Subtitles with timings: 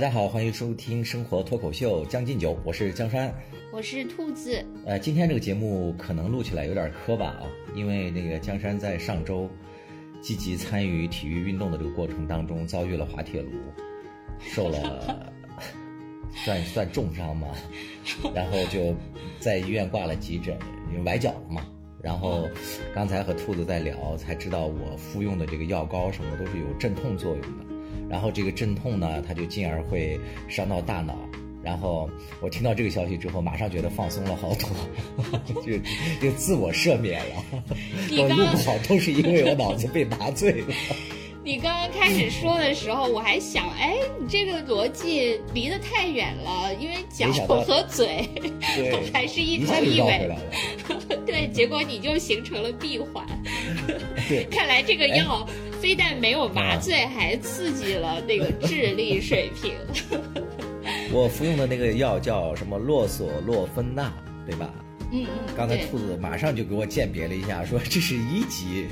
[0.00, 3.30] 大家好，欢迎收听《生活脱口秀》将进酒，我是江山，
[3.70, 4.64] 我是兔子。
[4.86, 7.42] 呃，今天这个节目可能录起来有点磕巴啊，
[7.74, 9.46] 因为那个江山在上周
[10.22, 13.50] 积极参与体育运动的这个过程当中遭遇了滑铁卢，
[14.40, 15.30] 受了
[16.34, 17.48] 算 算重伤嘛，
[18.34, 18.94] 然后就
[19.38, 20.58] 在医院挂了急诊，
[20.90, 21.66] 因为崴脚了嘛。
[22.02, 22.48] 然后
[22.94, 27.69] 刚才和兔子在聊，才知道我服用的这个药膏什么都是有镇痛作用的。
[28.10, 30.18] 然后这个镇痛呢，它就进而会
[30.48, 31.16] 伤到大脑。
[31.62, 32.08] 然后
[32.40, 34.68] 我听到这个消息之后，马上觉得放松了好多，
[35.62, 35.76] 就
[36.20, 37.44] 就自我赦免了。
[38.10, 40.66] 我录不好都是因为我脑子被麻醉了。
[41.44, 48.28] 你刚刚开始说的时候，我还想，哎，你这个逻辑离得太远了，因为脚和嘴
[49.12, 50.30] 还是一头一尾。
[51.26, 53.26] 对，结果你就形成了闭环。
[54.28, 55.46] 对，看来这个药
[55.80, 59.72] 非但没有麻醉，还刺激了那个智力水平。
[61.12, 64.12] 我服用的那个药叫什么洛索洛芬钠，
[64.46, 64.70] 对吧？
[65.10, 65.54] 嗯嗯。
[65.56, 68.86] 刚才兔子马上就给我鉴别了一下，说这是一级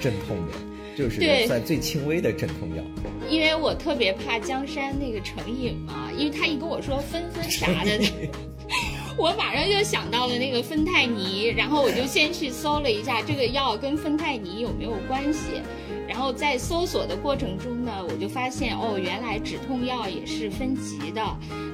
[0.00, 0.52] 镇痛的。
[0.96, 2.82] 就是算最轻微的镇痛药，
[3.28, 8.00] 因为我特别怕江山那个成瘾嘛，因为他一跟我说芬芬啥的，
[9.18, 15.60] 我马上就想到了那个芬太尼，然后我就先去搜了一下这个药跟芬太尼有没有关系，
[16.08, 21.22] 然后在搜索的过程中呢，我就发现哦，原来止痛药也是分级的，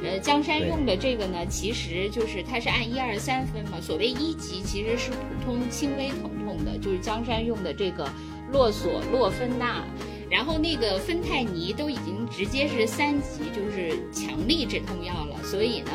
[0.02, 8.08] 呃，江山用的这个呢，其实就是它是按一二三分嘛，所谓一级其实是普通轻微疼痛的，就是江山用的这个。
[8.52, 9.82] 洛索洛芬钠，
[10.28, 15.42] 然后那个芬太尼都已经直接是三级，就是强力止痛药了。
[15.42, 15.90] 所以呢，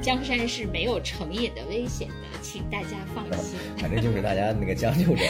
[0.00, 3.58] 江山是没有成瘾的危险的，请大家放心。
[3.76, 5.22] 反正就是大家那个将就着，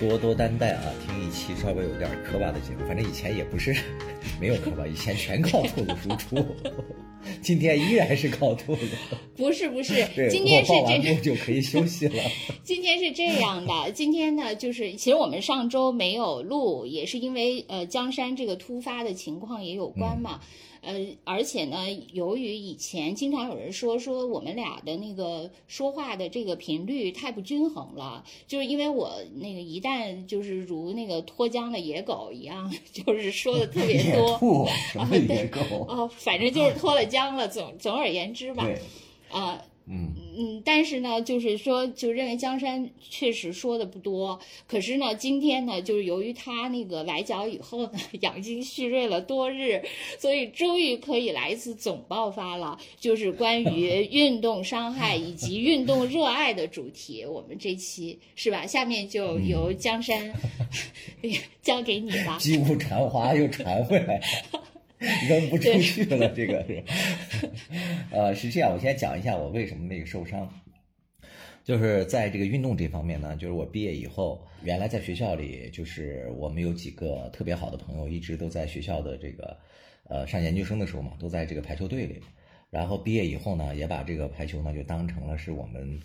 [0.00, 2.86] 多多担待啊，听一期稍微有点磕巴的节目。
[2.86, 3.74] 反正以前也不是
[4.40, 6.44] 没有磕巴，以前全靠兔子输出。
[7.40, 8.86] 今天依然是靠兔子，
[9.34, 12.22] 不是不是， 今天是这就可以休息了。
[12.62, 20.40] 今天是这样的，今天呢，就是其实我们上周没有录，也是因为呃江山这个突发的情况也有关嘛。
[20.84, 34.64] 呃，而且呢，由于以前经常有人说说我们俩的那个说话的这个频率太不均衡了，就是因为我那个一旦就是如那个脱缰的野狗一样， 就是说的特别多
[34.98, 37.48] 啊，野狗哦，反正就是脱了缰了。
[37.48, 38.68] 总总而言之吧，
[39.30, 39.60] 啊。
[39.86, 44.40] 嗯嗯，但是呢，就是说，就认为江山确实说的不多。
[44.66, 49.82] 可是呢，今天呢，就是由于他那个崴脚以后呢， 养精蓄锐了多日，
[50.18, 57.24] 所以终于可以来一次总爆发了，就是关于 运动伤害以及运动热爱的主题。
[57.26, 58.66] 我们这期是吧？
[58.66, 60.32] 下面就由江山
[61.62, 62.38] 交给你了。
[62.40, 64.20] 击鼓传花又传回来。
[65.28, 66.82] 扔不出去了，这个是，
[68.10, 68.72] 呃，是这样。
[68.72, 70.48] 我先讲一下我为什么那个受伤，
[71.62, 73.36] 就是在这个运动这方面呢。
[73.36, 79.56] 就是我毕业以后，原来在学校里，就是我们有几个特别好的朋友，一直都在学校的这个，
[80.08, 82.20] 呃，上研究生的时候嘛，都在这个排球队里。
[82.70, 86.00] 然后毕业以后呢，也把这个排球呢就当成了是我们，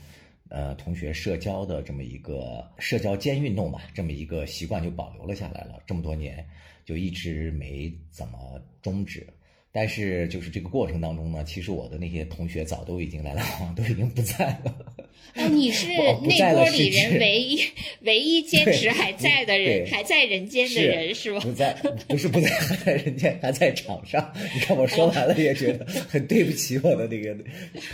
[0.49, 5.81] 呃，同学社交的这么一个社交兼运动吧，这么一个习惯就保留了下来了。
[5.87, 6.45] 这么多年。
[6.89, 9.27] 就一直没怎么终止，
[9.71, 14.75] 但是就是这个过程当中呢，其实我的那些同学早都已经来来往往， 都已经不在了。
[15.35, 15.85] 哦，你是
[16.25, 17.61] 那波里人唯一
[18.01, 21.39] 唯一坚持还在的人，还在人间的人是吧？
[21.41, 21.73] 不在，
[22.07, 24.33] 不是不在， 还在人间，还在场上。
[24.55, 27.37] 你看我说完了也觉得很对不起我的那个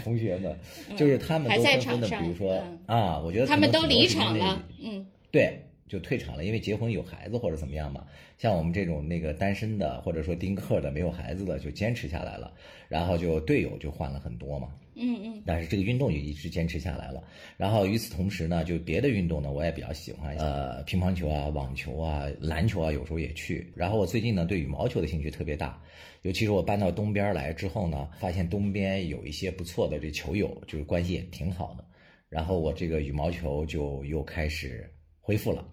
[0.06, 0.58] 同学们，
[0.96, 5.60] 就是他们都纷纷的，比如说啊，我觉得他们都离场了，嗯，对。
[5.88, 8.06] 就退场了，因为结婚有孩子或者怎么样嘛。
[8.38, 12.52] 像我们这种那个单身的，或者说丁克的，没有孩子的，就坚持下来了。
[12.90, 14.70] 然后就队友就换了很多嘛。
[14.96, 15.44] 嗯嗯。
[15.46, 17.24] 但是这个运动也一直坚持下来了。
[17.56, 23.72] 然后与此同时呢，就别的运动呢，我也比较喜欢，呃，乒乓球啊、网球啊、篮球啊，有时候也去。
[23.76, 25.80] 然后我最近呢，对羽毛球的兴趣特别大，
[26.24, 31.86] 尤其是我搬到东边来之后呢，发现东边有一些不错的这球友，就是关系也挺好的。
[32.28, 34.92] 然后我这个羽毛球就又开始
[35.22, 35.66] 恢复了。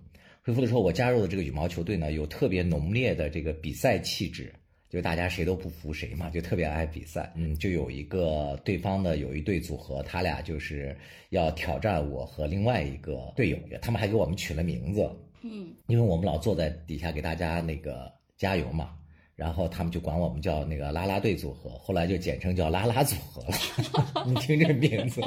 [0.44, 4.52] 恢复的时候，我加入的这个羽毛球队呢，有特别浓烈的这个比赛气质，
[4.90, 7.32] 就大家谁都不服谁嘛，就特别爱比赛。
[7.36, 10.96] 嗯，就有一个对方的有一对组合，他俩就是
[11.30, 15.08] 要挑战我和另外一个队友，他们还给我们取了名字。
[15.42, 18.90] 嗯，因为我们老坐在底下给大家那个加油嘛，
[19.36, 24.24] 然后他们就管我们叫那个啦啦队组合，后来就简称叫啦啦组合了。
[24.26, 25.20] 你听这名字。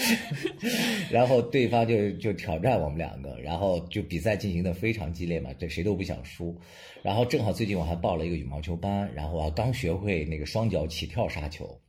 [1.10, 6.58] 然后对方就就挑战我们两个，然后就比赛进行的非常激烈嘛，这谁都不想输。
[7.02, 11.80] 然后正好最近我还报了一个羽毛球班，然后啊刚学会那个双脚起跳杀球。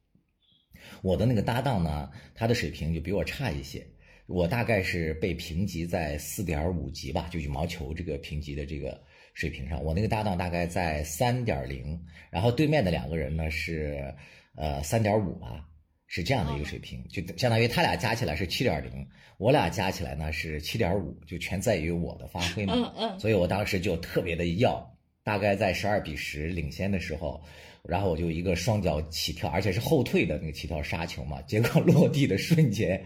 [1.01, 3.85] 我的那个搭档呢，他的水平就比我差一些，
[4.27, 9.01] 我大概是被评级在四点五级吧，就羽毛球这个评级的这个
[9.33, 11.99] 水平上，我那个搭档大概在三点零，
[12.29, 14.13] 然后对面的两个人呢是
[14.55, 15.67] 呃三点五吧。
[16.13, 22.73] 是这样的一个水平，就相当于他俩加起来是七点零，我俩加起来呢是七点五，就全在于我的发挥嘛。
[22.75, 23.17] 嗯嗯。
[23.17, 24.93] 所以我当时就特别的要，
[25.23, 27.41] 大概在十二比十领先的时候，
[27.81, 33.01] 然后我就一个双脚起跳，而且是后退的那个起跳杀球嘛，结果 落地的瞬间，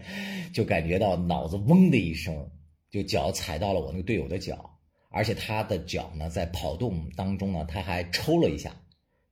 [0.52, 2.34] 就感觉到脑子嗡的一声，
[2.90, 4.68] 就脚踩到了我那个队友的脚，
[5.12, 8.74] 而且他的脚呢在跑动当中呢，他还抽了一下。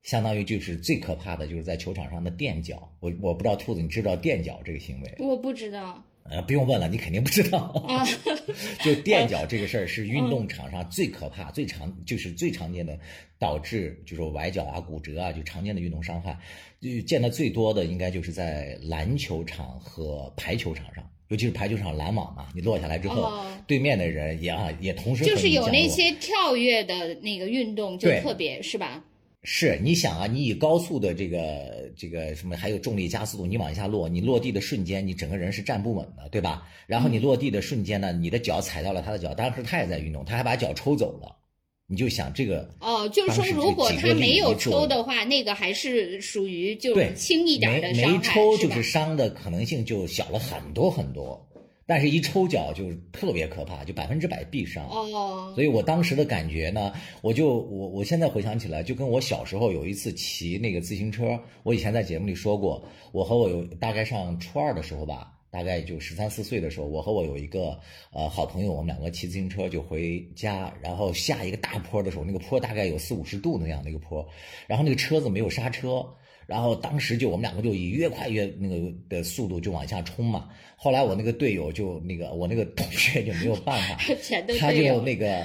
[0.05, 5.15] 相当于就是最可怕的就是在球场上的垫脚，我我不知道兔子你知道垫脚这个行为？
[5.19, 6.05] 我不知道。
[6.31, 7.87] 呃，不用问了，你肯定不知道。
[8.83, 12.99] 就垫脚这个事儿是运动场上最可怕、最常就是最常见的
[13.39, 16.39] 导致就是崴脚啊、骨折啊，就常见的运动伤害。
[16.81, 29.05] 就见的最多的应该就是在篮球场和排球场上，尤其是排球场拦网嘛，你落下来之后，对面的人也啊也同时就是有那些跳跃的那个运动就特别是吧？
[29.47, 36.67] 是，你想啊，你以高速的这个这个什么，还有重力加速度，你往下落，你落地的瞬间，你整个人是站不稳的，对吧？
[36.87, 41.37] 然后你落地的瞬间呢，你的脚踩到了他的脚，当时他也在运动，他还把脚抽走了，
[41.87, 51.47] 你就想这个哦，就是说如果他没有抽的话，那个还是属于就轻一点的伤害，没抽就是伤的可能性就小了很多很多。
[51.87, 54.89] 但是，一抽脚就特别可怕，就百分之百必伤。
[54.89, 62.83] 哦，所以我当时的感觉呢，我就我我现在回想起来，就跟我小时候有一次骑那个自行车，我以前在节目里说过，
[63.13, 67.79] 我和我有大概上初二的时候吧，大概就十三四岁的时候，我和我有一个
[68.13, 74.27] 呃好朋友，我们两个骑自行车就回家，然后下一个大坡的时候，那个坡大概有四五十度那样的一个坡，
[74.67, 76.03] 然后那个车子没有刹车。
[76.47, 80.49] 然后当时就我们两个就以越快越那个的速度就往下冲嘛。
[80.77, 83.97] 后来我那个队友就那个我那个同学就没有办法，
[84.59, 85.43] 他就那个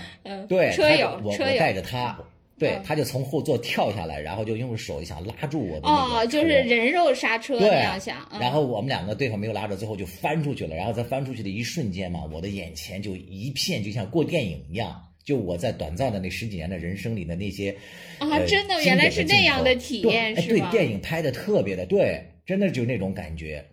[0.48, 2.20] 对，车友，我我带着他，
[2.58, 8.18] 对，他就从后座跳下来，然后就用手想拉住我的哦，就是人肉刹车那样想。
[8.40, 10.76] 然后我们两个对方没有拉着，最后就翻出去了。
[10.76, 15.02] 然后在翻出去的一瞬间嘛，我的眼前就一片就像过电影一样。
[15.30, 17.70] 就我在短暂的那十几年的人生里的那些
[18.18, 23.64] 啊，真的原来是那样的体验，是对，电影拍的特别的对，真的就那种感觉。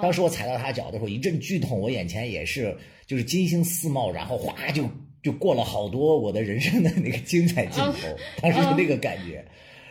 [0.00, 2.74] 当时我踩到他脚的时候，一阵剧痛，我眼前也是
[3.06, 4.88] 就是金星四冒，然后哗就
[5.22, 7.92] 就过了好多我的人生的那个精彩镜头，
[8.40, 9.44] 当时就那个感觉，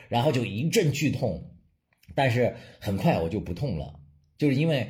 [0.09, 1.39] 然后就一阵剧痛，
[2.15, 3.94] 但是很快我就不痛了，
[4.39, 4.88] 就是因为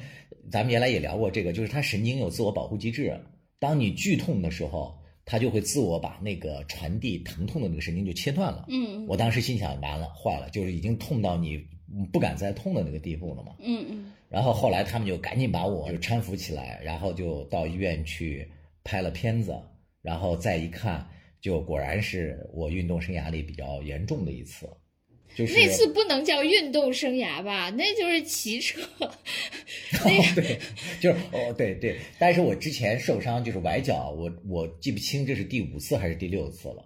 [0.50, 3.19] 咱们原来也聊过这个，就是他神经有自我保护机制，
[3.60, 4.98] 当你剧痛的时候。
[5.26, 8.66] 他就会自我把那个传递疼痛的那个神经就切断了。
[8.70, 11.64] 嗯，我当时心想，完了，坏了，就是已经痛到你
[12.12, 13.56] 不敢再痛的那个地步了嘛。
[13.60, 14.12] 嗯嗯。
[14.30, 18.50] 然后后来他们就赶紧把我就搀扶起来，然后就到医院去
[18.84, 19.54] 拍了片子，
[20.02, 21.08] 然后再一看，
[21.42, 24.70] 就果然是我运动生涯里比较严重的一次。
[25.34, 28.82] 就是那次不能叫运动生涯吧，那就是骑车。
[29.98, 30.60] 哦，对，
[31.00, 31.98] 就是哦，对对。
[32.17, 36.86] 但是我之前受伤就是崴脚，我我记不清这是第五次还是第六次了。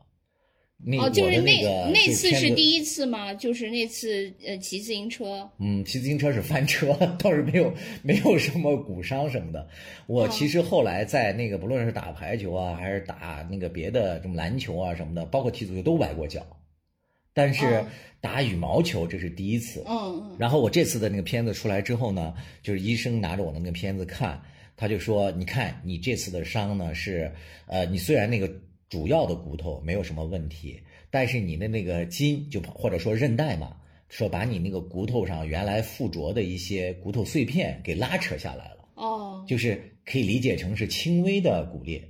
[0.99, 3.33] 哦，就是那那次是第一次吗？
[3.33, 5.49] 就是那次呃骑自行车。
[5.57, 9.67] 嗯，骑自行车是翻车，倒是没有没有什么骨伤什么的。
[10.05, 16.45] 我其实后来在那个不论是打排球啊，还是打那个别的什么篮球啊什么的，包括踢足球都崴过脚。
[17.35, 17.83] 但是
[18.21, 19.95] 打羽毛球这是第一次，嗯
[20.31, 20.35] 嗯。
[20.39, 24.41] 然后我这次的那个片子出来之后呢，就是医生拿着我的那个片子看，
[24.77, 27.29] 他就说：“你看你这次的伤呢是，
[27.67, 28.49] 呃，你虽然那个
[28.89, 30.79] 主要的骨头没有什么问题，
[31.11, 33.75] 但是你的那个筋就或者说韧带嘛，
[34.07, 42.01] 说把你那个骨头上原来附着的一些骨头碎片给拉扯下来了，哦，就是可以理解成是轻微的骨裂。”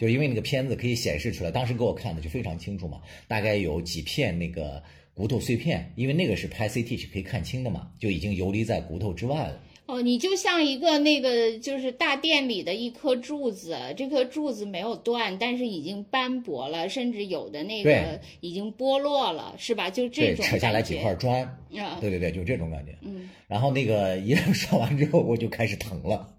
[0.00, 9.60] 哦，就因为那个片子可以显示出来，当时给我看的就非常清楚嘛，大概有几片那个骨头碎片，因为那个是拍 CT 是可以看清的嘛，就已经游离在骨头之外了。
[9.86, 19.90] 哦，你就像一个那个就是大殿里的一颗柱子，这颗柱子没有断，但是已经斑驳了，甚至有的那个已经剥落了，是吧？
[19.90, 21.42] 就这种扯下来几块砖，
[21.76, 22.96] 啊对对对，就这种感觉。
[23.02, 26.36] 嗯，然后那个 一说完之后，我就开始疼了。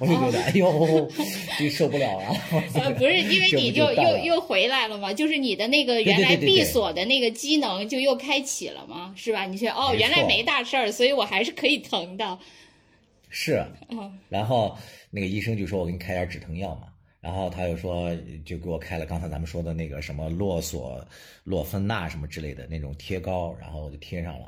[0.00, 1.10] 我就觉得，哎呦，
[1.58, 2.26] 就受不了了。
[2.74, 9.46] 呃，不是，因为 你就又又回来了嘛，就是你的那个原来闭锁的那个机能就又开启了嘛，是吧？
[9.46, 12.38] 你说哦，原来没大事儿，所以我还是可以疼的。
[13.34, 14.76] 是，嗯然后
[15.10, 16.88] 那个医生就说我给你开点止疼药嘛，
[17.20, 21.02] 然后他又说就给我开了刚才咱们说的那个什么洛索
[21.44, 24.46] 洛芬钠什么之类的那种贴膏，然后我就贴上了，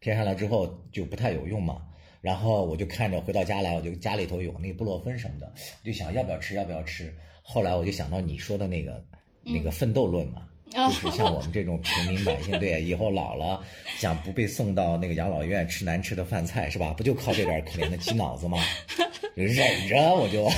[0.00, 1.80] 贴上了之后就不太有用嘛。
[2.26, 5.48] 然后我就看着回到家来，我就家里头有那个布洛芬什么的，
[5.84, 7.14] 就想要不要吃，要不要吃。
[7.40, 9.00] 后来我就想到你说的那个
[9.44, 10.42] 那个奋斗论嘛，
[10.74, 13.64] 啊就是像我们这种平民百姓，对，以后老了
[13.96, 16.92] 想不被送到那个养老院吃难吃的饭菜是吧？
[16.92, 18.58] 不就靠这点可怜的鸡脑子吗？
[19.36, 19.54] 忍
[19.88, 20.48] 着我就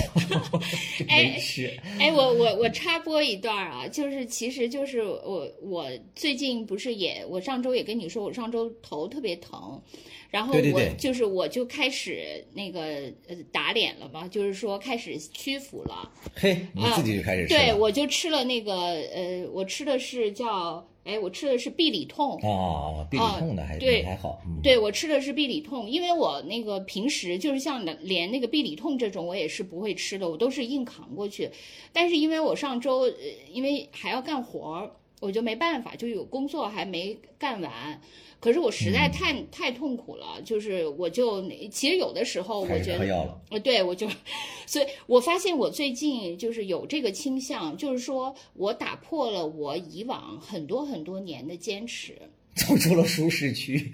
[1.06, 1.70] 没吃。
[1.98, 9.82] 哎，我我我插播一段啊，就是其实就是我我最近不是也我上周也跟你说，我上周头特别疼，
[10.30, 12.80] 然后我就是我就开始那个
[13.26, 16.10] 呃打脸了嘛，就是说开始屈服了。
[16.34, 22.38] 嘿，你自己就开始吃对，我就吃了那个呃，我吃的是叫哎，我吃的是必理痛。
[22.42, 31.50] 哦，必理痛的还对还好，嗯，对我吃的是必理痛，因为我那个平时就是像连那个必理痛这种我也是不会吃的，我都是硬扛过去。
[31.90, 33.14] 但是因为我上周呃，
[33.50, 37.98] 因为还要干活儿，我就没办法，就有工作还没干完。
[38.40, 43.38] 可是我实嗯在太、太痛苦了，就是我就其实有的时候我觉得。
[43.50, 44.08] 呃，对，我就，
[44.66, 52.16] 所以我发现我最近就是有这个倾向，就是说我打破了我以往很多很多年的坚持。
[52.58, 53.92] 走出了舒适区，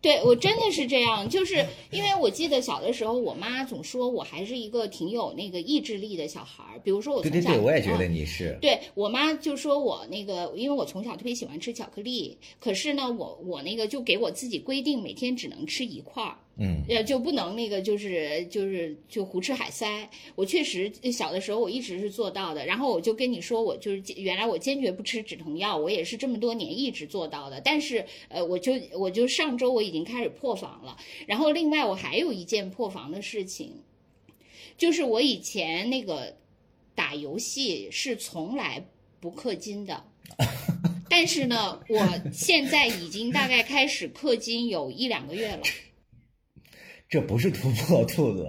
[0.00, 6.80] 对我真的是这样，就是因为我记得小的时候，我妈总说我还是一个挺有那个意志力的小孩儿。
[6.84, 20.10] 比如说我从小，对对对，我也觉得嗯你是，对我妈就说我那个，因为我从小特别喜欢吃巧克力，可是呢，我我那个就给我自己规定每天只能吃一块儿，嗯，呃，就不能那个就是就是就胡吃海塞。
[20.34, 27.60] 我确实小的时候我一直是做到的，然后我就跟你说，我就是原来我坚决不吃止疼药，我也是这么多年一直做到的。
[27.60, 30.96] 但是呃，我就我就上周我已经开始破防了，
[31.26, 33.82] 然后另外我还有一件破防的事情，
[34.76, 36.36] 就是我以前那个
[36.96, 38.84] 打游戏是从来
[39.20, 40.04] 不氪金的。
[41.08, 45.62] 但是呢，我现在已经大概开始氪金有一两个月了。
[47.08, 48.46] 这不是突破，兔子，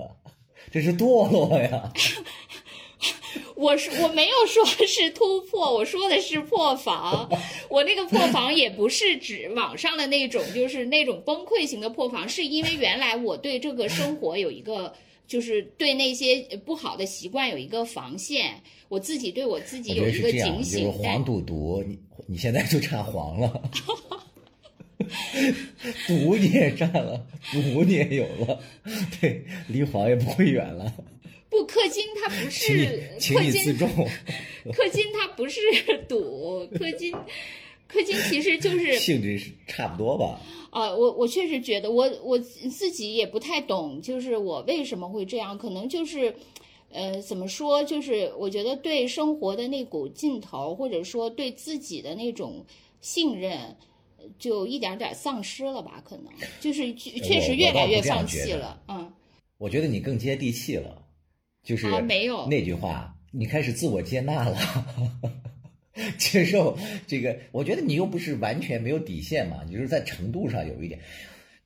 [0.72, 1.92] 这是堕落呀。
[3.56, 7.30] 我是我没有说是突破，我说的是破防。
[7.70, 14.94] 我那个破防也不是指网上的那种，就是那种崩溃型的破防，是因为原来我对这个生活有一个，
[15.28, 20.94] 就是对那些不好的习惯有一个防线，我自己对我自己有一个警就是醒。
[21.04, 23.62] 但黄赌毒，你你现在就差黄了，
[26.08, 28.60] 毒你也占了，赌你也有了，
[29.20, 30.94] 对，离黄也不会远了，
[31.50, 33.90] 不氪金它不是氪金，自重。
[34.74, 35.60] 氪金它不是
[36.08, 37.14] 赌，氪金。
[37.92, 40.40] 氪金其实就是性质是差不多吧？
[40.70, 46.32] 啊，我我确实觉得我我自己也不太懂，就是我为什么会这样，可能就是，
[46.92, 52.64] 呃，怎么说，就是我觉得对生活的那股劲头，或者说对自己的那种
[53.02, 53.76] 信任，呃
[54.38, 56.02] 就一点点丧失了吧？
[56.06, 56.26] 可能
[56.60, 59.12] 就是确确实越来越放弃了，嗯，
[59.58, 61.04] 我觉得你更接地气了，
[61.64, 64.58] 就是啊没有那句话，你开始自我接纳了，
[66.18, 67.38] 接受这个。
[67.52, 71.00] 我觉得你又不是完全没有底线嘛，你就是在程度上有一点。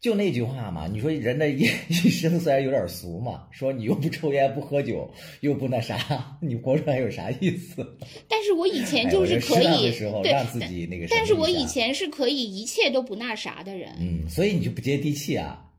[0.04, 7.98] 就那句话嘛，你说人的一一生虽然有点俗嘛， 说你又不抽烟不喝酒，又不那啥， 你活出来有啥意思？
[8.28, 11.08] 但是我以前就是可以，的时候对，让自己那个。
[11.10, 15.70] 但是我以前是可以一切都不那啥的人，嗯，所以你就不接地气啊。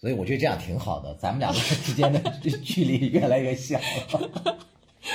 [0.00, 2.18] 所以我觉得这样挺好的，咱们两个之间的
[2.64, 4.58] 距离越来越小了。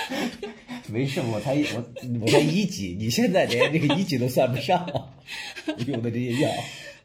[0.90, 1.84] 没事，我才我
[2.22, 4.88] 我才一级，你现在连这个一级都算不上，
[5.88, 6.52] 用的这些药。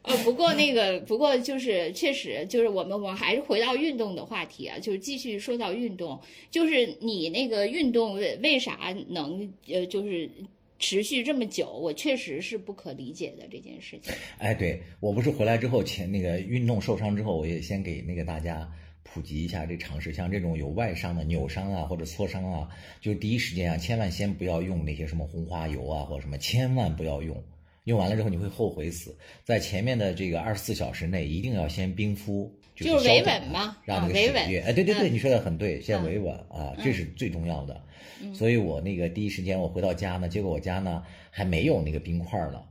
[0.03, 6.19] 呃，不过那个，不过就是确实，就是我们我们还是回到运动的话题啊，就是继续说到运动，
[6.51, 10.29] 就是你那个运动为为啥能呃就是
[10.77, 14.13] 持续这么久，我确实是不可理解的这件事情。
[14.39, 18.69] 哎，对我不是回来之后前那个运动受伤之后，我也先给那个大家
[19.03, 22.67] 普及一下这常识，像这种有外伤的扭伤啊或者挫伤啊，
[22.99, 27.41] 就第一时间啊，千万先不要用那些什么红花油啊或者什么，千万不要用。
[27.85, 37.73] 用完了之后你会后悔死，在前面的这个二十四小时内一定要先冰敷，就是维稳嘛让那个啊维稳血液，哎，对对对，嗯你说的很对，先嗯维稳啊，这是最重要的。
[38.21, 42.63] 嗯所以我那个第一时间我回到家呢，结果我家呢还没有那个冰块呢。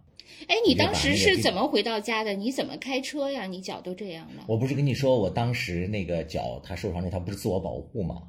[0.48, 2.32] 哎，你当时是怎么回到家的？
[2.32, 3.46] 你怎么开车呀？
[3.46, 4.44] 你脚都这样了？
[4.48, 8.22] 我不是跟你说，我当时那个脚它受伤之后，它不是自我保护吗？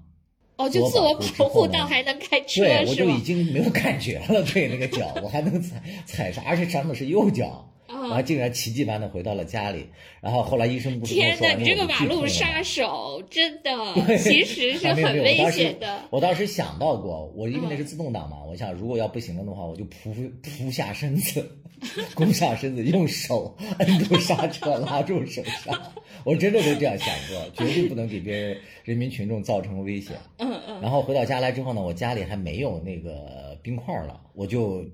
[0.55, 3.22] 哦，就自我我保护到还能开车对，我就已？
[3.22, 7.67] 经没有感觉了，对那个脚，我还能踩踩啥，而且伤的是右脚。
[8.13, 9.86] 啊后竟然奇迹般的回到了家里。
[10.22, 13.72] 然后后来医生不是跟我天哪，你这个马路杀手真的，
[14.17, 16.03] 其实 是很危险的。
[16.10, 21.46] 我当时想到过，我因为那是嗯自动挡嘛，我想如果要不行了的话，我就扑扑下身子，
[22.15, 25.77] 弓下身子，用手摁住刹车，拉住手刹。
[26.24, 30.15] 我真的都这样想过，绝对不能给别人人民群众造成危险。
[30.38, 34.86] 嗯嗯，然后回到家来之后呢，我家里还没有那个冰块了，我就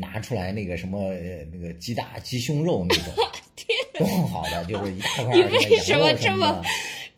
[0.00, 3.04] 拿出来那个什么呃那个鸡大鸡胸肉那种，
[3.94, 6.62] 冻好的，就是一大块儿 你那个为什么羊肉什么这么的。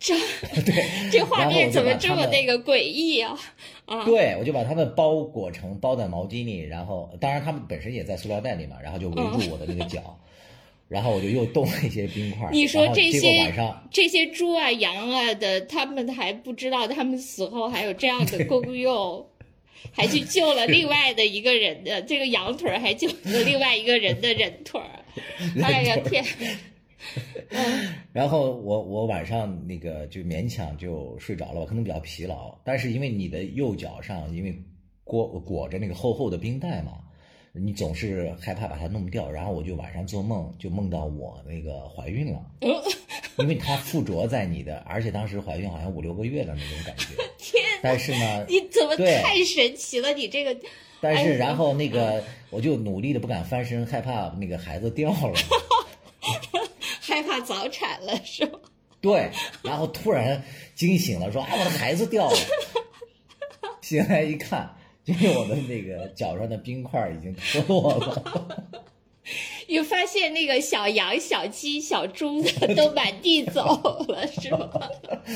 [0.01, 0.15] 这
[1.13, 3.39] 这画面怎么这么那个诡异啊？
[3.85, 10.19] 啊，对，我就把它们包裹成包在毛巾里，然后当然它们本身也在塑料袋里嘛，然后就围住我的那个脚，
[10.89, 12.51] 然后我就又冻了一些冰块儿。
[12.51, 13.53] 你说这些
[13.91, 19.27] 这些猪啊、羊啊的，他们还不知道他们死后还有这样的功用，
[19.93, 25.05] 还去救了另外的一个人的这个羊腿儿，还救了另外一个人的人腿儿。
[25.63, 26.25] 哎呀天！
[27.51, 34.55] 嗯然后我我晚上那个就勉强就睡着了吧，可能比较疲劳，但是因为你的右脚上因为
[35.03, 36.99] 裹裹着那个厚厚的冰袋嘛，
[37.53, 42.45] 你总是害怕把它弄掉，然后我就晚上做梦就梦到我那个怀孕了，
[43.39, 47.07] 因为它附着在你的，而且当时怀孕好像五六个月的那种感觉，
[47.39, 50.13] 天， 但是呢，你怎么太神奇了？
[50.13, 50.57] 你这个，
[51.01, 55.33] 但是然后那个我就努力的不敢翻身，害怕那个孩子掉了。
[57.01, 58.59] 害怕早产了是吗？
[59.01, 59.31] 对，
[59.63, 60.43] 然后突然
[60.75, 62.37] 惊醒了，说：“啊，我的孩子掉了。”
[63.81, 68.85] 醒来一看，就是我的那个脚上的冰块已经脱落了。
[69.69, 74.71] 你发现那个小羊、小鸡、小猪的 都满地走了是吗？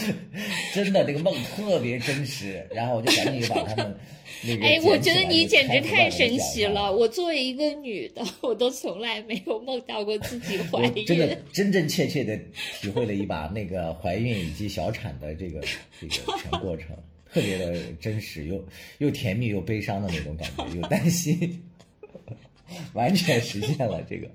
[0.75, 2.67] 真的，这个梦特别真实。
[2.75, 3.97] 然后我就赶紧把他们
[4.43, 6.93] 那个哎，我觉得你简直太神奇了！
[6.93, 11.39] 我作为一个女的，我都从来没有梦到过自己怀孕真的。
[11.53, 12.37] 真真切切的
[12.81, 15.61] 体会了一把那个怀孕以及小产的这个
[16.01, 16.89] 这个全过程，
[17.33, 18.67] 特别的真实，又
[18.99, 21.63] 又甜蜜又悲伤的那种感觉，又担心，
[22.95, 24.29] 完全实现了这个。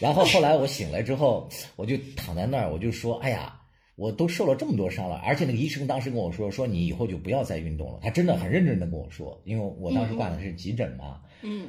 [0.00, 3.58] 然后后来我醒来之后，我就躺在那儿，我就说：“哎呀，
[3.94, 11.20] 我都受了这么多伤了。”而且那个医生当时跟我说：“说你以后就不要再运动了。”他真的很认真的跟我说，因为我当时挂的是急诊嘛。
[11.42, 11.68] 嗯，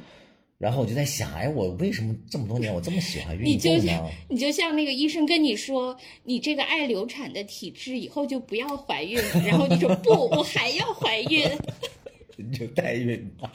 [0.58, 4.10] 然后我就在想，哎，我为什么这么多年我这么喜欢运动呢像？
[4.28, 9.42] 你就像那个医生跟你说，你这个爱流产的体质，以后就不要怀孕了。
[9.46, 11.48] 然后你说不，我还要怀孕。
[12.36, 13.50] 你就代孕吧。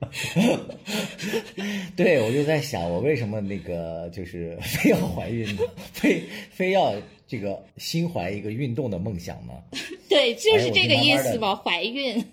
[1.96, 5.62] 对，我就在想，我为什么那个就是非要怀孕呢？
[5.92, 6.94] 非非要
[7.26, 9.52] 这个心怀一个运动的梦想呢？
[10.08, 12.24] 对，就是这个意思嘛，怀孕。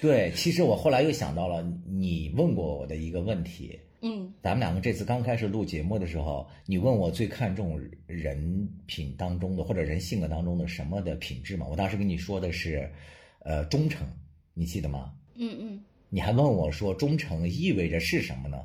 [0.00, 11.66] 对，其实我后来又想到了你问过我的一个问题，嗯咱们两个这次刚开始录节目的时候，你问我最看重人品当中的或者人性格当中的什么的品质嘛？
[11.66, 12.90] 我当时跟你说的是，
[13.40, 14.06] 呃，忠诚，
[14.52, 15.12] 你记得吗？
[15.34, 18.58] 嗯嗯你还问我说忠诚意味着是什么呢？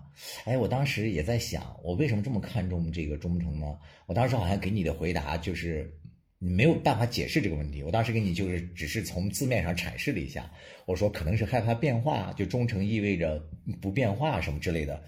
[0.45, 3.77] 哎，我当时也在想，我为什么这么看重这个忠诚呢？
[4.05, 5.91] 我当时好像给你的回答就是
[6.37, 7.83] 你没有办法解释这个问题。
[7.83, 10.51] 我当时给你就是只是从字面上阐释了一下，
[10.85, 13.43] 我说可能是害怕变化，就忠诚意味着
[13.81, 15.03] 不变化什么之类的。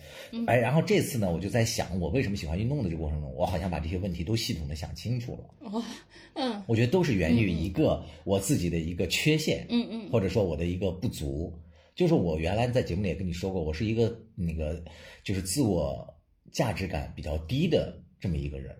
[0.47, 5.69] 哎，然后这次呢，我就在想，我为什么喜欢运动的这个过程中，我好像把这些问题都系统的想清楚了。
[5.71, 5.83] 哦
[6.35, 11.53] 嗯我觉得都是源于一个我自己的一个缺陷，嗯嗯或者说我的一个不足，
[11.95, 14.83] 就是我原来在节目里也跟你说过，我是一个那个
[15.23, 16.07] 就是自我
[16.51, 18.75] 价值感比较低的这么一个人，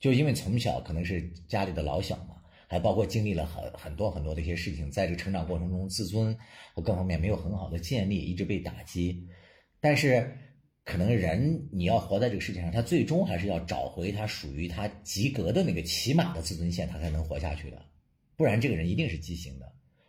[0.00, 6.36] 就因为从小可能是家里的老小嘛，还包括经历了很很多很多的一些事情，在这成长过程中，自尊
[6.74, 9.26] 和各方面没有很好的建立，一直被打击，
[9.80, 10.38] 但是。
[10.88, 17.84] 可能人你要活在这个世界上，他最终还是要找回他属于他及格的那个起码的自尊线，他才能活下去的，
[18.36, 19.66] 不然这个人一定是畸形的。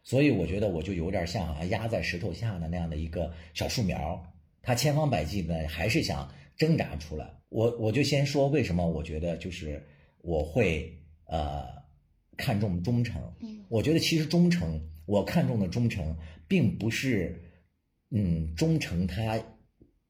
[0.07, 4.25] 所以我觉得我就有点像好像压在石头下的那样的一个小树苗，
[4.61, 7.29] 他千方百计的还是想挣扎出来。
[7.49, 9.85] 我我就先说为什么我觉得就是
[10.21, 11.67] 我会呃
[12.37, 13.21] 看重忠诚。
[13.41, 16.17] 嗯我觉得其实忠诚，我看重的忠诚，
[16.47, 17.43] 并不是
[18.11, 19.37] 嗯忠诚它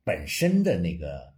[0.03, 1.33] 本身的那个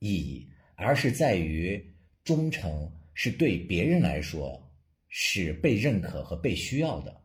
[0.00, 1.80] 意义，而是在于
[2.24, 4.60] 忠诚是对别人来说
[5.06, 7.16] 是被认可和被需要的。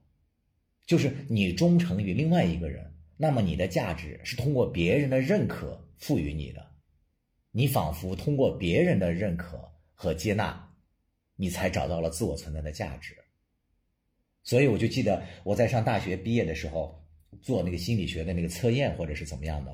[0.86, 6.66] 就是你忠诚于另外一个人，那么你的价值是通过别人的认可赋予你的，
[7.52, 10.70] 你仿佛通过别人的认可和接纳，
[11.38, 13.16] 你才找到了自我存在的价值。
[14.44, 17.02] 所以我就记得我在上大学毕业的时候
[17.42, 19.74] 做那个心理学的那个测验，或者是怎么样的，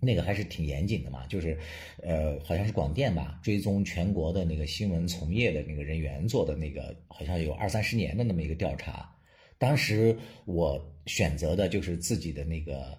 [0.00, 1.58] 那个还是挺严谨的嘛，就是，
[2.02, 9.14] 呃，好像是广电吧，追踪全国的那个新闻从业的那个人员做的那个，好像有二三十年的那么一个调查。
[9.58, 12.96] 当时我选择的就是自己的那个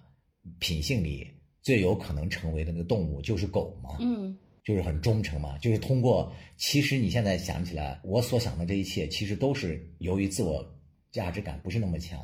[0.58, 1.26] 品性里
[1.62, 6.30] 最有可能成为的那个动物就是狗嘛，嗯就是很忠诚嘛，就是通过。
[6.58, 10.64] 其实你现在想起来，我所想的这一切，其实都是由于自我
[11.10, 12.20] 价值感不是那么强，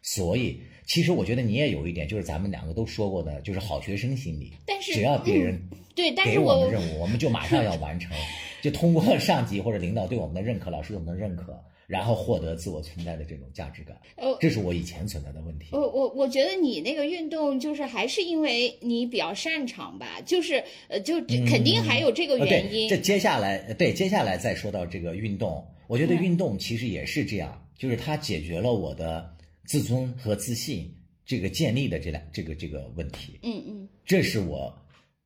[0.00, 4.52] 所以其实我觉得你也有一点，就是咱们两个都说过的，就是好学生心理。
[4.64, 5.60] 但是只要别人
[5.96, 8.16] 对，但给我我们任务，我们就马上要完成，
[8.62, 14.00] 就通过上级或者领导对我们的认可，老师对我们的认可，然后获得自我存在的这种价值感。
[14.16, 15.66] 呃这是我以前存在的问题。
[15.72, 22.88] 我我我觉得你那个运动就是还是因为你比较擅长吧，就是呃就肯定还有这个呃，原因。
[22.88, 30.94] 对，这接下来，呃对，接下来再说到这个运动，我觉得嗯运动其实也是这样，就是它解决了我的自尊和自信
[31.26, 33.40] 这个建立的这两这个这个问题。
[33.42, 34.72] 嗯嗯这是我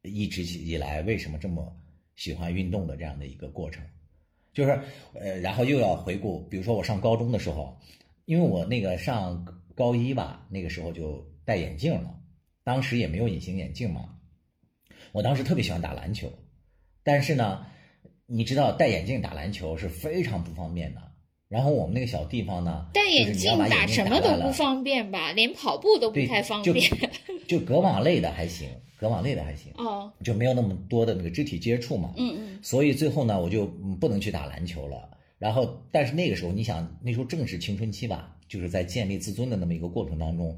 [0.03, 1.70] 一直以来为什么这么
[2.16, 3.85] 喜欢运动的这样的一个过程，
[4.54, 4.80] 就是
[5.14, 7.76] 呃，然后又要回顾，比如说我上高中的时候，
[8.24, 12.14] 因为我那个上高一吧，那个时候就戴眼镜了，
[12.62, 14.10] 当时也没有隐形眼镜嘛，
[15.12, 16.32] 我当时特别喜欢打篮球，
[17.02, 17.66] 但是呢，
[18.26, 21.02] 你知道戴眼镜打篮球是非常不方便的。
[21.48, 26.90] 然后我们那个小地方呢，戴眼镜打什么都不方便吧，连跑步都不太方就便。
[27.46, 28.68] 就隔网类的还行，
[29.04, 29.70] 隔网类的还行。
[29.76, 32.14] 哦，就没有那么多的那个肢体接触嘛。
[32.16, 35.10] 嗯嗯所以最后呢，我就嗯不能去打篮球了。
[35.38, 40.56] 然后，但是那个时候，你想，那时候正是青春期吧，就是在建立自尊的那么一个过程当中，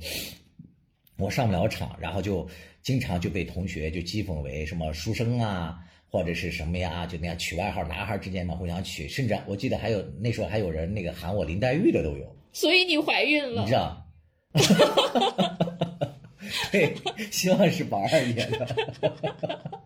[1.19, 2.47] 我上不了场，然后就
[2.83, 5.77] 经常就被同学就讥讽为什么书生啊，
[6.09, 12.37] 或者是什么呀，就那样取外号，男孩之间嘛互相取，甚至我记得还有那时候还有人那个喊我林黛玉的都有。
[12.53, 13.73] 所以你怀孕了你知。
[13.73, 14.07] 道？
[16.73, 16.95] 对，
[17.31, 19.81] 希望是宝二爷的。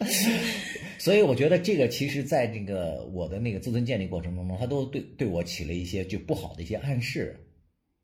[0.98, 7.34] 所以我觉得这个其实，在这个我的那个自尊建立过程当中，他都对对我起了一些就不好的一些暗示，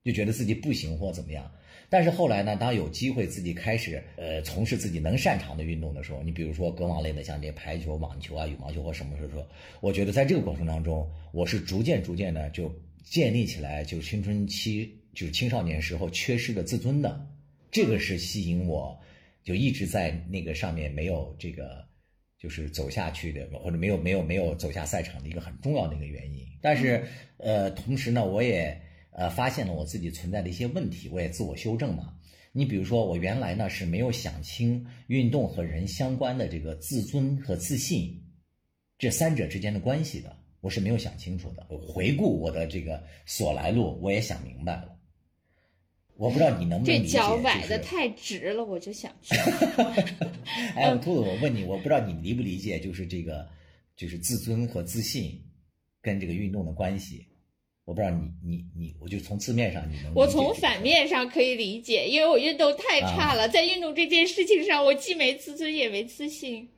[0.02, 1.50] 就觉得自己不行或怎么样。
[1.88, 9.46] 但是后来呢，当有机会自己开始呃从事自己能擅长的运动的时候，你比如说隔网类的，像这排球、网球啊、羽毛球或什么时候，
[9.80, 17.24] 我觉得在这个过程当中，我是逐渐逐渐的就建立起来，就是青春期就是青少年时候缺失的自尊的，
[17.70, 18.98] 这个是吸引我，
[19.42, 21.84] 就一直在那个上面没有这个。
[22.38, 26.46] 就是走下去的，或者没有没有没有走下赛场的一个很重要的一个原因。
[26.60, 27.02] 但是，
[27.38, 28.78] 呃，同时呢，我也
[29.12, 32.14] 呃发现了我自己存在的一些问题，我也自我修正嘛。
[32.52, 38.22] 你比如说，我原来呢是没有想清运动和人相关的这个自尊和自信
[38.98, 41.66] 这三者之间的关系的，我是没有想清楚的。
[41.78, 44.95] 回顾我的这个所来路，我也想明白了。
[46.16, 49.34] 我不知道你能不能这理解，脚崴的太直了，我就想去。
[50.74, 53.46] 哎，我兔子，我问你，我不知道你理不理解，就是这个，
[53.96, 55.38] 就是自尊和自信
[56.00, 57.26] 跟这个运动的关系。
[57.84, 66.68] 我不知道你你你，我就从字面上你能我从反面上可以理解，因为我运动太差啊了，在运动这件事情上，我既没自尊也没自信。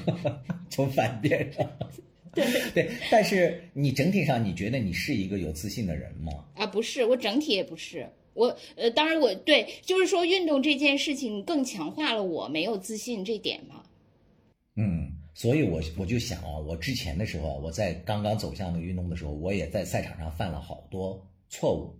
[0.68, 1.66] 从反面上，
[2.34, 6.32] 对对，但是你整体上，你觉得你是一个有自信的人吗？
[6.56, 8.06] 啊，不是，我整体也不是。
[8.34, 13.82] 我呃，当然我对，就是说运动这件事情更强化了我没有自信这点嘛。
[14.76, 21.96] 嗯，所以我我就想啊，我之前的时候，我在刚刚走向那个运动的时候，我也在赛场上犯了好多错误。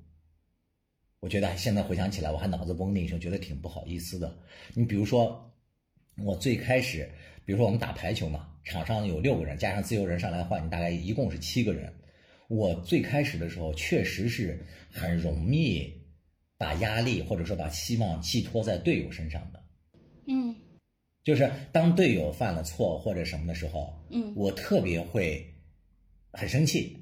[1.21, 4.37] 我觉得现在回想起来，我还脑子嗡的一声，觉得挺不好意思的。
[4.75, 5.51] 你比如说，
[6.23, 7.09] 我最开始，
[7.47, 11.91] 比如说我们打排球嘛，场上有六个人，加上自由人上来换，你大概一共是七个人。
[12.49, 14.59] 我最开始的时候，确实是
[14.91, 15.91] 很容易
[16.65, 19.63] 把压力或者说把希望寄托在队友身上的。
[20.27, 20.55] 嗯
[21.23, 25.47] 就是当队友犯了错或者什么的时候，嗯我特别会
[26.33, 26.97] 很生气，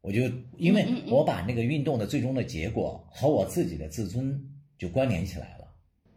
[0.00, 0.22] 我就
[0.58, 4.40] 因为我把那个运动的最终的结果和我自己的自尊
[4.76, 5.64] 就关联起来了。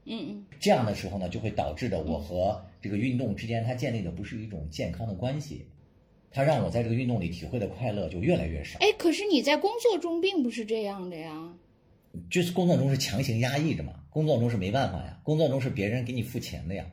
[0.06, 5.68] 嗯嗯，这样的时候呢，就会导致的我和这个运动之间它建立的不是一种健康的关系，
[6.32, 8.80] 它让我在这个运动里体会的快乐就越来越少。
[8.80, 11.54] 哎，可是你在工作中并不是这样的呀。
[12.30, 16.86] 就是工作中是强行压抑着嘛，工作中是没办法呀，工作中是别人给你付钱的呀，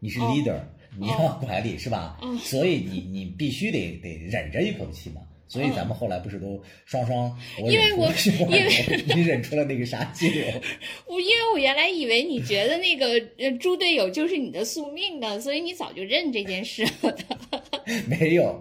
[0.00, 0.60] 你是哦 leader，、
[0.98, 2.18] 你要管理是吧？
[2.22, 5.20] 嗯所以你你必须得得忍着一口气嘛。
[5.48, 8.12] 所以咱们后来不是都双双，我因为我
[8.48, 10.60] 因为你忍出了那个啥劲儿，
[11.06, 13.06] 我因为我原来以为你觉得那个
[13.38, 17.62] 呃猪队友就是你的宿命的，所以你早就认这件事了的。
[18.10, 18.60] 没有。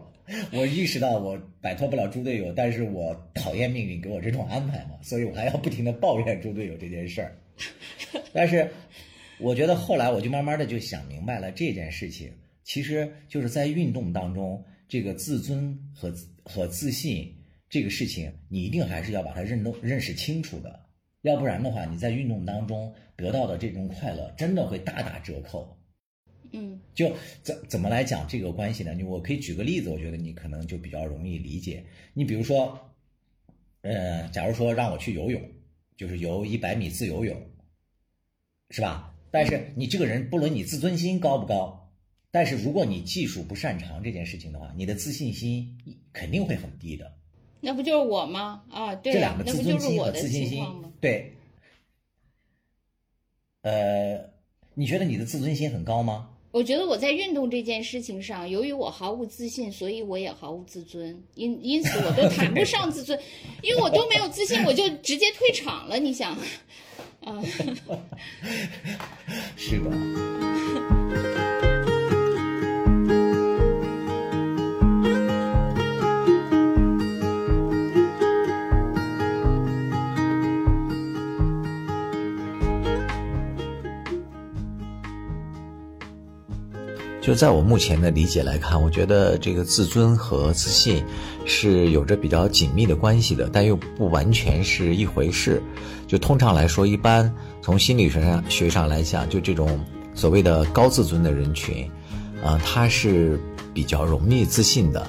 [0.52, 7.38] 我意识到我摆脱不了猪队友，但是我讨厌命运给我这种安排嘛，所以我还要不停的抱怨猪队友这件事儿。
[8.34, 8.70] 但是，
[9.40, 12.32] 我觉得后来我就慢慢的就想明白了这件事情，
[12.64, 17.32] 其实就是在运动当中，这个自尊和和自信
[17.70, 20.80] 这个事情，你一定还是要把它认懂认识清楚的，
[21.22, 25.78] 要不然的话，你在运动当中得到的这种快乐，真的会大打折扣。
[26.56, 28.94] 嗯就怎怎么来讲这个关系呢？
[28.94, 31.86] 你我可以举个例子，我觉得你可能就比较容易理解。
[32.13, 32.80] 你比如说，
[33.82, 35.41] 呃，假如说让我去游泳，
[35.98, 37.50] 就是游一百米自由泳，
[38.70, 39.15] 是吧？
[39.32, 41.91] 但是你这个人，不论你自尊心高不高，
[42.32, 45.78] 但是如果你技术不擅长这件事情的话，你的自信心
[46.13, 47.13] 肯定会很低的。
[47.60, 48.63] 那不就是我吗？
[48.70, 50.63] 啊，对呀、这两个那不自尊心就是我的和自信心
[51.02, 51.34] 对。
[53.62, 54.30] 呃，
[54.76, 56.35] 你觉得你的自尊心很高吗？
[56.56, 63.20] 我觉得我在运动这件事情上，由于我毫无自信，所以我也毫无自尊，因因此我都谈不上自尊，
[63.62, 66.00] 因为我都没有自信，我就直接退场了。
[66.00, 66.32] 你想，
[67.26, 67.44] 啊、
[69.58, 70.44] 是的。
[87.26, 91.04] 就在我目前的理解来看，我觉得这个自尊和自信
[91.44, 95.60] 是有着比较紧密的关系的，但又不完全是一回事。
[96.06, 97.34] 就通常来说，一般
[97.64, 99.84] 从心理学上学上来讲，就这种
[100.14, 101.90] 所谓的高自尊的人群，
[102.44, 103.40] 啊、他是
[103.74, 105.08] 比较容易自信的，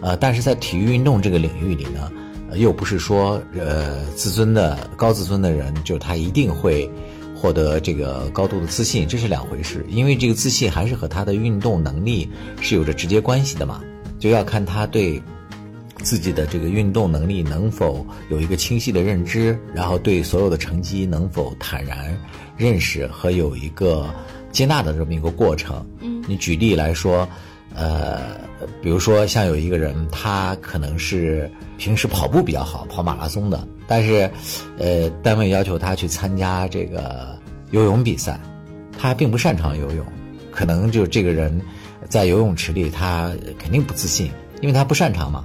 [0.00, 2.10] 呃，但是在体育运动这个领域里呢，
[2.56, 6.90] 又不是说呃自尊的高自尊的人就他一定会
[7.42, 9.84] 获得这个高度的自信，这是两回事。
[9.88, 13.82] 因为这个自信还是和他的运动能力是有着直接关系的嘛，
[14.20, 15.20] 就要看他对
[16.04, 22.16] 自己的这个运动能力能否有一个清晰的认知，然后对所有的成绩能否坦然
[22.56, 24.08] 认识和有一个
[24.52, 25.84] 接纳的这么一个过程。
[25.98, 27.28] 嗯，你举例来说，
[27.74, 28.36] 呃，
[28.82, 34.30] 比如说像有一个人，他可能是平时跑步比较好，跑马拉松的，但是，
[34.78, 37.38] 呃，单位要求他去参加这个
[37.70, 38.38] 游泳比赛，
[38.98, 40.04] 他并不擅长游泳，
[40.50, 41.60] 可能就这个人
[42.08, 45.44] 在游泳池里他肯定不自信，因为他不擅长嘛。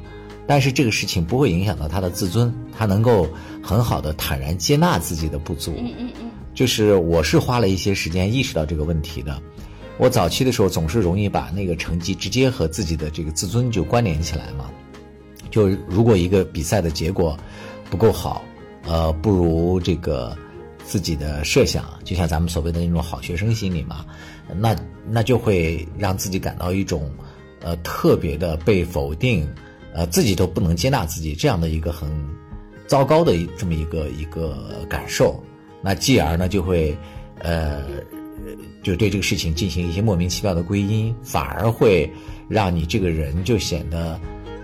[0.50, 3.28] 但是这个事情不会影响到他的自尊，他能够
[3.62, 5.74] 很好的坦然接纳自己的不足。
[5.78, 9.42] 嗯嗯嗯，就是我是花了一些时间意识到这个问题的。
[9.98, 14.70] 我早期的时候总是容易把那个成绩直接和自己的这个自尊就关联起来嘛。
[15.50, 17.38] 就如果一个比赛的结果
[17.90, 18.44] 不够好，
[18.86, 20.38] 呃，不如这个
[20.86, 24.06] 自己的设想，就像咱们所谓的那种好学生心理嘛，
[24.56, 24.76] 那
[25.10, 27.12] 那就会让自己感到一种
[27.62, 29.50] 呃特别的被否定，
[29.94, 32.10] 呃自己都不能接纳自己这样的一个很
[32.86, 35.42] 糟糕的这么一个一个感受。
[35.82, 36.96] 那继而呢，就会
[37.40, 37.84] 呃，
[38.84, 42.10] 就对这个事情进行一些莫名其妙的归因，反而会
[42.48, 44.20] 让你这个人就显得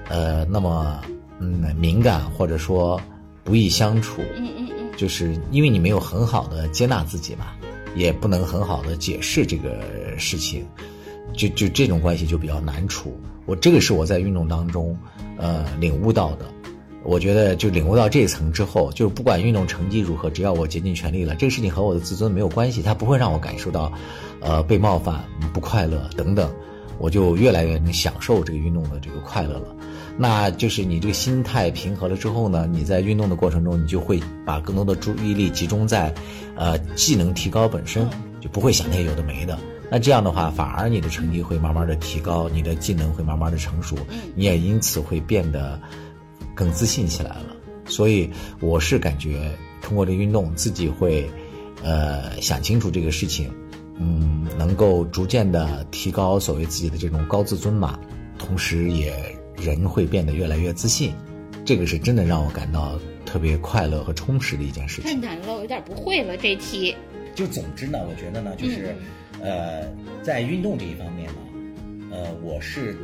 [0.09, 1.01] 呃那么
[1.39, 2.99] 嗯敏感，或者说
[3.43, 4.21] 不易相处。
[4.35, 7.47] 嗯嗯嗯，就是因为你没有很好的接纳自己嘛，
[7.95, 9.81] 也不能很好的解释这个
[10.17, 10.65] 事情，
[11.33, 13.19] 就就这种关系就比较难处。
[13.45, 14.97] 我这个是我在运动当中
[15.37, 16.45] 呃领悟到的。
[17.03, 23.91] 我觉得就领悟到这一层之后，就是不管运动成绩如何，只要我竭尽全力了，这个事情和我的自尊没有关系，它不会让我感受到，
[24.39, 26.49] 呃，被冒犯、不快乐等等，
[26.97, 29.75] 我就越来越能享受这个运动的这个快乐了。
[30.15, 36.13] 那就是你这个心态平和了之后呢，你在运动的过程中，你就会把更多的注意力集中在，
[36.55, 38.07] 呃，技能提高本身，
[38.39, 39.57] 就不会想那些有的没的。
[39.91, 43.95] 那这样的话，反而你的成绩会慢慢的提高，你的技能会慢慢的成熟，
[44.35, 45.79] 你也因此会变得
[46.55, 47.55] 更自信起来了。
[47.85, 51.29] 所以我是感觉通过这运动，自己会，
[51.83, 53.51] 呃，想清楚这个事情，
[53.99, 57.99] 嗯，能够逐渐的提高所谓自己的这种高自尊嘛，
[58.37, 59.13] 同时也
[59.57, 61.13] 人会变得越来越自信，
[61.65, 65.11] 这个是真的让我感到特别快乐和充实的一件事情。
[65.11, 66.95] 太难了，我有点不会了这题。
[67.35, 68.95] 就总之呢，我觉得呢，就是，
[69.41, 69.83] 呃，
[70.21, 72.95] 在运动这一方面呢，呃，我是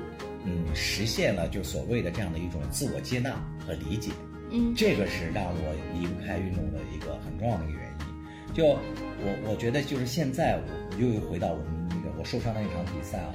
[0.46, 3.32] 嗯实现了就所谓的这样的一种自我接纳
[3.66, 4.12] 和理解，
[4.52, 8.54] 嗯这个是让我离不开运动的一个很重要的一个原因。
[8.54, 13.34] 就我我觉得就是现在我我又回到我们那个我受伤的那场比赛啊，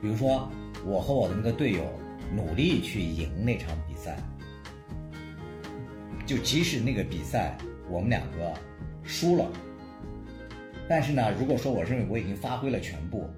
[0.00, 0.50] 比如说
[0.84, 1.84] 我和我的那个队友
[2.34, 4.16] 努力去赢那场比赛，
[6.26, 7.56] 就即使那个比赛
[7.88, 8.52] 我们两个
[9.04, 9.48] 输了。
[10.88, 13.30] 但是呢，如果说我认为我已经发挥了全部，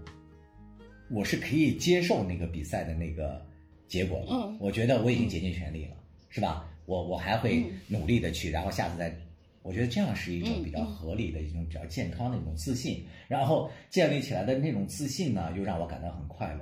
[1.14, 3.40] 我是可以接受那个比赛的那个
[3.86, 4.26] 结果的。
[4.30, 5.96] 嗯我觉得我已经竭尽全力了，
[6.28, 6.68] 是吧？
[6.86, 9.14] 我我还会努力的去，然后下次再
[9.62, 16.60] 我觉得这样是一种比较合理的一种比较健康的一种自信，然后建立起来的那种自信呢，又让我感到很快乐。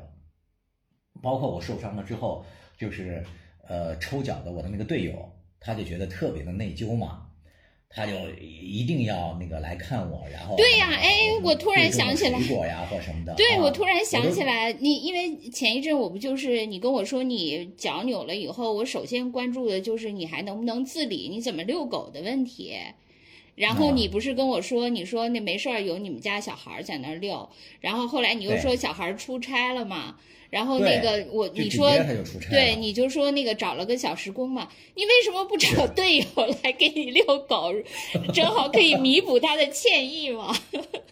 [1.21, 2.45] 包括我受伤了之后，
[2.77, 3.25] 就是
[3.67, 7.27] 呃抽脚的我的那个队友，他就觉得特别的内疚嘛，
[7.95, 22.75] 他就一定要那个来看我，然后对呀，哎，我突然想起来，水果呀或什么的，对，啊我突然想起来，你因为前一阵我不就是你跟我说你脚扭了以后，我首先关注的就是你还能不能自理，你怎么遛狗的问题。
[23.55, 27.51] 然后啊你不是跟我说，你说那没事儿，有你们家小孩儿在那儿遛，
[27.81, 30.17] 然后后来你又说小孩儿出差了嘛，
[30.53, 31.91] 然后那个我你说
[32.51, 36.27] 对，你就说那个找了个小时工嘛，你为什么不找队友
[36.62, 37.73] 来给你遛狗，
[38.35, 40.55] 正好可以弥补他的歉意嘛？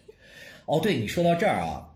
[0.67, 1.89] 哦，对你说到这儿啊，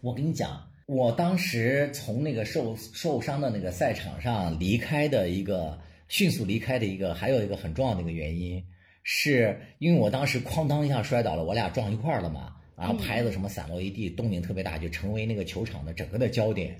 [0.00, 8.64] 我跟你讲，我当时从那个受受伤的那个赛场上离开的一个迅速离开的一个，还有一个很重要的一个原因，
[9.02, 16.76] 是因为我当时哐当一下摔倒了，我俩撞一块儿了嘛，然后拍子什么散落一地，动静特别大，就成为那个球场的整个的焦点。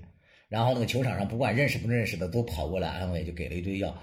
[0.50, 3.98] 然后那个球场上不管认识不认识的都跑过来安慰，就给了一堆药。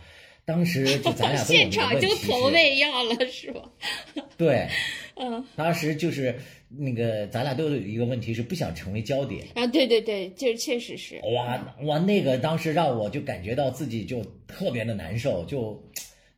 [0.45, 3.61] 当时就咱俩 都有现场就投喂药了是吧？
[4.35, 4.67] 对，
[5.13, 6.35] 嗯当时就是
[6.67, 9.45] 那个咱俩都有一个问题是不想成为焦点。
[9.53, 11.21] 啊，对对对，这确实是。
[11.35, 15.79] 哇哇，那个当时让我就感觉到自己就特别的难受，就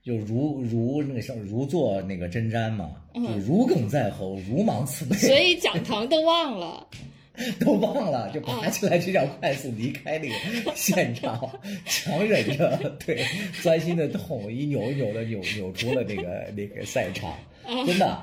[0.03, 6.85] 就如如那个什么如坐那个针毡嘛，就如鲠在喉，如芒刺背，嗯所以讲堂都忘了，
[7.59, 10.35] 都忘了，就爬起来就想快速离开那个
[10.75, 11.49] 现场，
[11.85, 13.23] 强忍着对
[13.61, 17.33] 钻心的痛，一扭一扭的扭扭出了那个那个赛场，
[17.87, 18.21] 真的。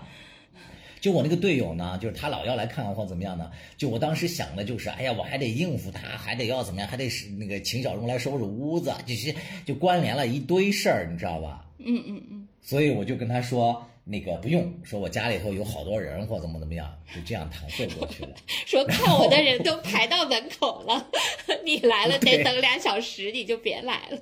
[1.00, 3.50] 就我那个队友呢，就是他老要来看我或怎么样呢？
[3.78, 11.64] 就我当时想的就是，哎呀，我还得应付他，还得要怎么样，还得是那个请小荣来收拾屋子，就是就关联了一堆事儿，你知道吧？
[11.84, 18.34] 嗯嗯嗯，所以我就跟他说，那个不用，说我家里头有好多人或怎么怎么样，就这样搪塞过去了。
[18.66, 21.10] 说看我的人都排到门口了，
[21.64, 24.18] 你来了 得等俩小时，你就别来了。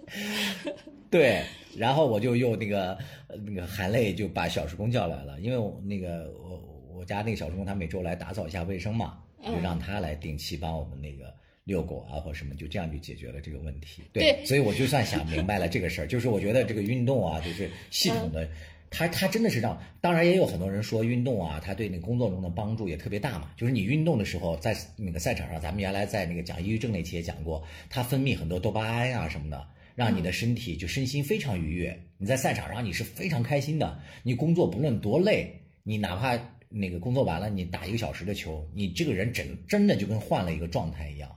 [1.10, 1.42] 对，
[1.76, 2.92] 然后我就又那个
[3.28, 11.32] 呃那个含泪就把小时工叫来了，因为我那个我我家那个小时工他每周来打扫一下卫生嘛，就让他来定期帮我们那个
[11.68, 14.02] 遛狗啊或什么，就这样就解决了这个问题。
[14.12, 18.48] 对所以我就算想明白了这个事儿， 就是我觉得这个运动啊，就是系统的。
[18.90, 23.50] 它它真的是让，当然也有很多人说运动啊，它对那工作中的帮助也特别大嘛。
[23.54, 29.62] 就是你运动的时候，在那个赛场上，咱们原来在那个讲抑郁症那期也讲过，它分泌很多多巴胺啊什么的，
[29.94, 32.02] 让你的身体就身心非常愉悦。
[32.16, 35.52] 你在赛场上你是非常开心的，你工作不论多累，
[35.82, 41.30] 你哪怕那个工作完了，你打一个小时的球，你这个人整真的就跟换了一个状态一样，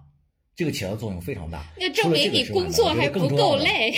[0.62, 1.66] 这个起到的作用非常大。
[1.76, 3.96] 那证明你工作还不够累。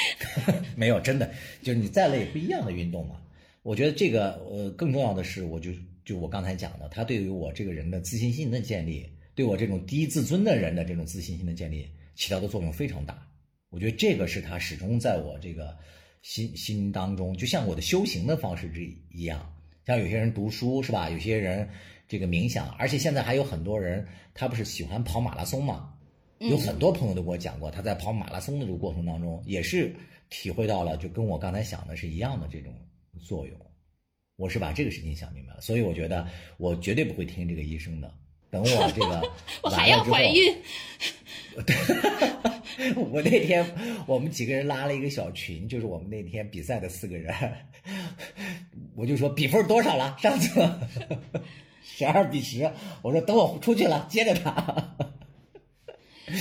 [0.74, 3.20] 没有，真的就是你再累不一样的运动嘛。
[3.62, 5.70] 我觉得这个呃更重要的是，我就
[6.02, 13.28] 就我刚才讲的，它对于我这个人的自信心的建立，对我这种低自尊的人的这种自信心的建立起到的作用非常大。
[13.68, 15.76] 我觉得这个是他始终在我这个
[16.22, 19.46] 心心当中，就像我的修行的方式之一样。
[19.84, 21.10] 像有些人读书是吧？
[21.10, 21.68] 有些人
[22.12, 25.94] 这个冥想，而且现在还有很多人，他不是喜欢跑马拉松嘛？
[26.40, 29.96] 有很多朋友都跟我讲过，他在跑马拉松的这个过程当中，也是
[30.28, 32.70] 体会到了，就跟我刚才想的是一样的这种
[33.18, 33.56] 作用。
[34.36, 38.12] 我是把这个事情想明白了，所以我觉得我绝对不会听这个医生的。
[38.50, 40.54] 等我这个我还要完了之后 怀孕，
[43.10, 43.64] 我那天
[44.06, 47.34] 我们几个人拉了一个小群，就是我们那天比赛的四个人，
[48.94, 50.14] 我就说比分多少了？
[50.20, 50.60] 上次
[51.94, 52.70] 十二比十，
[53.02, 54.96] 我说等我出去了接着打，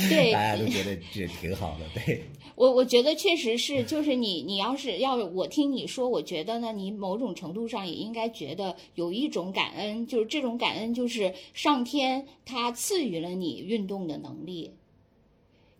[0.09, 2.23] 对， 大家都觉得这挺好的，对。
[2.55, 14.71] 我我觉得确实是，就是你你要是要我听你说，我觉得呢，你某种程度上也应该觉得有一种感恩，就是这种感恩就是上天他赐予了你运动的能力。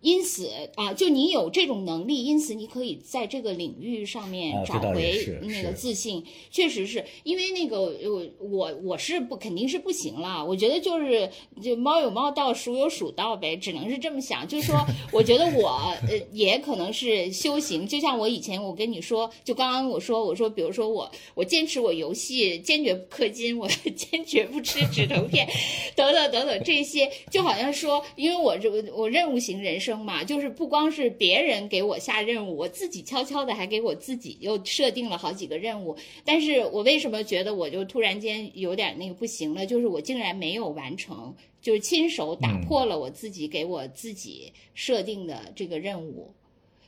[0.02, 6.22] 因此啊，就你有这种能力，因此你可以在这个领域上面找回那个自信。
[6.50, 10.44] 确实是因为那个我我我是不肯定是不行了。
[10.44, 11.30] 我觉得就是
[11.62, 14.46] 就猫有猫道，鼠有鼠道呗，只能是这么想。
[14.46, 14.76] 就是说，
[15.12, 15.68] 我觉得我
[16.08, 25.48] 呃也可能是修行，就像我以前我跟你说，就刚刚我说我说，比如说我我坚持我游戏坚决不氪金，我 坚决不吃止疼片，
[25.94, 35.96] 等等等等这些，就好像说，因为我这个我任务型人生嘛，就是不光是别人给我下任务，我自己悄悄的还给我自己又设定了好几个任务。
[36.24, 39.66] 但是我为什么觉得我就突然间有点那个不行了？
[39.66, 46.32] 就是我竟然没有完成，就是亲手打破了我自己给我自己设定的这个任务。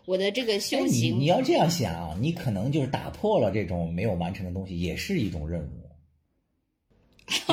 [0.07, 1.19] 我的这个修行。
[1.19, 5.84] 你要这样想，你可能就是打破了这种没有完成的东西，也是一种任务。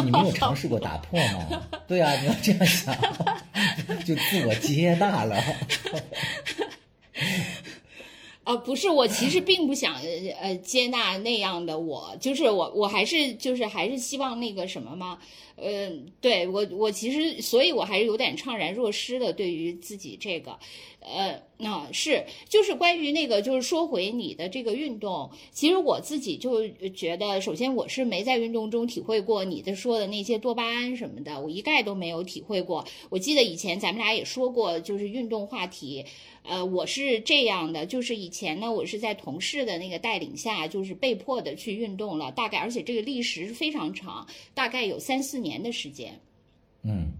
[0.03, 1.19] 你没有尝试过打破
[1.49, 1.61] 吗？
[1.88, 2.95] 对啊，你要这样想，
[4.05, 5.41] 就自我接纳了。
[8.43, 10.01] 啊， 不是，我其实并不想呃
[10.41, 15.19] 呃接纳那样的我，就是我我还是就是还是希望那个什么嘛，
[15.64, 20.57] 嗯，对我我其实，所以我还是有点怅然若失的对于自己这个，
[20.99, 32.84] 呃，那、是就是关于那个就是说回你的这个运动，其实我自己就觉得，首先我是没在运动中体会过你的说的那些多巴胺什么的，我一概都没有体会过。
[33.09, 36.05] 我记得以前咱们俩也说过，就是运动话题。
[36.43, 46.19] 呃，我是这样的，就是以前呢，我是在同事的那个带领下，就是被迫的去运动了，大概而且这个历时非常长，大概有三四年的时间。
[46.83, 47.11] 嗯，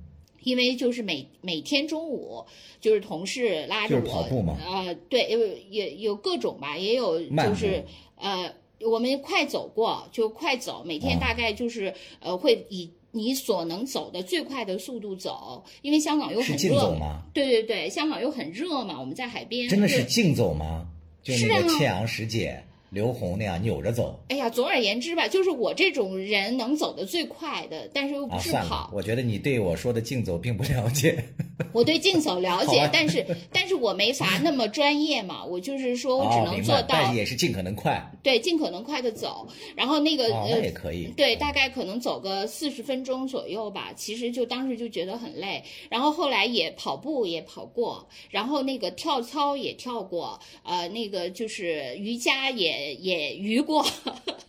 [0.44, 2.46] 因为就是每每天中午，
[2.80, 7.84] 就是同事拉着我，就是跑步嘛呃，对，有也有各种吧，也有就是
[8.16, 16.98] 呃，我们快走过，就快走，每天啊大概就是、呃会以你所能走的最快的速度走，因为香港又很热？
[17.34, 20.88] 对对对，香港又很热嘛，我们在海边，真的是竞走吗？
[21.22, 28.40] 就那是倩阳师姐、刘虹那样扭着走哎呀，总而言之吧，就是我这种人能走得最快的，但是又不啊？
[28.40, 31.24] 是跑，，我觉得你对我说的竞走并不了解。
[31.72, 38.12] 我对竞走了，解但是但是我没法那么专业嘛，我就是说我只哦，能做到是也是尽可能快。
[38.22, 41.06] 对尽可能快的走，然后那个、哦，那呃也可以。
[41.16, 43.94] 对，大概可能走个四十分钟左右吧。
[43.96, 53.86] 其实就当时就觉得很累，然后后来也跑步也跑过，然后那个跳操也跳过，呃，那个就是瑜伽也也瑜过，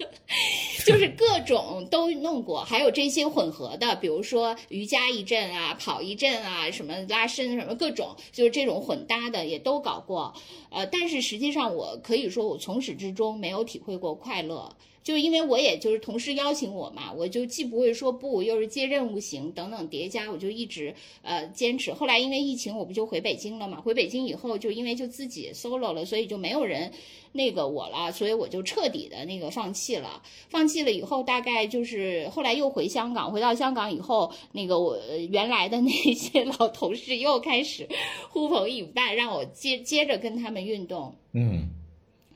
[0.87, 10.35] 就是各种都弄过，还有这些混合的，比如说瑜伽一阵啊，跑一阵啊，什么拉伸什么各种，就是这种混搭的也都搞过。
[10.71, 14.75] 呃，但是实际上我可以说，我从始至终没有体会过快乐。
[15.03, 21.93] 就因为我也就是同事邀请我嘛，我就既不会说不，又是接任务型等等叠加，我就一直呃坚持。
[21.93, 23.81] 后来因为疫情，我不就回北京了嘛？
[23.81, 26.93] 回北京以后，就因为就自己 solo 了，所以就没有人
[27.33, 30.23] 那个我了，所以我就彻底的那个放弃了。
[30.49, 34.97] 放弃了以后，大概就是后来又回香港，回到香港以后，那个我
[35.31, 37.89] 原来的那些老同事又开始
[38.31, 41.15] 呼朋引伴，让我接接着跟他们运动。
[41.33, 41.71] 嗯，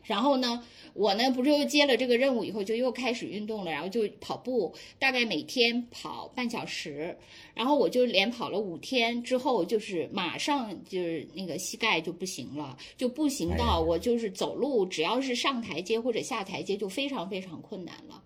[0.07, 7.17] 然后呢，我呢不是又接了这个任务以后，就又开始运动了，然后就跑步，大概每天跑半小时，
[7.55, 18.23] 然后我就连跑了五天之后，就是马上就是那个膝盖就不行了，就不行到我就是走路，只要是上台阶或者下台阶就非常非常困难了，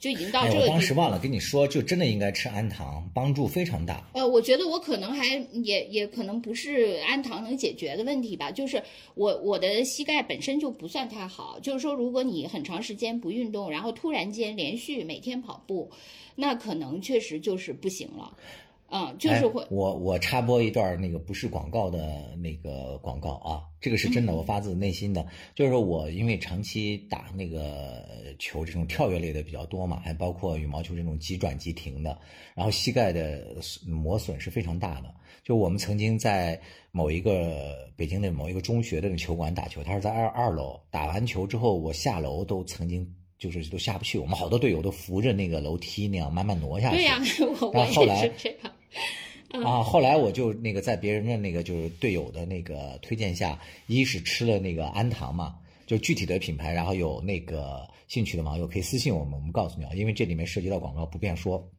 [0.00, 0.66] 就已经到这个。
[0.66, 4.02] 当时忘了跟你说，就真的应该吃氨糖，帮助非常大。
[4.14, 8.82] 呃，我觉得我可能还也也可能不是氨糖能解决的问题吧，就是
[9.14, 15.90] 我我的膝盖本身就不算太好，就是说如果你很长时间不运动，然后突然间连续每天跑步，
[16.34, 18.34] 那可能确实就是不行了，
[18.90, 25.24] 嗯，就是哎会，我我插播一段那个不是广告的那个广告啊，这个是真的，我发自内心的。
[25.54, 28.04] 就是说我因为长期打那个
[28.38, 32.18] 球这种跳跃类的比较多嘛，还包括羽毛球这种急转急停的，
[32.54, 33.46] 然后膝盖的
[33.86, 35.14] 磨损是非常大的。
[35.44, 36.60] 就我们曾经在
[36.90, 46.96] 某一个北京的某一个中学的那球馆打球，他是在二二楼，打完球之后我下楼都曾经就是都下不去，我们好多队友都扶着那个楼梯那样慢慢挪下去。
[46.96, 47.18] 对呀、
[47.60, 48.70] 我我后后来是这样，嗯
[49.64, 61.70] 啊，后来我就那个在别人的那个就是队友的那个推荐下，一是吃了那个氨糖嘛，就具体的品牌，然后有那个兴趣的网友可以私信我们，我们告诉你啊，因为这里面涉及到广告不便说。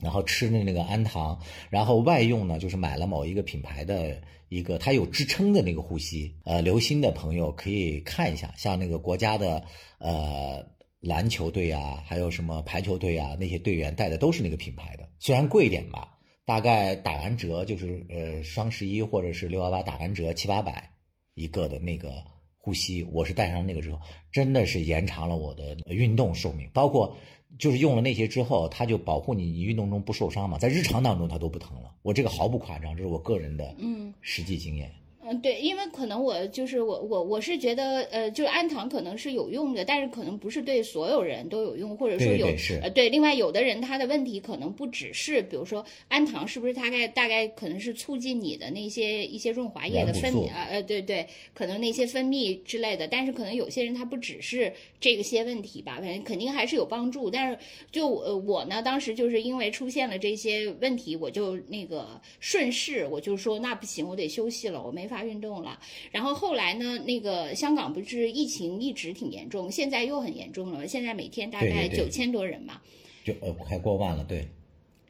[0.00, 1.40] 然后吃的那个氨糖，
[1.70, 6.34] 然后外用呢，就是买了某一个品牌的一个它有支撑的那个护膝。
[6.44, 9.62] 呃，留心的朋友可以看一下，像那个国家的
[9.98, 10.60] 呃
[10.98, 16.11] 篮球队啊，还有什么排球队啊，那些队员戴的都是那个品牌的，虽然贵一点吧，
[16.44, 20.90] 大概打完折就是呃双十一或者是六幺八打完折七八百
[21.34, 22.24] 一个的那个
[22.58, 23.98] 护膝，我是戴上那个之后，
[24.30, 27.16] 真的是延长了我的运动寿命，包括。
[27.58, 31.94] 就是用了那些之后，它就保护你，你运动中不受伤嘛，在日常当中它都不疼了。
[32.00, 34.10] 我这个毫不夸张，这是我个人的嗯。
[34.22, 34.90] 实际经验。
[34.90, 35.01] 嗯，
[35.40, 42.46] 对，因为可能我就是我我我是觉得，呃，就是氨糖可能是有用的，但是可能不是对所有人都有用，或者说有
[42.82, 43.08] 呃对。
[43.08, 57.30] 另外，有的人他的问题可能不只是，比如说氨糖是不是大概大概可能是促进你的那些一些润滑液的分泌啊呃对对，可能那些分泌之类的，但是可能有些人他不只是这个些问题吧，反正肯定还是有帮助。
[57.30, 57.58] 但是
[57.90, 65.78] 就呃我呢，当时就是因为出现了这些问题，我就那个顺势我就说那不行，我得休息了，我没法发运动了。
[66.10, 72.80] 然后后来呢，那个香港不是疫情一直挺严重，现在又很严重了，现在每天大概九千多人嘛。
[73.24, 74.48] 就呃快过万了，对，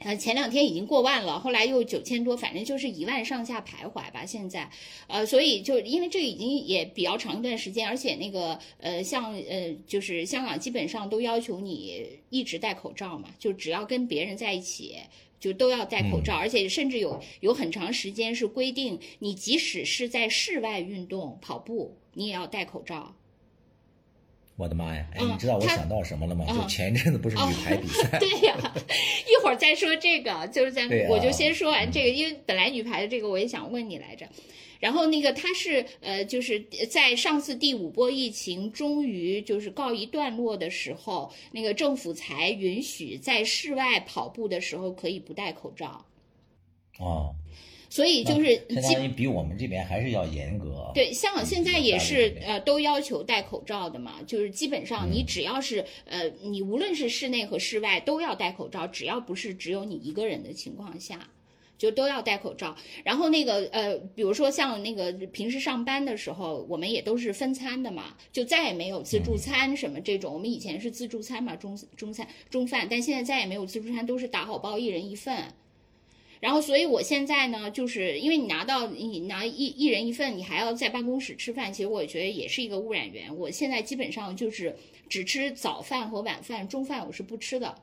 [0.00, 4.26] 呃，前两天已经过万了，后来又九千多，反正就是一万上下徘徊吧。
[4.26, 4.70] 现在，
[5.06, 14.96] 呃，所以就因为这已经也比较长一段时间，而且那个呃，像呃，就是香港基本上都要求你一直戴口罩嘛，就只要跟别人在一起。
[15.43, 23.16] 就都要戴口罩，而且甚至有有很长时间是规定，你即使是在室外运动跑步，你也要戴口罩。
[24.57, 25.05] 我的妈呀！
[25.14, 26.47] 哎，嗯你知道我想到什么了吗？
[26.49, 28.57] 嗯就前一阵子不是女排比赛， 对呀、
[29.26, 34.28] 一会儿再说这个，就是在、啊我就先说完这个，因为本来女排的这个我也想问你来着。
[34.82, 36.60] 然后那个他是呃，就是
[36.90, 46.04] 在上次第五波疫情终于就是告一段落的时候，那个政府才允许在室外跑步的时候可以不戴口罩，
[46.98, 47.32] 哦，
[47.88, 50.90] 所以就是基相当于比我们这边还是要严格。
[50.92, 61.28] 对，香港现在也是呃都要求戴口罩的嘛，就是基本上你只要是、呃你无论是室内和室外都要戴口罩，只要不是只有你一个人的情况下。
[61.82, 70.32] 就都要戴口罩，然后那个呃，比如说像那个平时上班的时候，我们也都是分餐的嘛，就再也没有自助餐什么这种。
[70.32, 75.52] 我们以前是自助餐嘛，中中餐中饭，但现在再也没有自助餐，都是打好包，一人一份。
[76.38, 83.36] 然后，所以我现在呢，就是因为你拿到你拿一一人一份，你还要在办公室吃饭，其实我觉得也是一个污染源。
[83.36, 84.76] 我现在基本上就是
[85.08, 87.74] 只吃早饭和晚饭，中饭我是不吃的。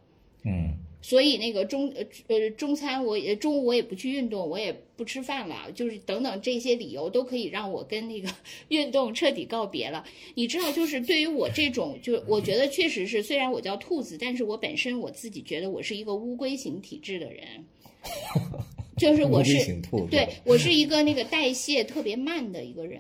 [0.46, 8.30] 嗯，所以那个中呃呃中餐我也中午我也不去运动，我也不吃饭了，就是等等这些理由都可以让我跟那个
[8.68, 10.06] 运动彻底告别了。
[10.36, 17.66] 你知道，就是对于我这种，就我觉得确实是，虽然我叫兔子，但是我本身我自己觉得我是一个乌龟型体质的人，
[18.98, 19.58] 就是我是
[20.12, 23.00] 对我是一个那个代谢特别慢的一个人。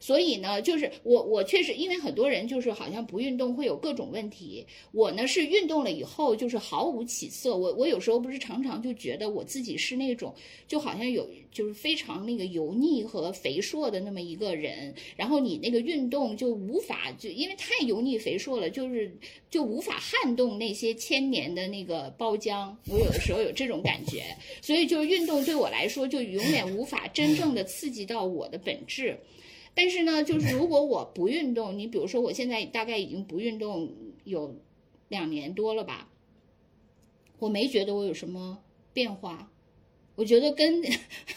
[0.00, 7.56] 所以呢，就是我我确实，因为很多人就是好像不运动会有各种问题，我呢是运动了以后就是毫无起色。
[7.56, 10.34] 我我有时候不是常常就觉得我自己是那种
[10.66, 19.10] 就好像有就是非常那个油腻和肥硕的那么一个人，然后你那个运动就无法就因为太油腻肥硕了，就是
[19.50, 22.74] 就无法撼动那些千年的那个包浆。
[22.86, 24.22] 我有的时候有这种感觉，
[24.62, 29.16] 所以就是运动对我来说就永远无法真正的刺激到我的本质。
[29.78, 33.88] 但是呢，就是如果我不运动，你比如说我现在大概已经不运动
[34.24, 34.56] 有
[35.06, 36.08] 两年多了吧，
[37.38, 38.58] 我没觉得我有什么
[38.92, 39.52] 变化。
[40.16, 40.82] 我觉得跟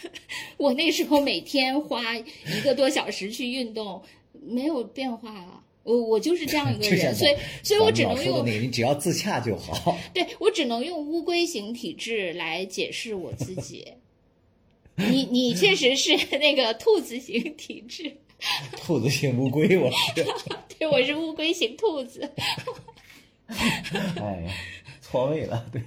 [0.58, 4.02] 我那时候每天花一个多小时去运动
[4.34, 5.64] 没有变化啊。
[5.84, 9.96] 我我就是这样一个人，所以所以我只能用老说的那个，你只要自洽就好。
[10.16, 13.86] 对我只能用乌龟型体质来解释我自己。
[14.96, 18.18] 你你确实是那个兔子型体质。
[18.78, 20.26] 兔子型乌龟，我是，
[20.80, 22.30] 对，我是乌龟型兔子。
[23.48, 24.54] 哎呀，
[25.02, 25.82] 错位了，对，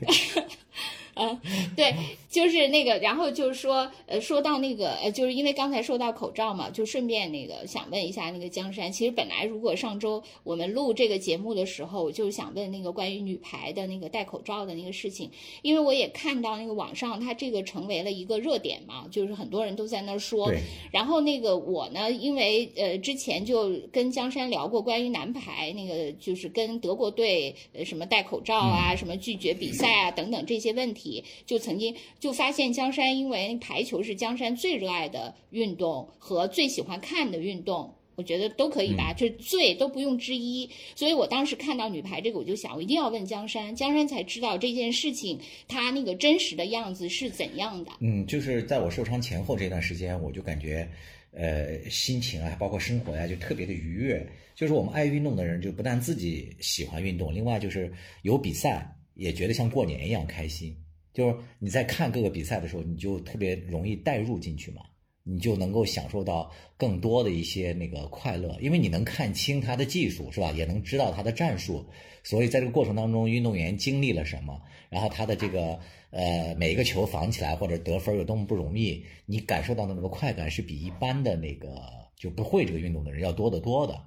[1.17, 1.41] 嗯，
[1.77, 1.95] 对，
[2.29, 8.91] 就是那个，然后就是说，呃，说到那个，呃，就是因为刚才说到口罩嘛，就顺便那个想问一下那个江山。
[8.91, 15.31] 其实本来如果上周我们录这个节目的时候，我就想问那个关于女排的那个戴口罩的那个事情，
[15.63, 20.47] 因为我也看到那个网上它这个成为了一个热点嘛，就是很多人都在那儿说。
[20.49, 20.59] 对，
[20.91, 31.04] 然后那个我呢，因为呃之前就跟江山聊过关于男排那个，就是跟德国队呃什么戴口罩啊，什么拒绝比赛啊等等这些问题，
[31.47, 37.95] 就曾经就发现江山因为排球是江山最热爱的运动和最喜欢看的运动。
[38.17, 40.71] 我觉得都可以吧，这最都不用之一。
[40.95, 47.91] 所以我当时看到女排这个，我就想，我一定要问江山，江山才知道这件事情它那个真实的样子是怎样的。
[47.99, 50.89] 嗯，就是在我受伤前后这段时间，我就感觉，
[51.33, 54.25] 呃，心情啊，包括生活呀、就特别的愉悦。
[54.55, 57.93] 就是我们爱运动的人，就不但自己喜欢运动，另外就是
[58.23, 60.73] 有比赛也觉得像过年一样开心。
[61.15, 64.83] 就是你在看各个比赛的时候，你就特别容易带入进去嘛，
[65.23, 70.53] 你就能够享受到更多的一些那个快乐，因为你能看清他的技术，是吧？
[70.53, 71.89] 也能知道他的战术，
[72.23, 74.61] 所以在这个过程当中，运动员经历了什么，
[74.91, 75.79] 然后他的这个
[76.11, 81.71] 呃每一个球防起来或者得分有多么不容易，你感受到的那个快感是比一般的那个
[82.17, 83.99] 就不会这个运动的人要多得多的。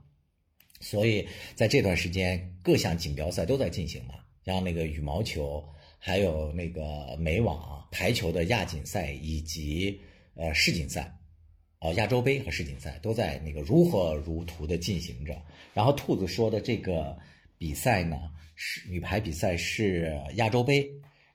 [0.80, 5.64] 所以在这段时间，各项锦标赛都在进行嘛，像那个羽毛球，
[6.08, 10.00] 还有那个美网、排球的亚锦赛以及
[10.36, 11.14] 呃世锦赛，
[11.80, 15.36] 呃亚洲杯和世锦赛都在那个如火如荼的进行着。
[15.74, 17.18] 然后兔子说的这个
[17.58, 20.90] 比赛呢，是女排比赛是亚洲杯，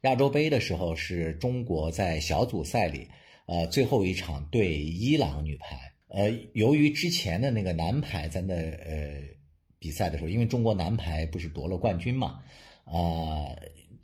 [0.04, 3.06] 亚洲杯的时候是中国在小组赛里
[3.44, 5.92] 呃，最后一场对伊朗女排。
[6.08, 9.20] 呃，由于之前的那个男排在那呃
[9.78, 12.40] 比赛的时候，因为中国男排不是夺了冠军嘛，
[12.84, 13.52] 啊，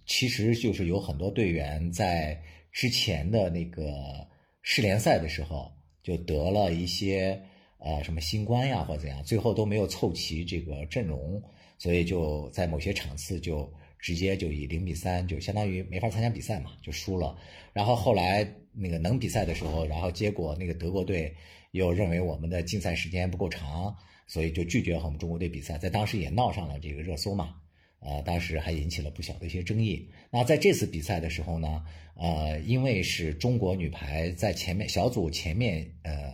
[0.09, 2.37] 其实就是有很多队员在
[2.73, 4.27] 之前的那个
[4.63, 5.71] 世联赛的时候
[6.03, 7.41] 就得了一些
[7.79, 11.41] 呃什么新冠呀或者怎样，最后都没有凑齐这个阵容，
[11.79, 17.39] 所以就在某些场次就直接就以零比三就相当于没法参加比赛嘛，就输了。
[17.73, 21.33] 然后后来那个能比赛的时候，然后结果那个德国队。
[21.73, 23.95] 又认为我们的竞赛时间不够长，
[24.27, 27.57] 所以就拒绝和我们中国队比赛，在当时也闹上了这个热搜嘛，
[28.01, 30.09] 呃，当时还引起了不小的一些争议。
[30.31, 31.85] 那在这次比赛的时候呢，
[32.15, 36.33] 呃，因为是中国女排在前面小组前面呃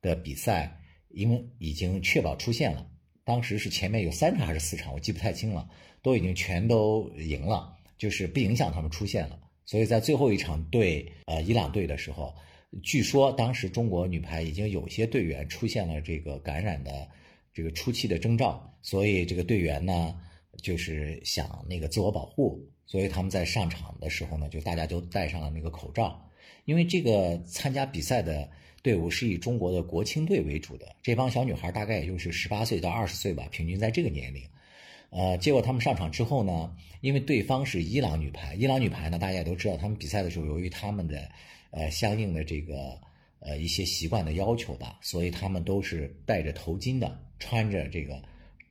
[0.00, 0.76] 的比赛，
[1.10, 2.86] 因为已经确保出线了，
[3.24, 5.68] 当时是前面有三场还是四场，我记不太清了，
[6.02, 9.38] 都已经全都赢了，就是不影响他们出线了。
[9.64, 12.34] 所以在最后一场对呃伊朗队的时候。
[12.84, 17.08] 据说当时中国女排已经有些队员出现了这个感染的
[17.52, 20.14] 这个初期的征兆，所以这个队员呢
[20.60, 26.20] 就是想那个自我保护，所以他们在上场的时候呢，就大家都戴上了那个口罩。
[26.64, 28.48] 因为这个参加比赛的
[28.82, 34.42] 队伍是以中国的国青队为主的，这帮小女孩大概也就是十八岁到二十岁吧，平均在这个年龄。
[35.10, 41.28] 呃，结果他们上场之后呢，因为对方是伊朗女排，伊朗女排呢大家也都知道，他们比赛的时候由于他们的。
[41.72, 43.00] 呃，相应的这个
[43.38, 48.20] 呃一些习惯的要求吧，所以他们都是戴着头巾的，穿着这个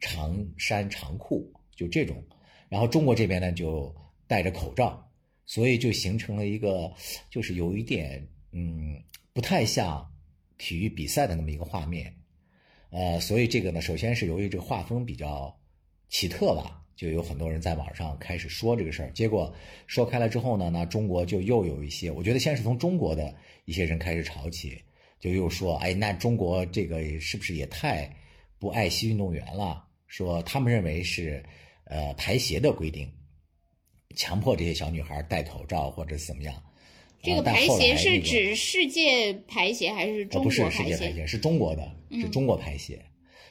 [0.01, 1.49] 长衫长裤，
[1.79, 2.21] 就这种。
[2.67, 3.95] 然后中国这边呢就
[4.27, 5.09] 戴着口罩，
[5.45, 6.91] 所以就形成了一个
[7.29, 9.01] 就是有一点嗯
[9.31, 10.05] 不太像
[10.57, 12.13] 体育比赛的那么一个画面。
[12.89, 15.57] 呃，所以这个呢，首先是由于这个画风比较
[16.09, 16.75] 奇特吧。
[16.95, 19.55] 就有很多人在网上开始说这个事儿，结果
[19.87, 24.83] 说开了之后呢，那中国就又有一些，我觉得先是从中国的一些人开始吵起，
[25.17, 28.13] 就又说，哎，那中国这个是不是也太
[28.57, 29.87] 不爱惜运动员了？
[30.07, 31.41] 说他们认为是，
[31.89, 33.11] 呃，排协的规定，
[34.15, 36.55] 强迫这些小女孩戴口罩或者怎么样。
[37.21, 40.63] 这个排协是指世界排协还是中国排协？
[40.63, 43.03] 不是世界排协，是中国的，是中国排协。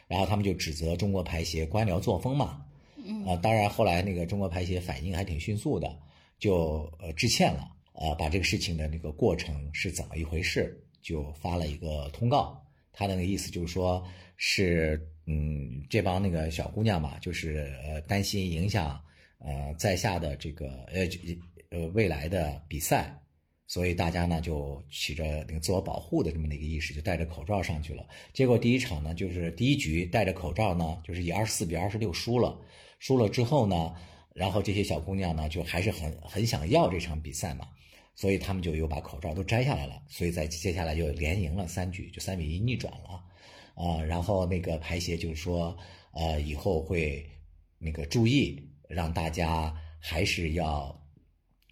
[0.06, 2.64] 然后他们就指责中国排协官僚作风嘛。
[3.26, 5.98] 啊，当然，后来那个中国排协反应还挺迅速的，
[6.38, 12.62] 就呃致歉了，呃，把这个事情的那个过程是怎么一回事，就发了一个通告。
[12.92, 14.02] 他的那个意思就是说，
[14.36, 15.00] 是
[15.30, 18.98] 嗯，这帮那个小姑娘嘛，就是呃担心影响
[19.40, 21.06] 呃在下的这个呃
[21.68, 23.14] 呃未来的比赛，
[23.66, 28.08] 所以大家呢就起着那个自我保护的这么的一个意识，就戴着口罩上去了。
[28.32, 32.58] 结果第一场呢，就是第一局戴着口罩呢，就是以二十四比二十六输了。
[32.98, 33.94] 输了之后呢，
[34.34, 37.68] 然后这些小姑娘呢，就还是很很想要这场比赛嘛，
[38.14, 43.22] 所以他们就又把口罩都摘下来了，所以在接下来就连赢了三局，就三比一逆转了，
[43.78, 45.76] 啊，然后那个排协就是说，
[46.12, 47.24] 呃，以后会
[47.78, 51.00] 那个注意，让大家还是要，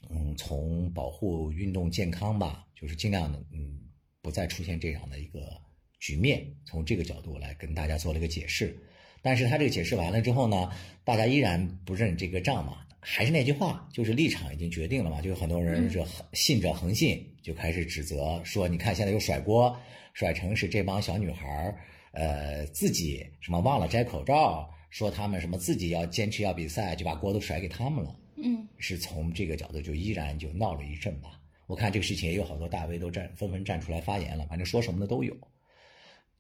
[0.09, 3.77] 嗯，从保护运动健康吧，就是尽量的嗯，
[4.23, 5.61] 不再出现这样的一个
[5.99, 8.81] 局面，从这个角度来跟大家做了一个解释。
[9.21, 10.71] 但是他这个解释完了之后呢，
[11.03, 16.01] 大家依然不认这个账嘛，还是那句话，就是立场已经决定了嘛，就有很多人是
[16.35, 19.77] 信者恒信，就开始指责说，你看现在又甩锅，
[20.13, 21.81] 甩成是这帮小女孩儿，
[22.17, 28.17] 呃，自己什么忘了摘口罩，说他们什么自己要坚持要比赛，就把锅都甩给他们了。
[28.37, 31.39] 嗯，是从这个角度就依然就闹了一阵吧。
[31.67, 35.37] 我看这个事情也有好多大 V 都站纷纷站出来发言了，反正说什么的都有。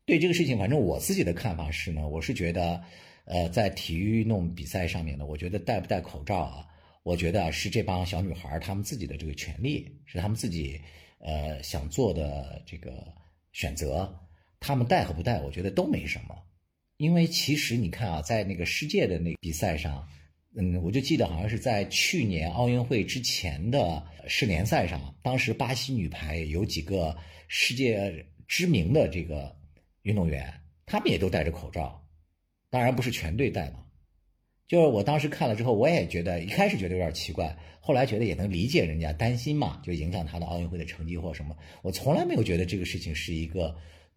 [0.07, 2.83] 对这个事情，反正我自己的看法是呢，我是觉得，
[3.27, 6.67] 呃，在体育运动比赛上面呢，我觉得戴不戴口罩啊，
[7.03, 10.81] 我觉得是这帮小女孩她们自己的这个权利，是她们自己
[11.19, 13.13] 呃想做的这个
[13.53, 14.15] 选择，
[14.61, 16.37] 他们戴和不戴，我觉得都没什么，
[16.97, 20.09] 因为其实你看啊，在那个世界的那个比赛上，
[20.57, 27.17] 嗯，我就记得好像是在去年奥运会之前的世联赛上，当时巴西女排有几个
[27.49, 29.55] 世界知名的这个。
[30.07, 30.55] 运动员
[30.87, 32.01] 他们也都戴着口罩，
[32.71, 33.85] 当然不是全队戴嘛。
[34.69, 41.57] 就是我当时看了之后，我也觉得一开始觉得有点奇怪，后来觉得也能理解人家担心嘛，就影响他的奥运会的成绩或什么。
[41.83, 43.77] 我从来没有觉得这个事情是一个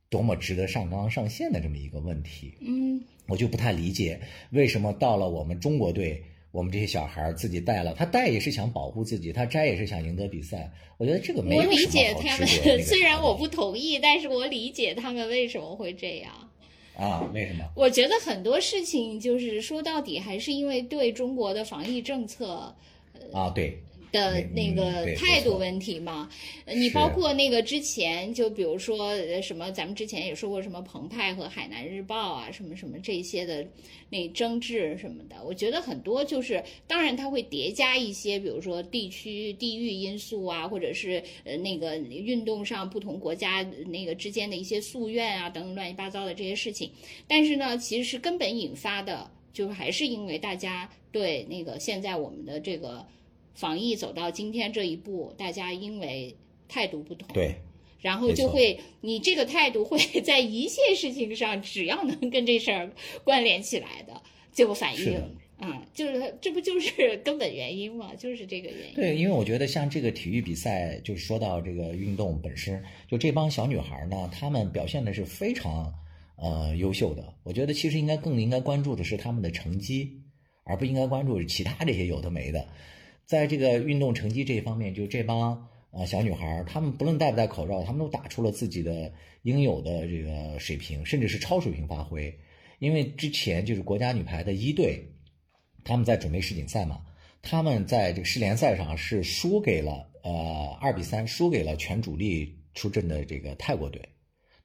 [0.10, 2.54] 多么值得上纲上线的这么一个问题。
[2.62, 4.20] 嗯，我就不太理解
[4.52, 6.24] 为什么到了我们中国队。
[6.52, 10.68] 我们这些小孩自己带了，他带也是想保护自己，他摘也是想赢得比赛。
[10.98, 12.48] 我觉得这个没有什么我理解他们，
[12.82, 16.34] 虽然我不同意，但是我理解他们为什么会这样。
[16.96, 17.30] 啊？
[17.36, 17.64] 为什么？
[17.76, 22.76] 我觉得很多事情就是说到底还是因为对中国的防疫政策，
[23.32, 23.78] 啊，对，
[24.12, 26.30] 的那嗯个态度问题嘛。
[26.66, 33.68] 呃你包括那个之前，就比如说呃什么，咱们之前也说过什么澎湃和海南日报啊，什么什么这些的
[34.10, 46.90] 那争执什么的，我觉得很多就是，当然它会叠加一些，比如说地区地域因素啊，或者是呃那个运动上不同国家那个之间的一些夙愿啊等等乱七八糟的这些事情。
[47.28, 53.06] 但是呢，其实是根本引发的，就是还是因为大家对那个现在我们的这个
[53.54, 56.36] 防疫走到今天这一步，大家因为
[56.68, 57.56] 态度不同，对，
[58.00, 62.92] 然后就会你这个态度会 在一切事情上，只要能跟这事儿
[63.24, 64.22] 关联起来的，
[64.54, 65.22] 就反应。
[65.60, 68.16] 啊、就是这不就是 根本原因吗？
[68.18, 68.96] 就是这个原因。
[68.96, 75.94] 对，因为我觉得像这个体育比赛，就是说到这个运动本身，就这帮小女孩呢，她们表现的是非常
[76.38, 77.34] 呃优秀的。
[77.44, 80.22] 我觉得其实应该更应该关注的是她们的成绩，
[80.64, 82.66] 而不应该关注其他这些有的没的。
[83.30, 89.14] 在这个运动成绩这一方面，就这帮呃小女孩，她们不论戴不戴口罩，她们都打出了自己的
[89.44, 92.36] 应有的这个水平，甚至是超水平发挥。
[92.80, 95.06] 因为之前就是国家女排的一队，
[95.84, 97.02] 他们在准备世锦赛嘛，
[97.44, 104.02] 他们在这个世联赛上是输给了呃二比三输给了全主力出阵的这个泰国队。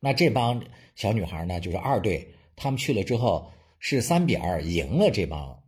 [0.00, 0.64] 那这帮
[0.96, 5.63] 小女孩呢，就是二队，他们去了之后是三比二赢了这帮。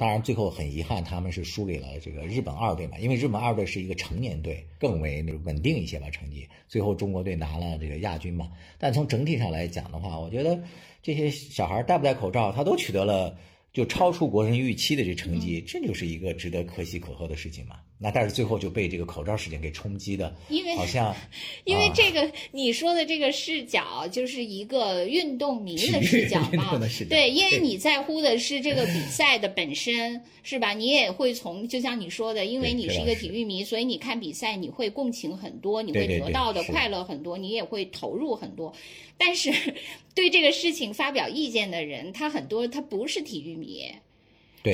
[0.00, 6.48] 当然，最后很遗憾，他们是输给了这个日本二队嘛，因为日本二队是一个成年队，更为那个稳定一些吧成绩。
[6.68, 8.50] 最后中国队拿了这个亚军嘛。
[8.78, 10.58] 但从整体上来讲的话，我觉得
[11.02, 13.36] 这些小孩戴不戴口罩，他都取得了
[13.72, 17.76] 就超出国人预期的这成绩，这就是一个值得可喜可贺的事情嘛。
[18.02, 21.14] 那但是最后就被这个口罩事件给冲击的，因为好像
[21.64, 30.72] 因为啊这个你说的这个视角就是一个运动迷的视角运嘛动的视，角对，因为你在乎的是这个比赛的本身，是吧？
[30.72, 38.74] 你也会从就像你说的，因为你是一个体育迷，所以你看比赛你会共情很多，你会得到的快乐很多，你也会投入很多。
[39.18, 39.52] 但是
[40.16, 43.54] 对这个事情发表意见的人，他很多他不是体育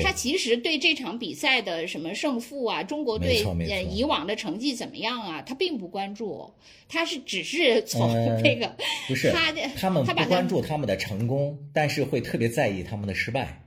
[0.03, 3.41] 他其实对这场比赛的什么胜负啊，中国队
[3.89, 6.53] 以往的成绩怎么样啊，他并不关注，
[6.89, 8.75] 他是只是从呃 那个、
[9.07, 13.63] 不是他他们不关注他们的成功，但是会特别在意他们的失败。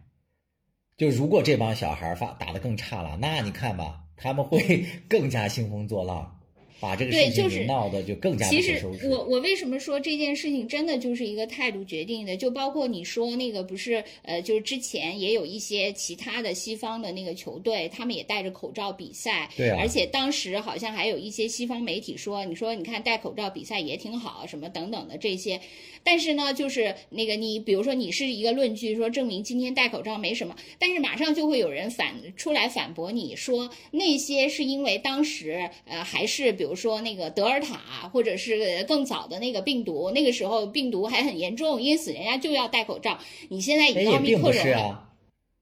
[0.99, 6.40] 就如果这帮小孩发打得更差了，那你看吧，他们会 更加兴风作浪，
[6.81, 9.07] 把这个事情对就是给闹得就更加不其实可收拾。
[9.09, 12.37] 我我为什么说这件事情真的就是一个态度决定的？
[12.37, 25.61] 就包括你说那个不是呃，就是之前也有一些其他的西方的那个球队，他们也戴着口罩比赛，对啊而且当时好像还有一些西方媒体说，你说你看戴口罩比赛也挺好，什么等等的这些。
[26.03, 43.19] 但是呢，就是那个你，比如说你是一个论据，说证明今天戴口罩没什么，但是马上就会有人反出来反驳你说那些是因为当时呃还是比如说那个德尔塔或者是更早的那个病毒，那个时候病毒还很严重，因此人家就要戴口罩。
[43.49, 45.11] 你现在已哎，经奥密也并不克戎了，是啊，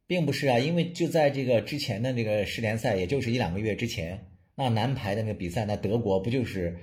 [0.06, 6.76] 并不是啊，因为就在这个之前的那个世联赛，也就是一两个月之前，那男排的那个比赛，那德国不就是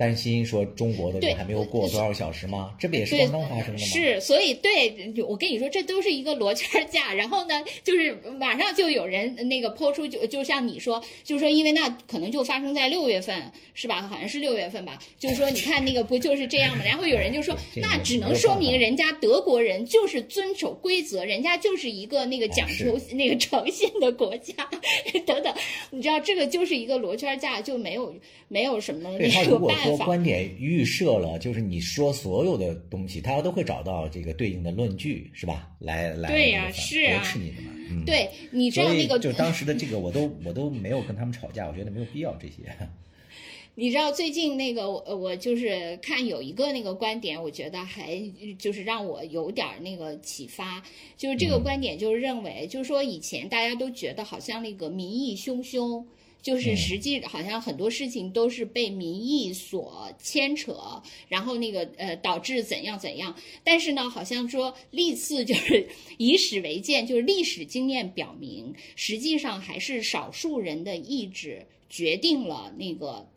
[0.00, 2.72] 担心说中国的对人还没有过多少小时吗？
[2.78, 3.86] 这不也是对刚刚发生的吗？
[3.86, 7.12] 是，所以对我跟你说，这都是一个罗圈架。
[7.12, 14.00] 然后呢， 就是马上就有人那个抛出，就就像你说，就是说，因为那可能就发生在六月份，是吧？
[14.00, 14.98] 好像是六月份吧。
[15.18, 16.82] 就是说，你看那个不就是这样吗？
[16.88, 24.54] 然后有人就说，那只能说明人家德国人就是遵守规则，人家就是一个那个讲哎是求那个诚信的国家，
[25.26, 25.54] 等等。
[25.90, 28.14] 你知道，这个就是一个罗圈架，就没有
[28.48, 35.70] 没有什么那个如果观点预设了，就是你说所有的东西，他都会找到这个对应的论据，是吧？
[35.78, 37.70] 来来，对呀那个反是啊驳斥你的嘛。
[37.90, 42.54] 嗯，对，你知道那个就当时的这个，我都我都没有跟他们吵架，我觉得没有必要这些。
[43.76, 48.20] 你知道最近那个我我就是看有一个那个观点，我觉得还
[48.58, 50.82] 就是让我有点儿那个启发，
[51.16, 56.04] 就是这个嗯观点就是认为，就是说以前大家都觉得好像那个民意汹汹。
[56.42, 56.76] 就是嗯。
[56.76, 65.88] 实际好像很多事情都是被民意所牵扯，然后那个呃导致怎样怎样，但是呢，好像说历次就是
[66.18, 73.28] 以史为鉴，就是历史经验表明，实际上还是少数人的意志决定了那个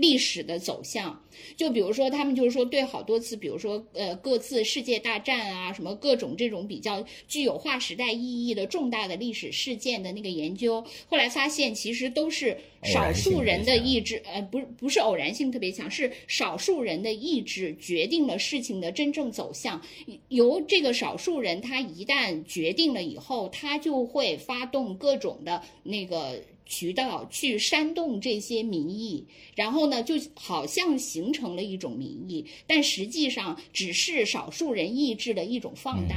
[0.00, 1.22] 历史的走向。
[1.56, 19.80] 就比如说，他们就是说对好多次，比如说呃各自世界大战啊，什么各种这种比较具有划时代意义的重大的历史事件的那个研究，后来发现其实都是少数人的意志，呃，不是不是偶然性特别强，是少数人的意志决定了事情的真正走向。
[20.28, 26.42] 由这个少数人，他一旦决定了以后，他就会发动各种的那个。
[26.70, 36.14] 渠道去煽动这些民意，然后呢，就好像形成了一种民意，但实际上只是少数人意志的一种放大。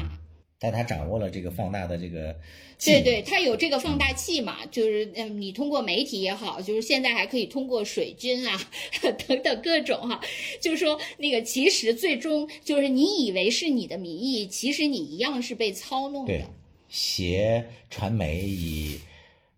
[0.59, 2.33] 但他掌握了这个放大的这个，
[2.79, 8.57] 对对，他有这个放大器嘛，就是嗯，你通过媒体也好，就是现在还可以通过水军啊
[9.01, 10.21] 等等各种哈，
[10.61, 16.39] 就是说那个其实最终就是你以为是你的民意，其实你一样是被操弄的。
[16.87, 18.99] 挟传媒以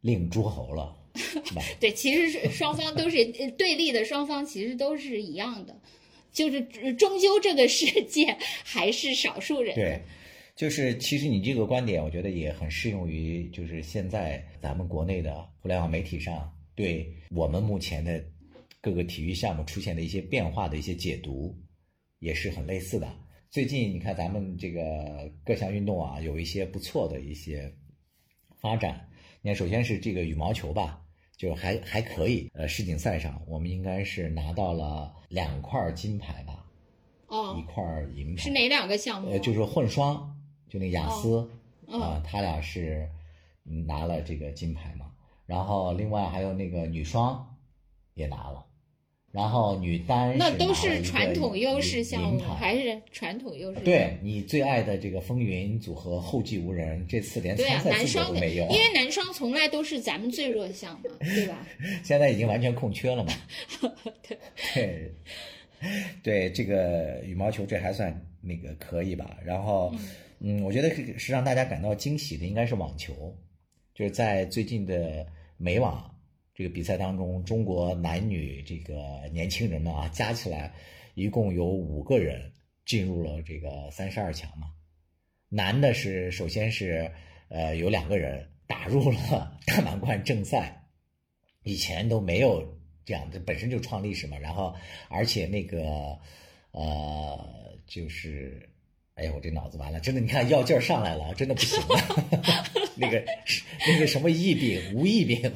[0.05, 0.95] 令诸侯了，
[1.81, 3.25] 对，其实是双方都是
[3.57, 5.75] 对立的，双方其实都是一样的，
[6.31, 6.61] 就是
[6.93, 9.73] 终究这个世界还是少数人。
[9.73, 9.99] 对。
[10.55, 18.23] 就是其实你这个观点，我觉得也很适用于就是现在咱们国内的互联网媒体上对我们目前的
[18.79, 21.53] 各个体育项目出现的一些变化的一些解读，
[22.19, 23.13] 也是很类似的。
[23.51, 27.69] 最近你看咱们这个各项运动啊，有一些不错的一些
[28.61, 29.09] 发展。
[29.45, 30.99] 你看，首先是这个羽毛球吧，
[31.37, 32.49] 就还还可以。
[32.55, 36.65] 呃，世锦赛上我们应该是拿到了两块金牌吧？
[37.27, 37.83] 哦，一块
[38.15, 38.41] 银牌。
[38.41, 39.29] 是哪两个项目？
[39.29, 40.35] 呃，就是混双。
[40.67, 41.47] 就那雅思
[41.87, 43.07] 啊，他俩是
[43.85, 45.11] 拿了这个金牌嘛，
[45.45, 47.55] 然后另外还有那个女双
[48.15, 48.64] 也拿了，
[49.35, 53.81] 然后女单那都是传统优势项目，还是传统优势？
[53.81, 61.67] 对你最爱的这个风云组合后继无人，这次连参赛资格都没有，因为男双从来都是咱们最弱项嘛，对吧？
[62.03, 63.33] 现在已经完全空缺了嘛。
[64.73, 65.11] 对
[66.23, 69.37] 对，这个羽毛球这还算那个可以吧？
[69.43, 69.93] 然后。
[70.41, 73.33] 嗯，我觉得是是让大家感到惊喜的，应该是网球，
[73.95, 75.25] 就是在最近的
[75.55, 76.13] 美网
[76.55, 78.95] 这个比赛当中，中国男女这个
[79.33, 80.73] 年轻人们啊，加起来
[81.13, 82.49] 一共有五个人
[82.85, 84.71] 进入了这个三十二强嘛。
[85.49, 87.11] 男的是首先是
[87.49, 90.87] 呃有两个人打入了大满贯正赛，
[91.63, 94.37] 以前都没有这样的，本身就创历史嘛。
[94.37, 94.73] 然后
[95.09, 96.17] 而且那个
[96.71, 98.69] 呃就是。
[99.17, 101.95] 哎呀，我这脑子完了，真的，你看药劲儿上来了，真的不行了。
[102.99, 103.23] 那个
[103.87, 105.53] 那个什么疫病，无疫病，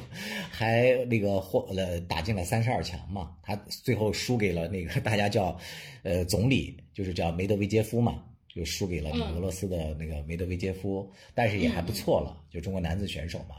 [0.60, 3.34] 还那个获了打进了三十二强嘛。
[3.42, 5.58] 他最后输给了那个大家叫
[6.02, 13.54] 呃总理，就是叫梅德韦杰夫嘛，就输给了俄罗斯的那个梅德韦杰夫，但是也还不错了，就中国男子选手嘛。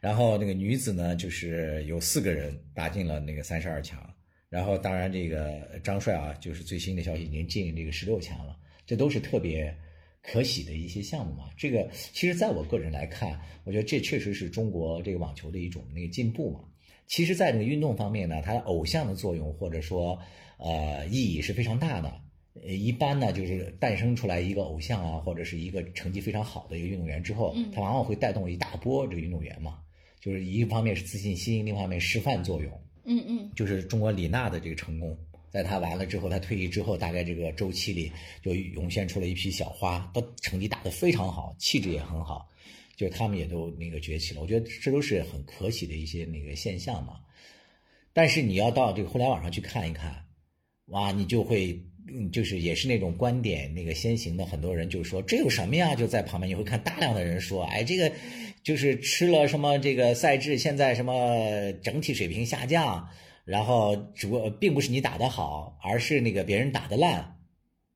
[0.00, 4.02] 然后那个女子呢，就是有四个人打进了那个三十二强。
[4.48, 8.56] 然后当然这个张帅啊，就是最新的消息已经进这个十六强了。
[8.86, 9.76] 这都是特别
[10.30, 11.44] 可喜的一些项目嘛。
[11.56, 16.60] 这个其实，在我个人来看，我觉得这确实是中国这个网球的一种那个进步嘛。
[17.06, 20.18] 其实，在这个运动方面呢，它的偶像的作用或者说
[20.58, 22.20] 呃意义是非常大的。
[22.60, 29.78] 呃，一般呢就是诞生出来一个偶像啊，或者是一个成绩非常好的一个运动员之后，他往往会带动一大波这个运动员嘛。
[30.20, 32.70] 就是一方面是自信心，另一方面示范作用。
[33.04, 35.16] 嗯嗯，就是中国李娜的这个成功。
[35.50, 42.48] 在他完了之后，他退役之后，大概这个周期里就涌现出了一批小花，都成绩打得非常好，气质也很好，
[42.96, 44.40] 就他们也都那个崛起了。
[44.40, 47.20] 我觉得这都是很可喜的一些那个现象嘛。
[48.12, 50.24] 但是你要到这个互联网上去看一看，
[50.86, 51.80] 哇，你就会，
[52.32, 55.94] 就是也是那种观点那个先行的，很多人就说这有什么呀？
[55.94, 58.12] 就在旁边你会看大量的人说，哎，这个
[58.62, 63.08] 就是吃了什么这个赛制，现在什么整体水平下降。
[63.48, 67.38] 然后，只不过并不是你打得好，而是那个别人打得烂，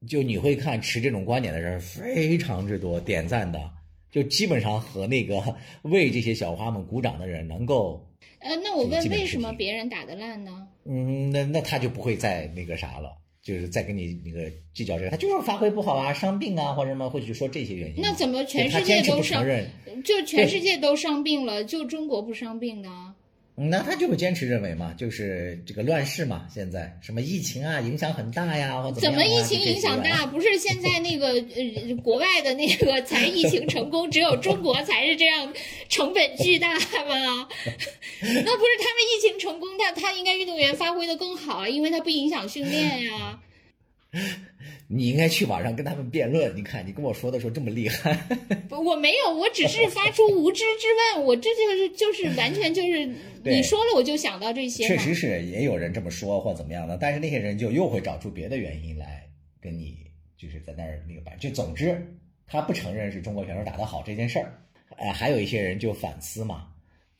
[0.08, 3.70] 就你会看持这种观点的人非常之多，点赞的
[4.10, 8.08] 就基本上和那个为这些小花们鼓掌的人能够。
[8.38, 10.66] 呃，那我问，为什么别人打得烂呢？
[10.86, 17.96] 嗯，那那他就不会再那个啥了，就是再跟你那个计较这个，他就是发挥不好啊，伤病啊或者什么，或者说这些原因。
[18.00, 19.46] 那怎么全世界都伤？
[20.02, 23.11] 就全世界都伤病了，就中国不伤病呢？
[23.54, 30.24] 那他就会坚持认为嘛，就是这个乱世嘛，现在什么疫情啊，影响很大呀，或怎么疫情影响大？
[30.26, 35.52] 不是现在那个呃，国外的那个才疫情成功，只有中国才是这样，
[35.90, 36.80] 成本巨大吗？
[36.80, 43.38] 那不是他们疫情成功，他他应该运动员发挥的更好啊，因为他不影响训练呀。
[44.88, 46.54] 你应该去网上跟他们辩论。
[46.54, 48.12] 你看，你跟我说的时候这么厉害，
[48.68, 51.24] 不，我没有，我只是发出无知之问。
[51.24, 53.06] 我这就是就是完全就是
[53.44, 54.86] 你说了，我就想到这些。
[54.86, 59.26] 确实是也有人这么说或怎么样的，但是那些人就又会找出别的原因来
[59.60, 59.96] 跟你
[60.36, 61.36] 就是在那儿那个摆。
[61.36, 62.06] 就总之，
[62.46, 64.58] 他不承认是中国选手打得好这件事儿。
[64.98, 66.68] 呃，还有一些人就反思嘛，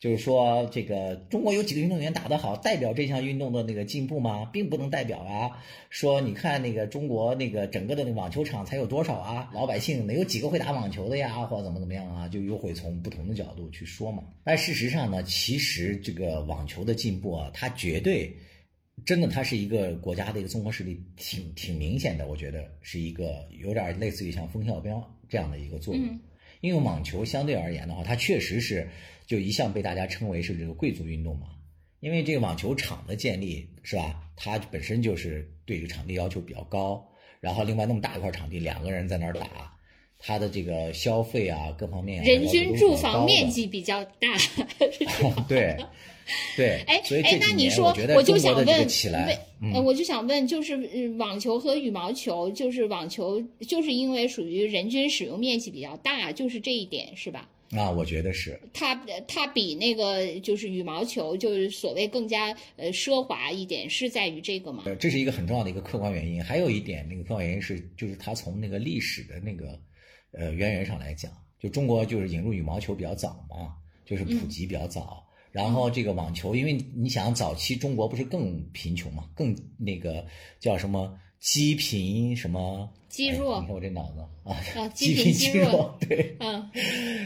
[0.03, 4.43] 就是说这个中国有几个运动员打得好，代表这项运动的那个进步吗？
[4.51, 5.51] 并不能代表啊。
[5.89, 9.49] 说你看那个中国那个整个的那网球场才有多少啊？
[9.53, 11.45] 老百姓能有几个会打网球的呀？
[11.45, 12.27] 或者怎么怎么样啊？
[12.27, 14.21] 就又会从不同的角度去说嘛。
[14.43, 18.29] 但事实上呢，其实这个网球的进步啊，它绝对。
[19.05, 22.27] 真的，它是一个国家的一个综合实力，挺挺明显的。
[22.27, 26.19] 我觉得是一个有点类似于像风向标这样的一个作用。
[26.63, 28.87] 因为网球相对而言的话，它确实是
[29.27, 31.47] 就一向被大家称为是这个贵族运动嘛。
[31.99, 37.05] 因为这个网球场的建立是吧，它本身就是对这个场地要求比较高。
[37.41, 39.75] 然后另外那么大一块场地，两个人在那儿打，
[40.19, 44.37] 它的这个消费啊各方面，人均住房面积比较大。
[45.47, 45.77] 对。
[46.55, 57.49] 对，哎哎，那你说，我就想问，为，我就想问，就是网球和羽毛球，就是网球，就是因为属于人均使用面积比较大，就是这一点是吧？
[57.71, 58.57] 啊，我觉得是。
[58.71, 58.95] 它
[59.27, 64.85] 它比那个就是羽毛球，就是所谓更加呃奢华一点，是在于这个吗？
[64.97, 66.41] 这是一个很重要的一个客观原因。
[66.41, 69.77] 还有一点，那个客观原因是，就是它从那个历史的那个
[70.33, 73.75] 呃渊源上来讲，就中国就是引入羽毛球比较早嘛，
[74.05, 75.25] 就是普及比较早。
[75.51, 80.25] 然后这个网球，因为你想早期中国不是更贫穷嘛，更那个
[80.59, 83.59] 叫什么积贫什么积弱？
[83.61, 86.69] 你看我这脑子啊， 积贫积弱，对，嗯，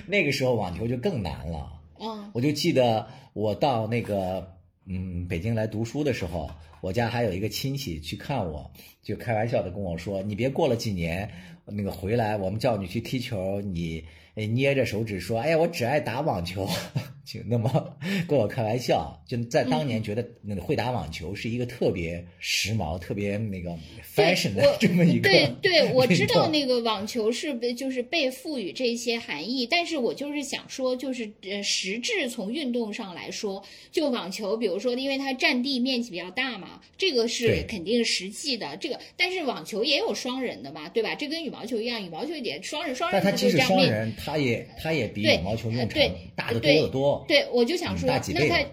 [0.05, 1.81] 那个时候网球就更难了。
[1.99, 4.56] 嗯，我就记得我到那个
[4.89, 6.49] 嗯北京来读书的时候，
[6.81, 8.71] 我家还有一个亲戚去看我，
[9.03, 11.29] 就开玩笑的跟我说：“你别过了几年，
[11.65, 16.65] 那个回来我们叫你去踢球，你捏着手指说，哎呀，我只爱打网球。”
[17.27, 23.77] 就那么 跟我开玩笑，就在当年觉得那个会打网球是一个特别时髦、特别那个
[24.15, 25.29] fashion 的这么一个。
[25.29, 33.61] 对对，我知道那个网球是被就是被赋予这些含义，但是我就是想说，就是呃实质从运动上来说，
[33.91, 38.77] 就网球，比如说因为它占地面积比较大嘛，这个是肯定实际的。
[38.77, 41.13] 这个但是网球也有双人的嘛，对吧？
[41.13, 43.21] 这跟羽毛球一样，羽毛球也双人双人。
[43.21, 45.99] 但它即使双人，它也它也比羽毛球用场
[46.33, 47.16] 大得多得多。
[47.27, 48.69] 对，我就想说，那他。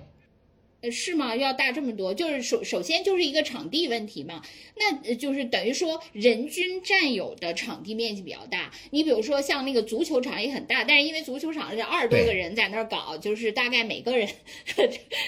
[0.90, 1.34] 是吗？
[1.36, 4.42] 要大这么多，就是首首先就是一个场地问题嘛。
[4.76, 8.70] 那就是等于说人均占有的场地面积比较大。
[8.90, 14.28] 你比如说像那个足球场也很大，但是因为足球场是二十多个人在那儿搞，就是大概每个人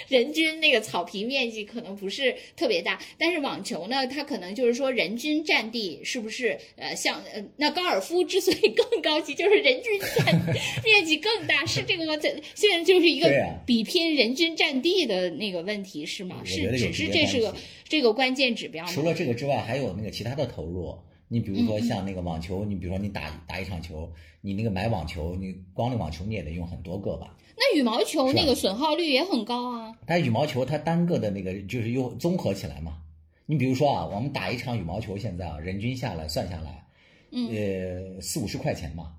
[0.09, 3.01] 人均那个草坪面积可能不是特别大。
[3.17, 10.35] 但是网球呢，它可能就是说人均占地是不是呃像呃那高尔夫之所以更高级，就是人均占
[10.85, 12.17] 面积更大，是这个吗？
[12.17, 13.33] 这现在就是一个
[13.65, 15.46] 比拼人均占地的那。
[15.47, 16.43] 那个问题是吗？
[16.45, 18.91] 是只是这是个这个关键指标吗？
[18.91, 20.99] 除了这个之外，还有那个其他的投入。
[21.29, 27.37] 你比如说像那个网球，你比如说你打打一场球，你那个买网球，你光那网球你也得用很多个吧？
[27.57, 29.93] 那羽毛球那个损耗率也很高啊。
[30.07, 32.99] 但羽毛球它单个的那个就是又综合起来嘛。
[33.47, 36.87] 你比如说啊，我们打一场羽毛球，现在啊，人均下来算下来，
[37.33, 39.15] 呃，四五十块钱嘛。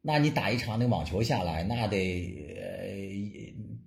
[0.00, 1.98] 那你打一场那个网球下来，那得
[2.58, 2.86] 呃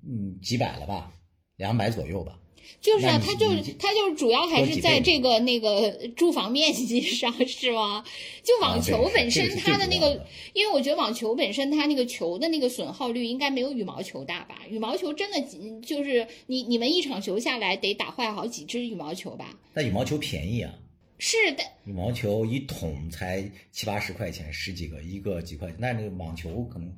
[0.07, 1.13] 嗯几百了吧？
[1.59, 2.39] 两百左右吧，
[2.79, 8.03] 就是啊，它就是它就是主要还是在这个那个住房面积上 是吗？
[8.41, 14.61] 就网球本身它的那个，因为我觉得网球本身它那个球的那个损耗率应该没有羽毛球大吧？
[14.69, 15.41] 羽毛球真的
[15.81, 19.59] 就是你你们一场球下来得打坏好几只羽毛球吧？
[19.73, 20.73] 那羽毛球便宜啊，
[21.17, 26.89] 是的，羽毛球一桶才七八十块钱，十几个一个几块钱，那那个网球可能。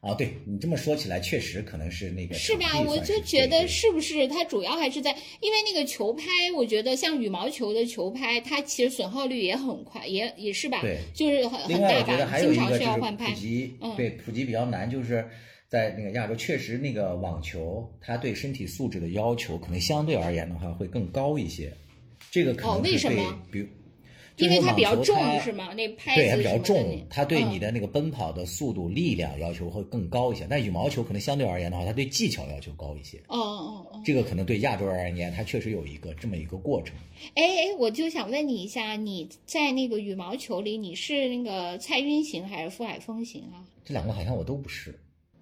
[0.00, 2.80] 哦，对你这么说起来，确实可能是那个是吧？
[2.86, 6.24] 我就觉得是不是它主要还是在，因为那个球拍，
[6.56, 10.80] 我觉得像羽毛球的球拍，它其实损耗率也很快，也也是吧？
[10.80, 13.30] 对，就是很很大吧，经常需要换拍。
[13.30, 15.28] 普及对普及比较难，就是
[15.68, 21.72] 在那个亚洲，确实那个网球，它对身体素质的要求可能相对而言的话会更高一些。
[22.30, 23.42] 这个可能为什么？
[23.50, 23.66] 比如。
[24.38, 25.72] 因为它比较重是吗？
[25.74, 30.46] 那拍对它比较重，它对你的那个奔跑的速度、力量要求会更高一些。
[30.48, 33.16] 但羽毛球可能相对而言的话，它对技巧要求高一些。
[33.28, 36.94] 哦哦哦，这个可能对亚洲而言，它确实有一个这么一个过程。
[37.34, 43.64] 哎哎，我就想问你一下，你在那个羽毛球里，你是那个蔡赟型还是傅海峰型啊？
[43.84, 44.98] 这两个好像我都不是，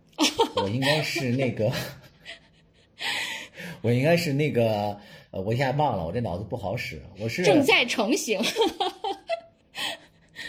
[0.55, 1.72] 我应该是那个，
[3.82, 4.97] 我应该是那个。
[5.35, 7.03] 呃，我一下忘了，我这脑子不好使。
[7.18, 8.41] 我是正在成型，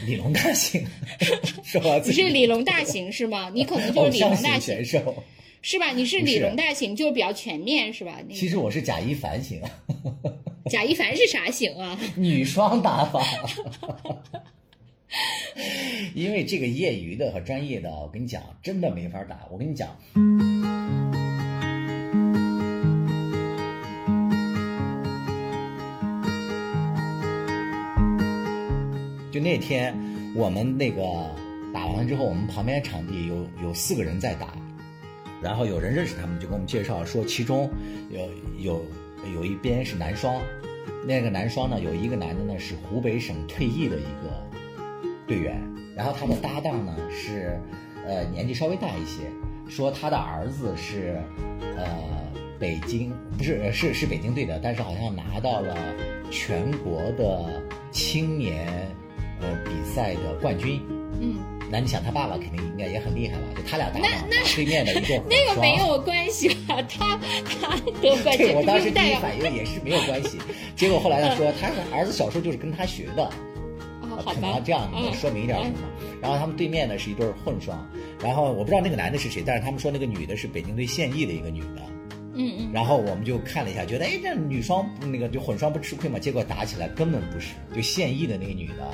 [0.05, 0.85] 李龙大型，
[1.65, 1.97] 是吧？
[2.05, 3.49] 你是李龙大型是吗？
[3.51, 5.23] 你可能就是李龙大型选手，
[5.63, 5.89] 是吧？
[5.89, 8.19] 你是李龙大型，就是比较全面，是吧？
[8.31, 9.59] 其实我是贾一凡型。
[10.69, 11.99] 贾一凡是啥型啊？
[12.15, 13.25] 女双打法。
[16.13, 19.47] 因为这个业余的和专业的，我跟你讲，真的没法打。
[19.49, 19.97] 我跟你讲。
[29.35, 29.93] 就那天
[30.33, 31.03] 我们那个
[31.73, 34.53] 打完了之后，我们旁边场地有有四个人在打，
[35.41, 37.69] 然后有人认识他们，就给我们介绍说，其中
[38.09, 38.85] 有有
[39.33, 40.41] 有一边是男双，
[41.05, 44.41] 那个男双呢有一个男的呢是湖北省退役的一个
[45.27, 45.61] 队员，
[45.97, 47.59] 然后他的搭档呢是
[48.07, 49.23] 呃年纪稍微大一些，
[49.67, 51.21] 说他的儿子是
[51.75, 51.85] 呃
[52.57, 55.75] 北京不是是是北京队的，但是好像拿到了
[56.31, 57.61] 全国的
[57.91, 58.65] 青年
[59.41, 60.81] 呃比赛的冠军。
[61.21, 61.37] 嗯，
[61.71, 63.43] 那你想他爸爸肯定应该也很厉害吧？
[63.55, 66.81] 就他俩搭档那那对面的一对混那个没有关系吧？
[66.89, 67.17] 他
[67.61, 70.37] 他得冠军对，我当时第一反应也是没有关系，
[70.75, 73.29] 结果后来他说他儿子小时候就是跟他学的，
[74.01, 75.77] 可吧，能这样能说明一点什么。
[76.21, 77.87] 然后他们对面呢是一对混双，
[78.21, 81.81] 然后我不知道那个男的是谁，但是他们说那个女的是北京队现役的一个女的。
[82.37, 88.91] 嗯嗯然后我们就看了一下，觉得哎这女双那个就混双不吃亏嘛，结果打起来根本不是，就现役的那个女的。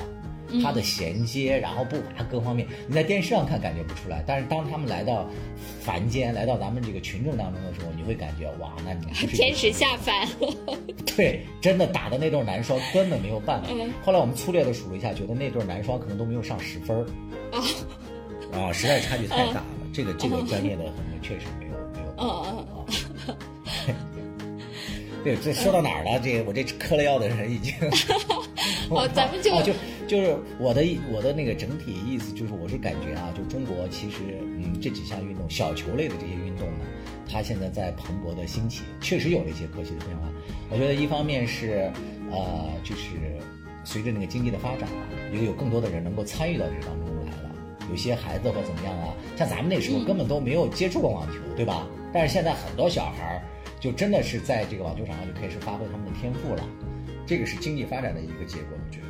[0.60, 5.28] 她的衔接，然后步伐各方面，你在电视上看感觉不出来，但是当他们来到
[5.80, 10.76] 凡间，来到咱们这个群众当中的时候，你会感觉哇，那你就是天使下凡了。
[11.16, 13.68] 对，真的打的那对男双根本没有办法。
[13.70, 17.06] 嗯后来我们粗略的数了一下，觉得那对男双可能都没有上十分儿。
[17.52, 17.62] 哦
[18.52, 19.64] 啊，实在差距太大了。
[19.92, 22.14] 这个这个专业的可能确实没有没有。
[22.18, 23.36] 嗯嗯
[23.86, 23.96] 嗯
[25.24, 26.18] 对，这说到哪儿了？
[26.18, 27.72] 这我这嗑了药的人已经。
[28.90, 29.72] 哦咱们就 哦就
[30.12, 36.84] 就是我的我的那个整体意思就是，我是感觉啊，就中国其实嗯这几项运动，小球类的这些运动呢，
[37.26, 40.28] 它现在在蓬勃的兴起，确实有了一些科技的变化。
[40.68, 41.90] 我觉得一方面是
[42.30, 43.16] 呃，就是
[43.84, 45.00] 随着那个经济的发展啊，
[45.32, 47.50] 也有更多的人能够参与到这当中来了。
[47.88, 51.86] 有些孩子或怎么样啊，像咱们那时候根本都没有接触过网球，对吧？
[52.12, 53.42] 但是现在很多小孩儿
[53.80, 56.68] 就真的是在这个网球场上就开始发挥他们的天赋了，
[57.26, 59.00] 这个是经济发展的一个结果，我觉。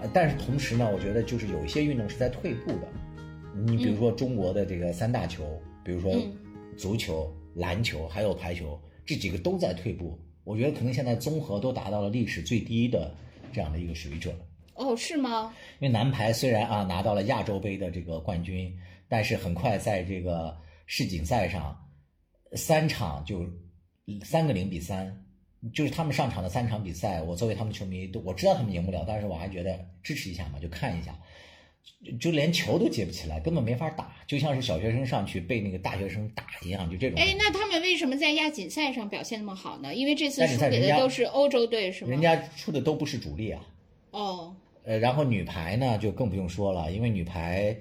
[0.00, 2.88] 呃，但是同时呢，我觉得就是有一些运动是在退步的。
[3.66, 6.32] 你比如说中国的这个三大球，比如说嗯
[6.76, 10.18] 足球、篮球还有排球，这几个都在退步。
[10.44, 13.12] 我觉得可能现在综合都达到了历史最低的
[13.52, 14.34] 这样的一个水准。
[14.74, 15.52] 哦，是吗？
[15.80, 18.72] 因为男排虽然啊拿到了亚洲杯的这个冠军，
[19.08, 21.76] 但是很快在这个世锦赛上，
[22.52, 23.44] 三场就
[24.22, 25.24] 三个零比三，
[25.74, 31.18] 就是他们上场的三场比赛，我作为他们球迷，都我知道他们赢不了，但是我还觉得支持一下嘛，就看一下，
[32.04, 37.18] 就就连球都接不起来，根本没法打，就像是小学生上去被那个大学生打一样，就这种。
[37.18, 39.94] 哎，那他们为什么在亚锦赛上表现那么好呢？
[39.94, 42.10] 因为这次输给的都是欧洲队，是吗？
[42.10, 43.60] 人家出的都不是主力啊。
[44.12, 44.54] 哦，
[44.84, 47.76] 呃，然后女排呢就更不用说了，因为女排，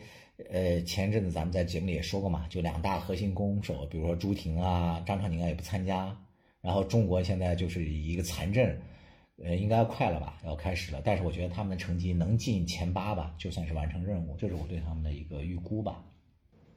[0.51, 6.17] 呃，前阵子咱们在节目里也说过嘛，就两大核心攻手，比如说朱婷啊、张常宁啊也不参加，
[6.67, 8.77] 然后中国现在就是一个残阵，
[9.41, 16.03] 呃，应该快了吧，要开始了，但是我觉得他们的成绩能进前八吧，就算是完成任务，这是我对他们的一个预估吧。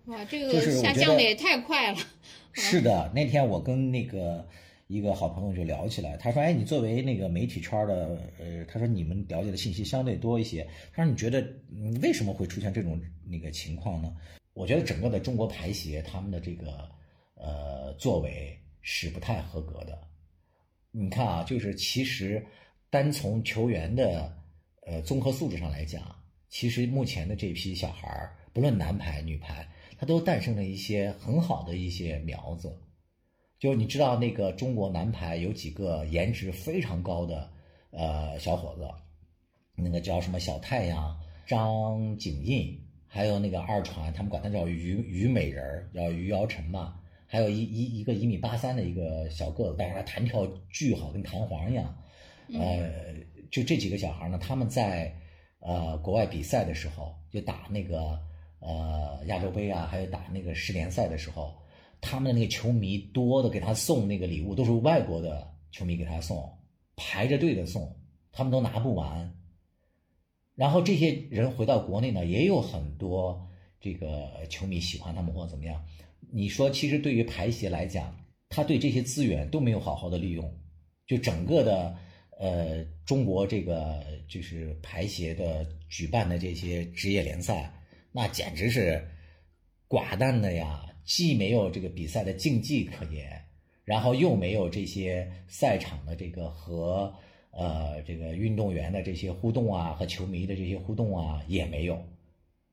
[0.05, 1.99] 哇，这个下降的也太快了。
[2.53, 4.47] 是的，那天我跟那个
[4.86, 10.64] 一个好朋友就聊起来，他说：“哎，你作为那个媒体圈的，呃，他说你们了解的信息相对多一些，
[10.95, 11.41] 他说你觉得
[11.74, 14.14] 嗯为什么会出现这种那个情况呢？
[14.53, 16.88] 我觉得整个的中国排协他们的这个
[17.34, 20.09] 呃作为是不太合格的。
[20.91, 22.45] 你看啊，就是其实
[22.91, 24.37] 单从球员的
[24.87, 26.03] 呃综合素质上来讲，
[26.49, 32.76] 其实目前的这批小孩儿，不论男排女排，他都诞生了一些很好的一些苗子。
[33.59, 37.53] 就你知道那个中国男排有几个颜值非常高的
[37.91, 38.89] 呃小伙子，
[39.76, 42.77] 那个叫什么小太阳、张景印，
[43.07, 46.99] 还有那个二传，他们管他叫虞虞美人儿，叫于瑶晨嘛。
[47.32, 51.97] 还有一一一个一米八三的一个小个子，但是他弹跳巨好，跟弹簧一样。
[52.52, 52.90] 呃，
[53.52, 55.15] 就这几个小孩呢，他们在
[55.61, 58.19] 呃国外比赛的时候，就打那个
[58.59, 61.55] 呃亚洲杯啊，还有打那个世联赛的时候，
[62.01, 66.52] 他们的那个球迷多的给他送那个礼物，都是外国的球迷给他送，
[66.97, 67.97] 排着队的送，
[68.32, 69.32] 他们都拿不完。
[70.57, 73.48] 然后这些人回到国内呢，也有很多
[73.81, 75.81] 这个球迷喜欢他们或者怎么样。
[76.32, 78.16] 你说，其实对于排协来讲，
[78.48, 80.52] 他对这些资源都没有好好的利用，
[81.07, 81.97] 就整个的
[82.39, 87.73] 呃中国这个就是排协的举办的这些职业联赛，
[88.12, 89.05] 那简直是
[89.89, 93.44] 寡淡的呀，既没有这个比赛的竞技可言，
[93.85, 97.12] 然后又没有这些赛场的这个和
[97.51, 102.01] 呃这个运动员的这些互动啊，和球迷的这些互动啊也没有，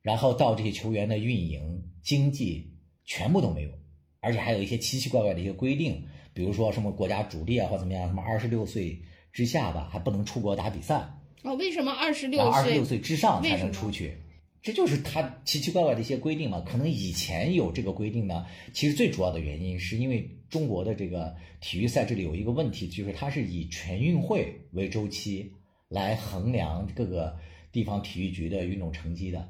[0.02, 2.74] 然后到这些球员的运营经济。
[3.08, 3.72] 全部都没有，
[4.20, 6.04] 而且还有一些奇奇怪怪的一些规定，
[6.34, 9.02] 比如说什么国家主力啊或怎么样，什么二十六岁
[9.34, 11.10] 之下吧还不能出国打比赛，
[11.42, 12.46] 哦，为什么二十六岁？
[12.46, 14.18] 然后二十六岁之上才能出去。
[14.62, 16.60] 这就是他奇奇怪怪的一些规定嘛。
[16.62, 25.54] 可能以前有这个规定呢，其实最主要的原因是因为中国的这个体育赛制里有一个问题，就是它是以全运会为周期
[25.88, 27.38] 来衡量各个
[27.72, 29.48] 地方体育局的运动成绩的。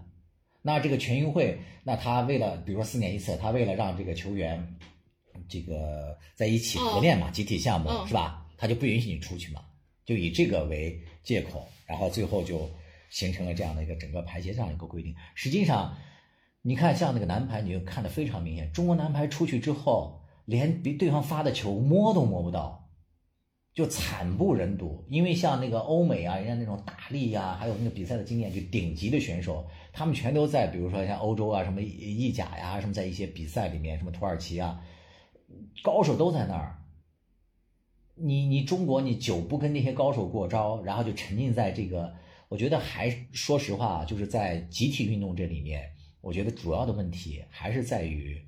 [0.67, 4.75] 那这个全运会，那他为了比如说四年一次，他为了让这个球员
[5.47, 8.45] 这个在一起合练嘛，集体项目、嗯是吧？
[8.57, 9.63] 他就不允许你出去嘛，
[10.03, 12.69] 就以这个为借口，然后最后就
[13.09, 15.15] 形成了这样的一个整个排协这样一个规定。
[15.35, 15.95] 实际上，
[16.61, 22.89] 你看像那个男排，你就看得非常明显，中国男排出去之后，连比对方发的球摸都摸不到，
[23.73, 25.05] 就惨不忍睹。
[25.07, 29.65] 因为像那个欧美啊，人家那种大力呀、还有那个比赛的经验，就顶级的选手，
[29.97, 34.79] 他们全都在，比如说像欧洲啊，什么意甲呀，什么在一些比赛里面，什么土耳其啊，
[35.81, 36.77] 高手都在那儿。
[38.13, 42.13] 你你中国你久不跟那些高手过招，然后就沉浸在这个，
[42.47, 45.89] 我觉得还说实话啊，就是在集体运动这里面，
[46.21, 48.39] 我觉得主要的问题还是在于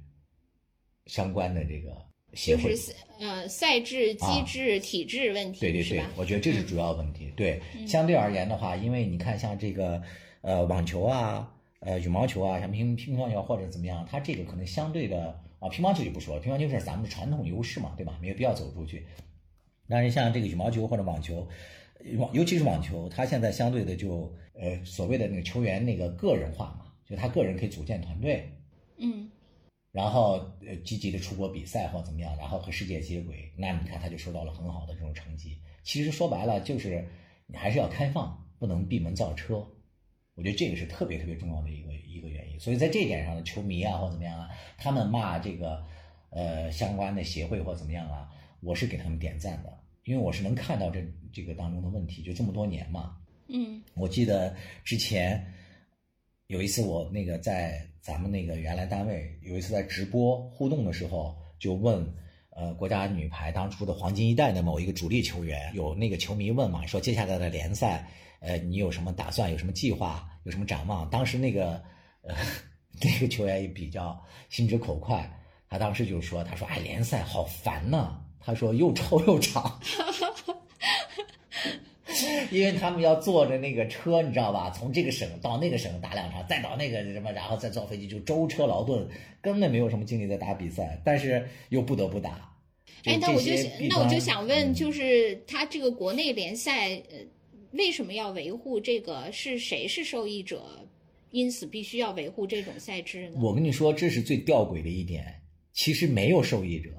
[1.08, 1.98] 相关的这个
[2.36, 2.62] 协会。
[2.62, 6.04] 就是赛呃赛制、机制、体制问题，对对对，？
[6.16, 7.34] 我觉得这是主要问题。
[7.36, 10.00] 对，相对而言的话，因为你看像这个
[10.42, 18.18] 呃网球啊、呃羽毛球啊，像乒乒乓球或者怎么样，它这个可能相对的啊，乒乓球就不说了，乒乓球是咱们的传统优势嘛，对吧？
[18.22, 19.06] 没有必要走出去。
[19.88, 21.48] 但是像这个羽毛球或者网球，
[22.18, 28.50] 网尤其是网球，它现在相对的就呃所谓的那个球员那个个人化嘛，就他个人可以组建团队，
[28.98, 29.30] 嗯
[29.92, 30.34] 然后
[30.66, 35.58] 呃积极的出国比赛或怎么样，然后和世界接轨，那你看他就收到了很好的这种成绩。
[35.84, 37.04] 其实说白了就是
[37.48, 39.66] 你还是要开放，不能闭门造车。
[40.40, 42.58] 我觉得这个是特别特别重要的一个一个原因。
[42.58, 44.48] 所以在这一点上呢，球迷啊或怎么样啊，
[44.78, 45.86] 他们骂这个
[46.30, 48.30] 呃相关的协会或怎么样啊，
[48.62, 53.18] 我是给他们点赞的，因为我是能看到这这个当中的问题，就这么多年嘛，
[53.50, 54.56] 嗯我记得
[54.86, 55.46] 之前
[56.48, 62.06] 有一次，我那个在咱们那个原来单位有一次在直播互动的时候，就问
[62.52, 68.10] 呃国家女排当初的黄金一代的某一个主力球员，有那个球迷问嘛，说接下来的联赛，
[68.40, 71.10] 呃，你有什么打算，有什么计划，有什么展望？
[71.10, 71.82] 当时那个
[72.22, 72.36] 呃
[73.02, 75.30] 那个球员也比较心直口快，
[75.70, 79.80] 他当时就说，他说哎联赛好烦呐、他说又臭 又长。
[82.52, 84.72] 因为他们要坐着那个车，你知道吧？
[84.72, 89.08] 从这个省到那个省打两场，再到那个什么，然后再坐飞机，就舟车劳顿，
[89.40, 92.52] 根本没有什么精力在打比赛，但是又不得不打。
[93.06, 97.18] 哎，那我就想那我就想问，嗯就是他这个国内联赛，呃，
[97.72, 99.32] 为什么要维护这个？
[99.32, 100.64] 是谁是受益者？
[101.32, 103.40] 因此必须要维护这种赛制呢？
[103.40, 105.42] 我跟你说，这是最吊诡的一点，
[105.74, 106.90] 其实没有受益者。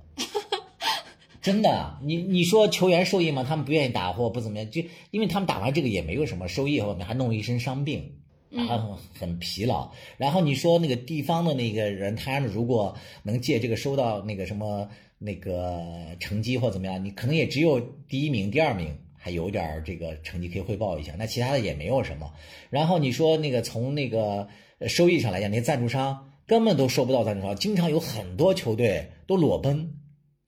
[1.43, 3.43] 真的，你你说球员受益吗？
[3.43, 8.13] 他们不愿意打或不怎么样，就因为他们打完这个也没有什么收益，后面还弄一身伤病，
[8.51, 9.91] 然后很疲劳。
[10.19, 14.89] 然后你说那个地方的那个人，他们如果能借这个收到那个什么
[15.19, 22.33] 那个成绩或怎么样，你可能也只有第一名、第二名还有点儿这个成绩可以汇报一下，那其他的也没有什么。
[22.71, 24.49] 然后你说那个从那个
[24.79, 29.99] 呃收益上来讲，那些赞助商根本都收不到赞助商，经常有很多球队都裸奔。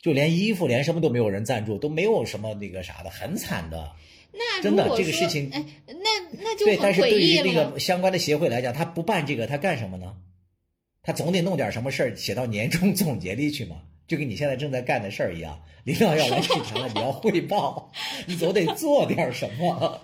[0.01, 3.93] 就连衣服连什么都没有人赞助，都没有什么那个啥的，很惨的。
[4.33, 7.79] 那真的这个事情哎，那那就对，很但是对于那个。
[7.79, 10.17] 相关的协会来讲，他不办这个，他干什么呢？
[11.03, 13.77] 他总得弄点什么事儿写到年终总结里去嘛，
[14.13, 17.91] 就跟你现在正在干的事儿一样，领导要来视察了，你要汇报，
[18.27, 20.03] 你总得做点什么，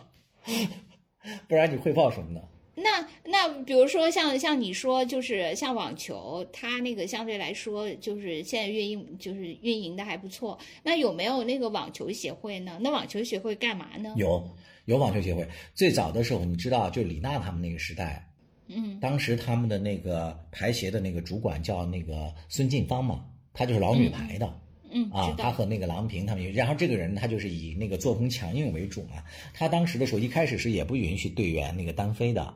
[1.46, 2.40] 不然你汇报什么呢？
[2.74, 10.58] 那那比如说像像你说，就是像网球，它那个相对来说就是现在运营就是运营的还不错。
[10.82, 12.78] 那有没有那个网球协会呢？
[12.80, 14.14] 那网球协会干嘛呢？
[14.16, 14.42] 有
[14.86, 18.26] 有网球协会，最早的时候你知道，就李娜他们那个时代，
[18.68, 23.22] 嗯当时他们的那个排协的那个主管叫那个孙晋芳嘛，
[23.58, 24.60] 她就是老女排的。
[24.92, 25.34] 嗯，啊。
[25.36, 29.22] 他和那个郎平他们，然后这个人他就是以那个作风强硬为主嘛。
[29.52, 32.54] 他当时的时候一开始是也不允许队员那个单飞的，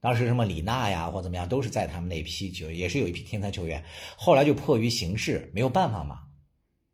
[0.00, 3.82] 当时什么李娜呀或怎么样都是在他们那批球，也是有一批天才球员。
[4.16, 6.20] 后来就迫于形势没有办法嘛，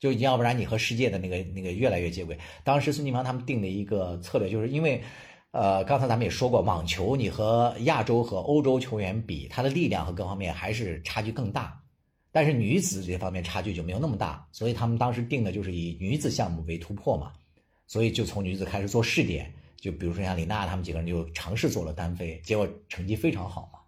[0.01, 2.39] 就要不然你和世界的那个那个越来越接轨。
[2.65, 5.03] 当时孙继芳他们定的一个策略，就是因为。
[5.55, 11.82] 呃，刚才咱们也说过，网球你和亚洲和欧洲球员比，他的力量和各方面还是差距更大。
[12.33, 17.33] 但是女子这方面差距就没有那么大，所以他们当时定的就是以女子项目为突破嘛，
[17.87, 23.79] 所以就从女子开始做试点，就比如说像李娜他们几个人就尝试做了单飞，结果成绩非常好嘛，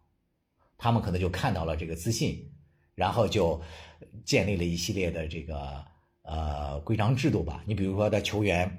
[0.77, 2.39] 他们可能就看到了这个自信，
[2.95, 3.61] 然后就
[4.25, 5.83] 建立了一系列的这个
[6.23, 7.65] 呃规章制度吧。
[7.67, 8.71] 你比如说的球员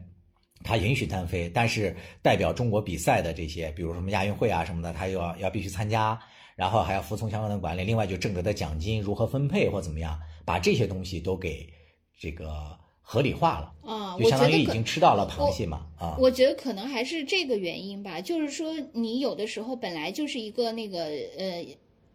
[0.63, 6.19] 他允许单飞，但是代表中国比赛的这些，比如什么亚运会啊什么的，他又要要必须参加，
[6.55, 7.83] 然后还要服从相关的管理。
[7.83, 11.71] 另外就挣得的奖金如何分配或怎么样，把这些东西都给
[12.19, 16.17] 这个合理化了啊，就相当于已经吃到了螃蟹嘛啊。
[16.19, 21.03] 我觉得可能还是这个原因吧，就是说你有的时候本来就是一个那个
[21.37, 21.65] 呃。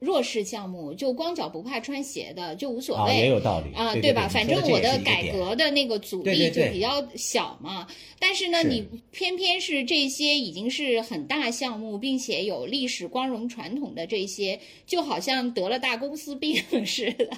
[0.00, 4.26] 弱势项目就光脚不怕穿鞋的就无所谓，也有道理啊，对吧？
[4.26, 7.86] 反正我的改革的那个阻力就比较小嘛。
[8.18, 17.28] 但是呢，你偏偏是这些已经是很大项目，并且有历史光荣传统的这些，就好像得了大公司病 似的，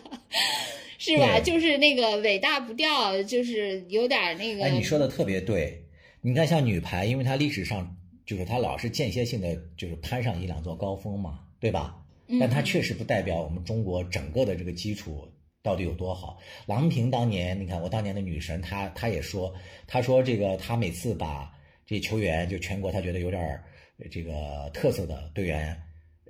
[0.99, 1.41] 是吧？
[1.41, 4.63] 就是那个尾大不掉，就是有点那个。
[4.65, 5.85] 哎，你说的特别对。
[6.21, 11.97] 你看，像女排，因为它历史上就是它老是间歇性的，就是攀上一两座高峰嘛，对吧？
[12.41, 15.29] 但它确实不代表我们中国整个的这个基础
[15.63, 16.39] 到底有多好。
[16.67, 19.55] 郎平当年，你看我当年的女神，她她也说，
[19.87, 21.53] 她说这个她每次把
[21.85, 23.63] 这球员就全国她觉得有点
[24.11, 25.81] 这个特色的队员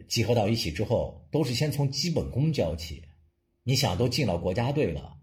[0.09, 3.03] 集合到一起之后，都是先从基本功教起。
[3.63, 5.15] 你想都进了国家队了，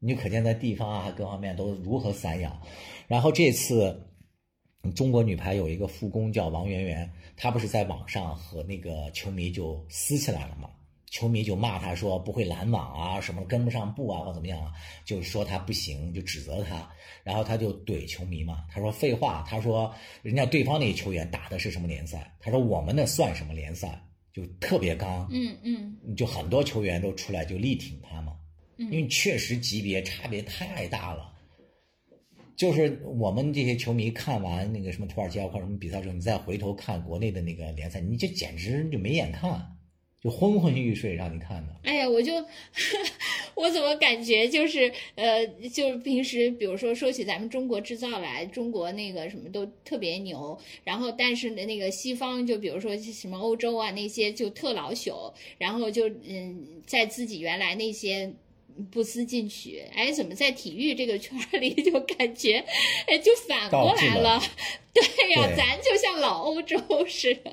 [0.00, 2.60] 你就可见在地方啊各方面都如何散养。
[3.06, 4.02] 然后这次。
[4.94, 10.70] 中国女排有一个副攻叫王媛媛，她不是在网上和那个球迷就撕起来了吗？
[11.08, 14.72] 球迷就骂他说不会拦网啊，什么跟不上步啊，或怎么样啊，
[15.04, 16.90] 就说他不行，就指责他。
[17.22, 22.34] 然后他就怼球迷嘛，他说废话，他说人家对方那些球员打的是什么联赛？
[22.40, 24.02] 他说我们那算什么联赛？
[24.32, 28.36] 就特别刚，嗯嗯，就很多球员都出来就力挺他嘛，
[28.76, 31.32] 因为确实级别差别太大了。
[32.56, 39.76] 就是我们这些球迷看完那个什么土耳其或者什么比赛之后，你再回头看国内的那个联赛，你这简直就没眼看，
[40.22, 41.76] 就昏昏欲睡，让你看的。
[41.82, 42.32] 哎呀，我就
[43.54, 58.32] 我怎么感觉就是呃，就是平时比如说说起咱们中国制造来，中国那个什么都特别牛，然后但是，那个西方就比如说什么欧洲啊那些就特老朽，然后就嗯，在自己原来那些。
[58.90, 62.64] 不思进取，哎，怎么在体育这个圈里就感觉，
[63.06, 64.40] 哎，就反过来了？
[64.92, 67.52] 对呀，咱就像老欧洲似的，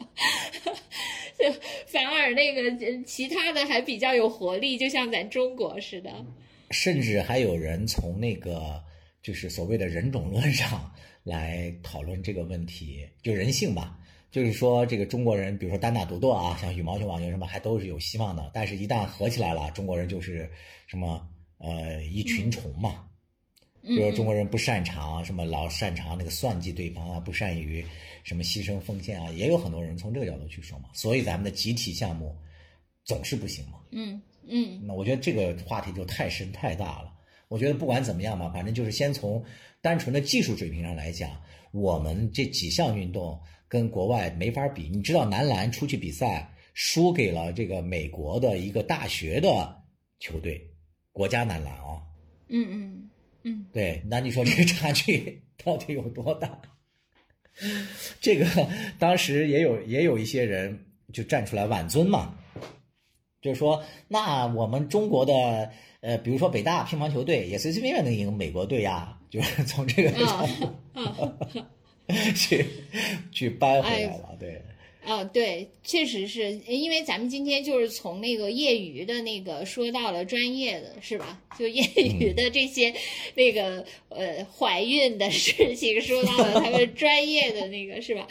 [1.37, 6.11] 就反而那个其他的还比较有活力，就像咱中国似的。
[6.71, 8.81] 甚至还有人从那个
[9.21, 10.91] 就是所谓的人种论上
[11.23, 13.97] 来讨论这个问题，就人性吧。
[14.33, 18.49] 就是说，这个中国人，比如说单打独斗啊，像羽毛球、网球什么，还都是有希望的。
[18.51, 20.49] 但是，一旦合起来了，中国人就是
[20.87, 21.29] 什么
[21.59, 23.05] 呃一群虫嘛。
[23.83, 27.85] 比如中国人不擅长什么，老擅长那个算计对方啊，不善于
[28.23, 30.89] 什么牺牲奉献啊，也有很多人从这个角度去说嘛。
[30.93, 32.35] 所以，咱们的集体项目
[33.05, 33.81] 总是不行嘛。
[33.91, 34.81] 嗯嗯。
[34.83, 37.13] 那我觉得这个话题就太深太大了。
[37.49, 39.45] 我觉得不管怎么样嘛，反正就是先从
[39.79, 41.39] 单纯的技术水平上来讲，
[41.71, 43.39] 我们这几项运动。
[43.73, 49.75] 跟国外没法比，你知道男篮出去比赛输给了这个美国的一个大学的
[50.19, 50.63] 球队，
[51.11, 51.99] 国家男篮啊，
[52.49, 53.09] 嗯嗯
[53.41, 56.55] 嗯，对，那你说这个差距 到底有多大？
[58.21, 58.45] 这个
[58.99, 62.37] 当时也有也有一些人就站出来挽尊嘛，
[63.41, 65.71] 就是说，那我们中国的
[66.01, 70.69] 呃，比如说北大乒乓球队也随随便便能赢美国队呀，就是从这个角度。
[72.35, 72.65] 去
[73.31, 74.61] 去搬回来了，对，
[75.05, 81.41] 啊，对，确实是因为咱们今天就是从那个业余的那个说到了专业的，是吧？
[81.57, 82.93] 就业余的这些
[83.35, 88.27] 那个呃怀孕的事情，说到了他们 专业的那个是吧？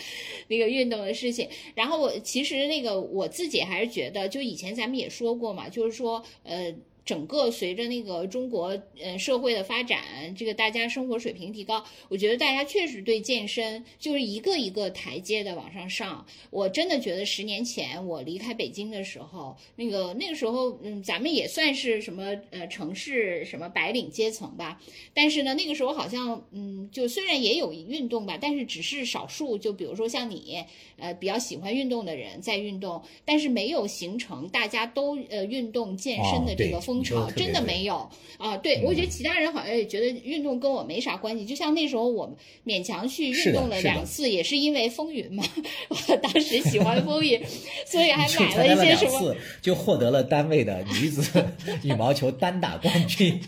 [0.49, 1.49] 那个运动的事情。
[1.75, 6.75] 然后我其实那个我自己还是觉得，就以前咱们也说过嘛，就是说呃。
[7.05, 16.25] 整个随着那个中国呃社会的发展，这个大家生活水平提高，我觉得大家确实对健身就是一个一个台阶的往上上。
[16.51, 24.81] 我真的觉得十年前我离开北京的时候，那个那个时候，嗯，咱们也算是什么呃城市什么白领阶层吧。
[25.13, 29.59] 但是呢，那个时候好像嗯，就虽然也有运动吧，但是只是少数。
[29.59, 30.65] 就比如说像你
[30.99, 36.92] 呃比较喜欢运动的人在运动，但是没有形成大家都呃运动健身的这个风。
[36.93, 38.09] 风潮真的没有
[38.39, 38.57] 啊！
[38.57, 41.47] 对我觉得其他人好像也觉得运动跟我没啥关系。
[41.47, 42.37] 就像那时候我们
[42.67, 45.43] 勉强去运动了两次，也是因为风云嘛。
[45.89, 47.41] 我当时喜欢风云，
[47.87, 51.45] 所以 还买了一些什么，就获得了单位的女子
[51.83, 53.41] 羽毛球单打冠军。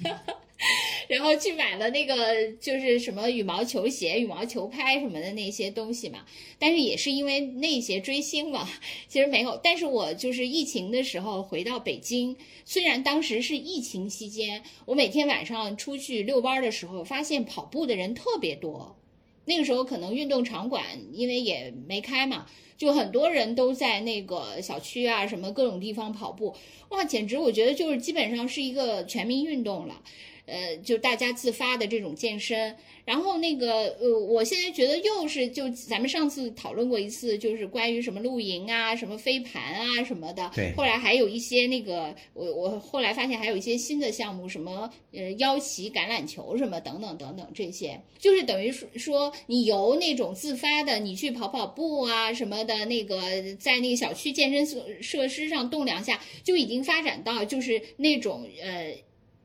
[1.15, 6.25] 然后去买了那个就是什么羽毛球鞋、羽毛球拍什么的那些东西嘛，
[6.59, 8.69] 但是也是因为那些追星嘛，
[9.07, 9.61] 其实没有。
[9.63, 18.97] 但是我就是疫情的时候回到北京，虽然当时是疫情期间，我每天晚上出去遛弯的时候，发现跑步的人特别多。
[19.45, 20.83] 那个时候可能运动场馆
[21.13, 22.47] 因为也没开嘛，
[22.77, 26.57] 就很多人都在那个小区啊什么各种地方跑步，
[26.89, 30.03] 哇，简直我觉得就是基本上是一个全民运动了。
[30.47, 40.51] 呃，就大家自发的这种健身，然后那个呃，我现在觉得又是就咱们上次讨论过一次，就是关于什么露营啊、什么飞盘啊什么的。
[40.55, 40.75] 对。
[40.77, 53.19] 后来还有一些那个，我我后来发现还有一些新的项目，什么呃腰旗、橄榄球什么等等等等，这些就是等于说说你由那种自发的，你去跑跑步啊什么的，那个
[53.59, 58.95] 在那个小区健身设设施上动两下，就已经发展到就是那种呃。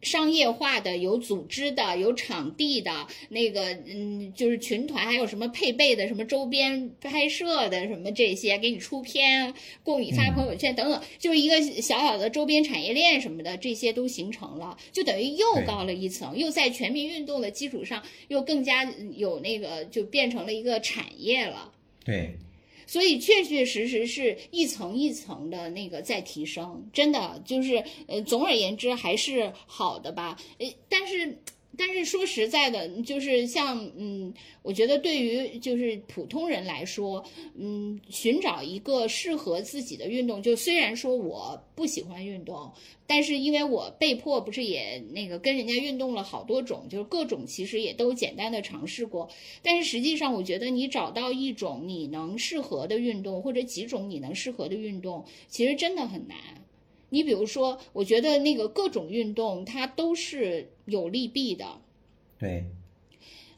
[0.01, 9.53] 商业化的、有组织的、有场地的那个，嗯，就是群团，还有什么配备的、什么周边拍摄的、什么这些，给你出片，
[9.83, 18.83] 供你发朋友圈等等，就是一个小小的周边产业链什么的，这些都形成了，就等于又高了一层，又在全民运动的基础上，又更加
[19.15, 21.71] 有那个，就变成了一个产业了。
[22.03, 22.35] 对。
[22.89, 30.35] 所以确确实实是一层一层的那个在提升，真的就是呃，总而言之还是好的吧。
[30.57, 31.37] 呃，但是
[31.77, 34.33] 但是说实在的，就是像嗯，
[34.63, 37.23] 我觉得对于就是普通人来说，
[37.55, 42.71] 嗯，寻找一个适合自己的运动，就虽然说我不喜欢运动。
[43.07, 49.27] 但是因为我被迫不是也那个跟人家运动了好多种，就是各种其实也都简单的尝试过。
[49.63, 56.37] 但是实际上，我觉得你找到一种你能适合的运动，或者几种你能适合的运动，其实真的很难。
[57.09, 61.81] 你比如说，我觉得那个各种运动它都是有利弊的。
[62.37, 62.65] 对。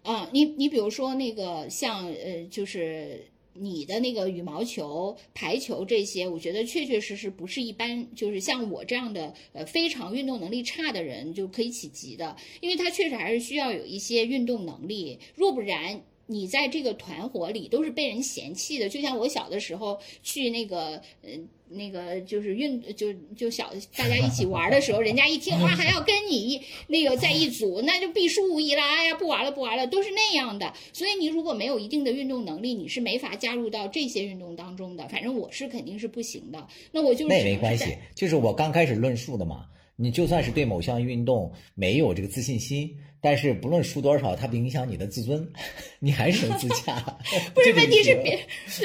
[0.04, 3.28] 啊，你你比如说那个像呃，就是。
[3.54, 16.02] 你的那个羽毛球、排球这些，我觉得确确实实不是一般，就是像我这样的呃非常运动能力差的人就可以企及的，因为他确实还是需要有一些运动能力，若不然
[16.32, 18.90] 你在这个团伙里都是被人嫌弃的。
[18.90, 21.48] 就像我小的时候去那个嗯。
[21.74, 28.82] 那个就是运就就小大家一起玩的时候，人家一听哇还要跟你那个在一组，那就必输无疑了。
[28.82, 30.74] 哎呀，不玩了不玩了，都是那样的。
[30.92, 35.08] 所以你如果没有一定的运动能力，你是没法加入到这些运动当中的。
[35.08, 36.68] 反正我是肯定是不行的。
[36.92, 39.66] 那我就是那也没关系，就是我刚开始论述的嘛。
[39.96, 42.94] 你就算是对某项运动没有这个自信心。
[43.22, 45.48] 但是不论输多少，它不影响你的自尊，
[46.00, 47.00] 你还是能自洽。
[47.54, 48.40] 不是问题是别，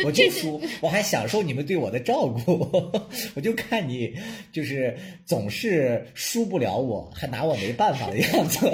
[0.05, 2.93] 我就输，我还享受你们对我的照顾。
[3.35, 4.15] 我就看你
[4.53, 8.71] 就是总是输不了我，还拿我没办法的样子。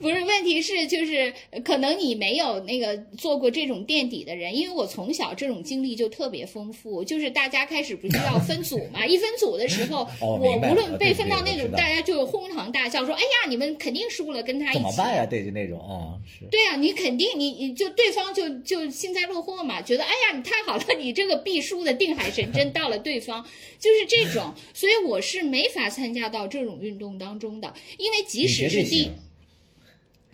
[0.00, 1.32] 不是，问题是就是
[1.64, 7.04] 可能你没有那个做过这种垫底的人，因为我从小这种经历就特别丰富。
[7.04, 15.26] 就是大家开始不是要分组嘛， 一分组的时候，我无论被分到那种，大家就哄堂大笑，说：“哎呀，你们肯定输了，跟他一起。”怎么办呀？
[15.26, 16.46] 对，就那种啊，是。
[16.50, 23.44] 对啊，你肯定你你就对方就就幸灾乐祸嘛，觉得哎呀你太好了，你这个必输的定海神针到了对方，
[23.78, 24.54] 就是这种。
[24.74, 29.10] 所以我是没法参加到这种运动当中的，因为即使是第。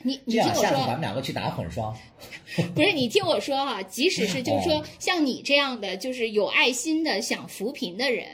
[0.03, 1.95] 你你听我说，咱们两个去打混双。
[2.75, 8.27] 不是你听我说哈，即使是就是说像你这样的，就是有爱心的想扶贫的人，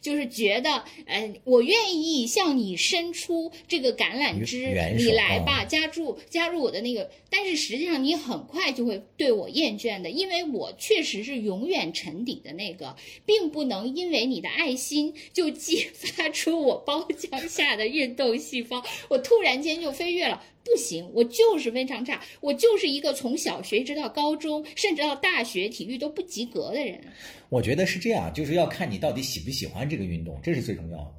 [0.00, 7.08] 就是觉得，呃，我愿意向你伸出这个橄榄枝，你来吧，加入加入我的那个。
[7.32, 20.42] 但是实际上你很快就会对我厌倦的，因为我确实是永远沉底的那个，并不能因为你的爱心就激发出我包浆下的运动细胞，我突然间就飞跃了。
[20.62, 27.00] 不行，我就是非常差，我就是一个从小学一直到高中，甚至到大学体育都不及格的人。
[27.48, 31.14] 我觉得是这样，就是要看你到底喜不喜欢这个运动，这是最重要的。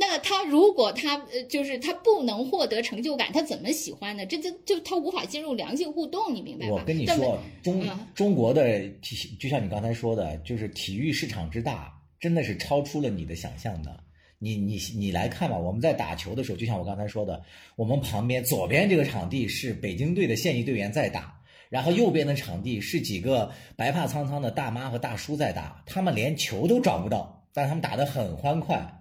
[0.00, 4.24] 那他如果他呃，就是他不能获得成就感，他怎么喜欢呢？
[4.24, 6.74] 这这就他无法进入良性互动，你明白吗？
[6.74, 7.84] 我跟你说，中
[8.14, 14.04] 中国的体，就像你刚才说的，就是体育市场之大，真的是超出了你的想象的。
[14.38, 17.42] 你你你来看吧，我们在打球的时候，就像我刚才说的，
[17.76, 28.97] 我们旁边左边这个场地是北京队的现役队员在打，然后右边的场地是几个白发苍苍的大妈和大叔在打，他们连球都找不到，但他们打得很欢快。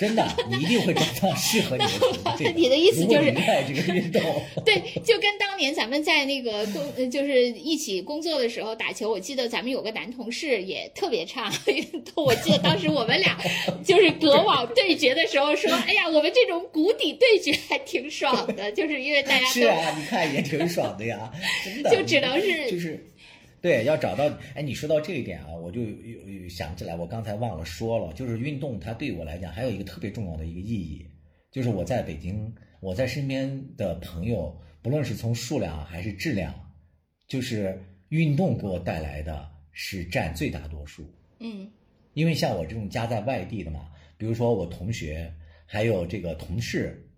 [0.00, 2.50] 真的，你一定会找到适合你的。
[2.56, 4.22] 你的意思就是爱这个运动。
[4.64, 12.24] 对，就跟当年咱们在那个工，就是一起工作的时候打球，我记得咱们有个男同事也特别差运动。
[12.24, 13.38] 我记得当时我们俩
[13.84, 21.30] 就是隔网对决的时候说：“哎呀，我们这种谷底对决还挺爽的，就是因为大家是啊，你看也挺爽的呀。”
[21.62, 23.06] 真的，就只能是就是。
[23.60, 24.24] 对，要找到
[24.54, 31.06] 哎，你说到这一点啊，我就有想起来，我刚才忘了说了，就是运动它对我来讲还有一个特别重要的一个意义，
[31.50, 36.54] 就是我在北京，我在身边的朋友不论是从数量还是质量，
[37.28, 37.78] 就是
[38.08, 41.04] 运动给我带来的是占最大多数。
[41.38, 41.70] 嗯
[42.14, 45.32] 因为像我这种家在外地的嘛，比如说我同学，
[45.64, 47.08] 还有这个同事，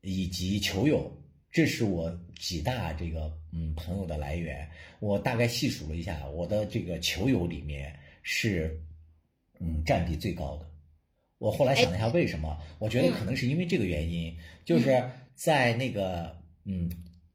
[0.00, 1.12] 以及球友，
[1.50, 4.68] 这是我几大这个嗯朋友的来源。
[5.00, 8.80] 我大概细数了一下，我的这个球友里面是
[9.60, 10.68] 嗯占比最高的。
[11.38, 12.58] 我后来想了一下，为什么？
[12.80, 16.90] 我觉得可能是因为这个原因，就是在那个嗯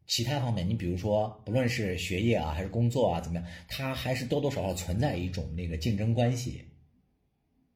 [0.05, 6.65] 其他方面，你比如说，不论是学业啊，还是工作啊，怎么样，它还是多多少少存在一种那个竞争关系，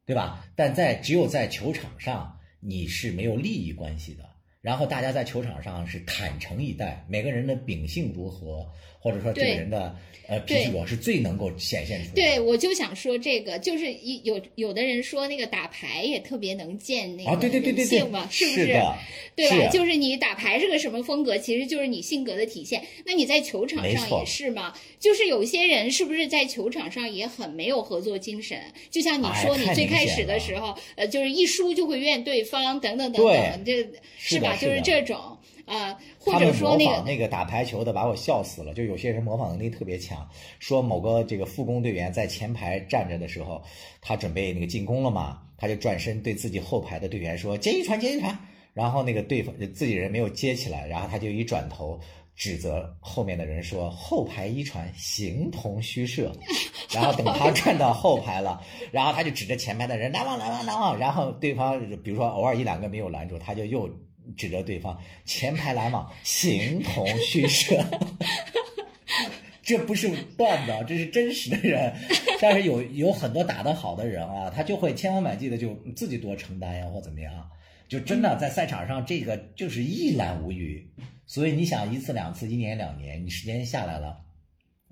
[0.05, 0.45] 对吧？
[0.53, 4.27] 但在只有在球场上，你是没有利益关系的。
[4.68, 8.68] 然后大家在球场上是坦诚以待，每个人的秉性如何，
[8.99, 9.95] 或者说这个人的
[10.27, 12.15] 呃脾气我，是最能够显现出来的。
[12.15, 18.98] 对，我就想说这个，就是一有有的人说那个打牌也特别能见那个啊，对对对对对人性嘛，，是不是的，
[19.38, 19.69] 对吧？
[19.69, 22.84] 就是你打牌是个什么风格，其实就是你性格的体现。
[23.06, 24.73] 那你在球场上也是嘛？
[24.99, 28.61] 就是有些人是不是在球场上也很没有合作精神？
[28.91, 33.88] 就像你哎说，你最开始的时候，呃，就是一输就会怨对方，等等等对等，这
[34.18, 34.56] 是吧？
[34.59, 35.17] 就是这种，
[35.65, 38.73] 呃，或者说那个，那个打排球的，把我笑死了。
[38.73, 40.27] 就有些人模仿能力特别强，
[40.59, 43.61] 说某个这个副攻队员在前排站着的时候，
[44.01, 48.38] 他准备那个进攻了嘛，他就转身对自己后排的队员说：“接一传，接一传。”
[48.73, 51.99] 然后那个对方自己人没有接起来，然后他就一转头
[52.35, 56.31] 指责后面的人说：“后排一传，形同虚设。
[56.93, 63.89] ”然后等他转到后排了，然后他就指着前排的人：“拦网，拦网，拦网。”然后对方比如说偶尔一两个没有拦住，他就又
[64.36, 67.84] 指着对方前排拦网，形同虚设。
[69.64, 71.94] 这不是段子，这是真实的人。
[72.41, 77.49] 但是有有很多打得好的人啊，他就会千方百计的就自己多承担呀，或怎么样，
[77.90, 80.90] 就真的在赛场上这个就是一览无余。
[81.26, 84.18] 所以你想一次两次，一年两年，你时间下来了，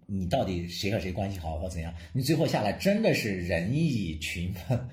[0.07, 1.93] 你到底谁和谁关系好或怎样？
[2.11, 4.89] 你最后下来真的是人以群分。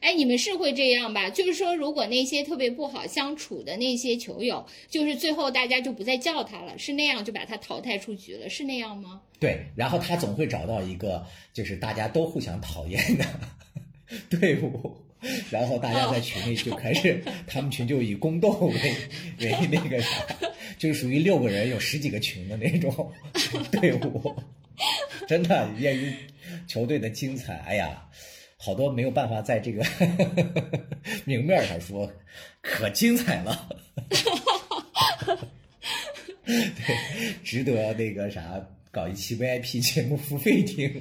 [0.00, 1.28] 哎，你们是会这样吧？
[1.30, 9.20] 就是说，如果那些特别不好相处的那些球友，就是最后大家就不再叫他了，是那样就把他淘汰出局了，是那样吗？
[9.40, 13.24] 对，然后他总会找到一个就是大家都互相讨厌的
[14.30, 14.96] 队伍，
[15.50, 18.94] 然后大家在群里就开始，他们群就以宫斗为
[19.40, 20.10] 为那个啥，
[20.78, 23.12] 就是属于六个人有十几个群的那种
[23.72, 24.34] 队伍，
[25.26, 26.14] 真的业余
[26.66, 28.04] 球队的精彩，哎呀。
[28.60, 29.84] 好多没有办法在这个
[31.24, 32.12] 明面上说，
[32.60, 33.68] 可精彩了，
[36.44, 38.60] 对，值得那个啥
[38.90, 41.00] 搞一期 VIP 节目付费听。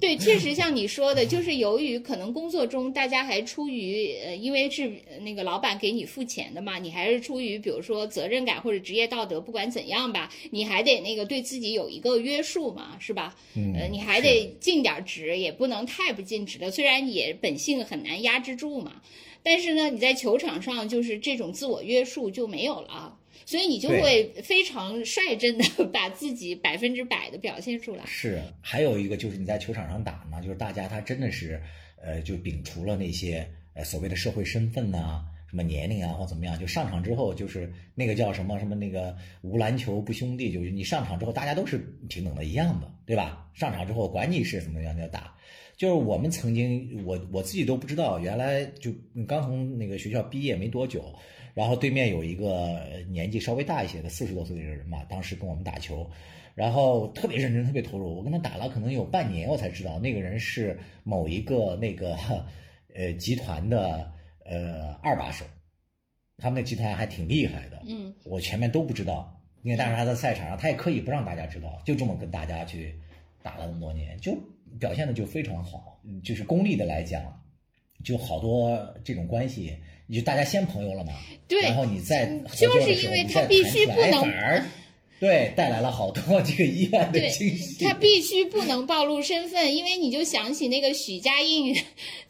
[0.00, 4.90] 对，确实像你说的，就是由于可能工作中大家还出于呃，因为是
[5.22, 13.36] 那个老板给你付钱的嘛，你还是出于比如说责任感或者职业道德，不管怎样吧，你还得那个对自己有一个约束嘛，是吧？
[13.54, 16.70] 嗯呃，你还得尽点职，也不能太不尽职的。
[16.70, 19.02] 虽然也本性很难压制住嘛，
[19.42, 23.16] 但是呢，你在球场上就是这种自我约束就没有了。
[23.46, 28.04] 所以你就会非常率真的 把自己百分之百的表现出来。
[28.06, 31.60] 是，还有一个就是你在球场上打呢，就是大家他真的是，
[32.02, 43.50] 呃，就摒除了那些呃所谓的社会身份呐、什么年龄啊或怎么样，就上场之后就是那个叫什么什么那个无篮球不兄弟，就是你上场之后大家都是平等的一样的，对吧？
[43.54, 45.34] 上场之后管你是怎么样的打。
[45.80, 48.92] 就是我们曾经，我我自己都不知道，原来就
[49.26, 51.02] 刚从那个学校毕业没多久，
[51.54, 52.78] 然后对面有一个
[53.08, 56.06] 年纪稍微大一些的四十多岁的人嘛，当时跟我们打球，
[56.54, 58.14] 然后特别认真，特别投入。
[58.14, 62.14] 我跟他打了可能有半年，我才知道那个人是某一个那个
[62.94, 64.12] 呃集团的
[64.44, 65.46] 呃二把手，
[66.36, 67.82] 他们那集团还挺厉害的。
[67.88, 72.94] 嗯，我前面都不知道，因为但是他在赛场上，他也刻意不让大家知道，就这么跟大家去
[73.42, 74.36] 打了那么多年，就
[74.78, 76.00] 表现的就非常好。
[76.04, 77.22] 嗯就是功利的来讲，
[78.04, 79.76] 就好多这种关系，
[80.06, 81.12] 你就大家先朋友了嘛，
[81.46, 82.26] 对然后你再
[82.56, 84.62] 就是因为他必须不能
[85.20, 87.84] 对带来了好多这个意外的惊喜。
[87.84, 91.76] 他必须不能暴露身份，因为你就想起那个许家印，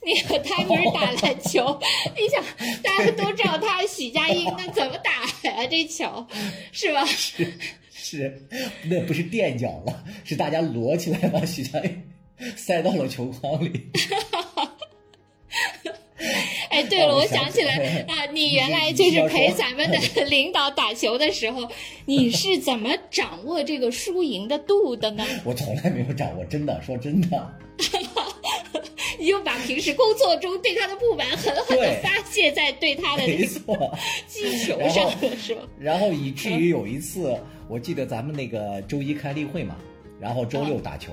[0.02, 1.80] 那个他不是打篮球，
[2.16, 2.44] 你想
[2.82, 5.64] 大家都知道他许家印，那怎么打呀？
[5.70, 6.26] 这球
[6.72, 7.04] 是吧？
[7.92, 8.48] 是，
[8.86, 12.02] 那不是垫脚了，是大家摞起来把许家印
[12.56, 13.88] 塞到了球筐里。
[16.70, 17.74] 哎，对了，我想想起来
[18.08, 21.66] 啊， 你原来就是陪咱们的领导打球的时候，
[22.06, 25.26] 你是怎么掌握这个输赢的度的呢？
[25.44, 27.54] 我从来没有掌握，真的说真的。
[29.18, 33.24] 你就把平时工作中对他的不满狠狠的发泄在对他的。
[33.26, 35.62] 击球上，是吧？
[35.78, 37.36] 然后以至于有一次，
[37.68, 39.76] 我记得咱们那个周一开例会嘛，
[40.20, 41.12] 然后周六打球，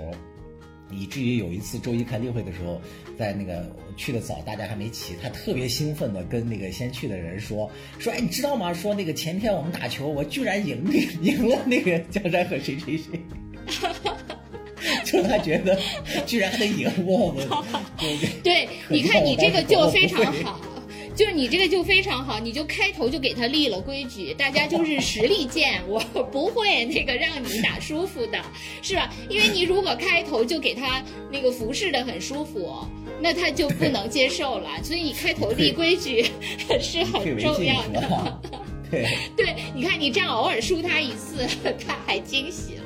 [0.92, 2.82] 以至于有一次周一开例会的时候，
[3.18, 7.70] 在那个去的早，大家还没起，他特别兴奋的跟那个先去的人说
[8.00, 8.74] 说，哎，你知道吗？
[8.74, 13.20] 说那个前天我们打球，我居然赢那 赢了那个江山和谁谁谁。
[15.04, 15.78] 就他觉得
[16.26, 17.48] 居然还能赢我们，
[18.44, 20.60] 对你看你这个就非常好。
[21.18, 26.00] 就是你这个就非常好，你就开头就给他立了规矩，大家就是实力见，我
[26.32, 28.40] 不会那个让你打舒服的，
[28.84, 29.12] 是吧？
[29.28, 32.86] 因为你如果开头就给他那个服侍的很舒服，
[33.20, 34.70] 那他就不能接受了。
[34.84, 36.24] 所以你开头立规矩
[36.80, 38.40] 是很重要的。
[38.92, 39.08] 对。
[39.36, 41.48] 对，你看你这样偶尔输他一次，
[41.86, 42.84] 他还惊喜了。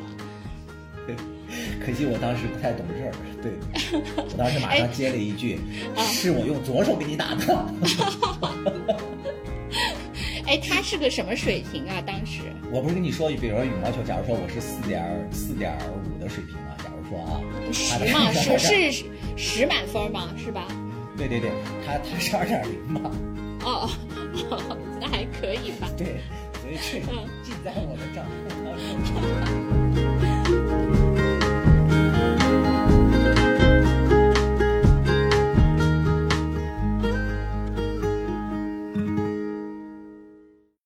[1.83, 3.11] 可惜我当时不太懂事儿，
[3.41, 3.51] 对
[4.17, 5.59] 我当时马哎上接了一句
[5.95, 7.65] ：“啊是我用左手给你打的。
[10.47, 12.01] 哎，他是个什么水平啊？
[12.05, 12.41] 当时”
[12.71, 17.41] 我不是跟你说，比如说羽毛球，假如说我是四点四点五的水平嘛，假如说啊，
[17.71, 19.05] 十他嘛，的是是
[19.35, 20.67] 十满分嘛，是吧？
[21.17, 21.51] 对对对，
[21.85, 23.11] 他他是二点零嘛，
[23.63, 23.89] 哦，
[24.99, 25.87] 那还可以吧。
[25.97, 26.21] 对，
[26.61, 28.31] 所以这嗯记在我的账户
[28.63, 28.65] 当
[30.23, 30.30] 中。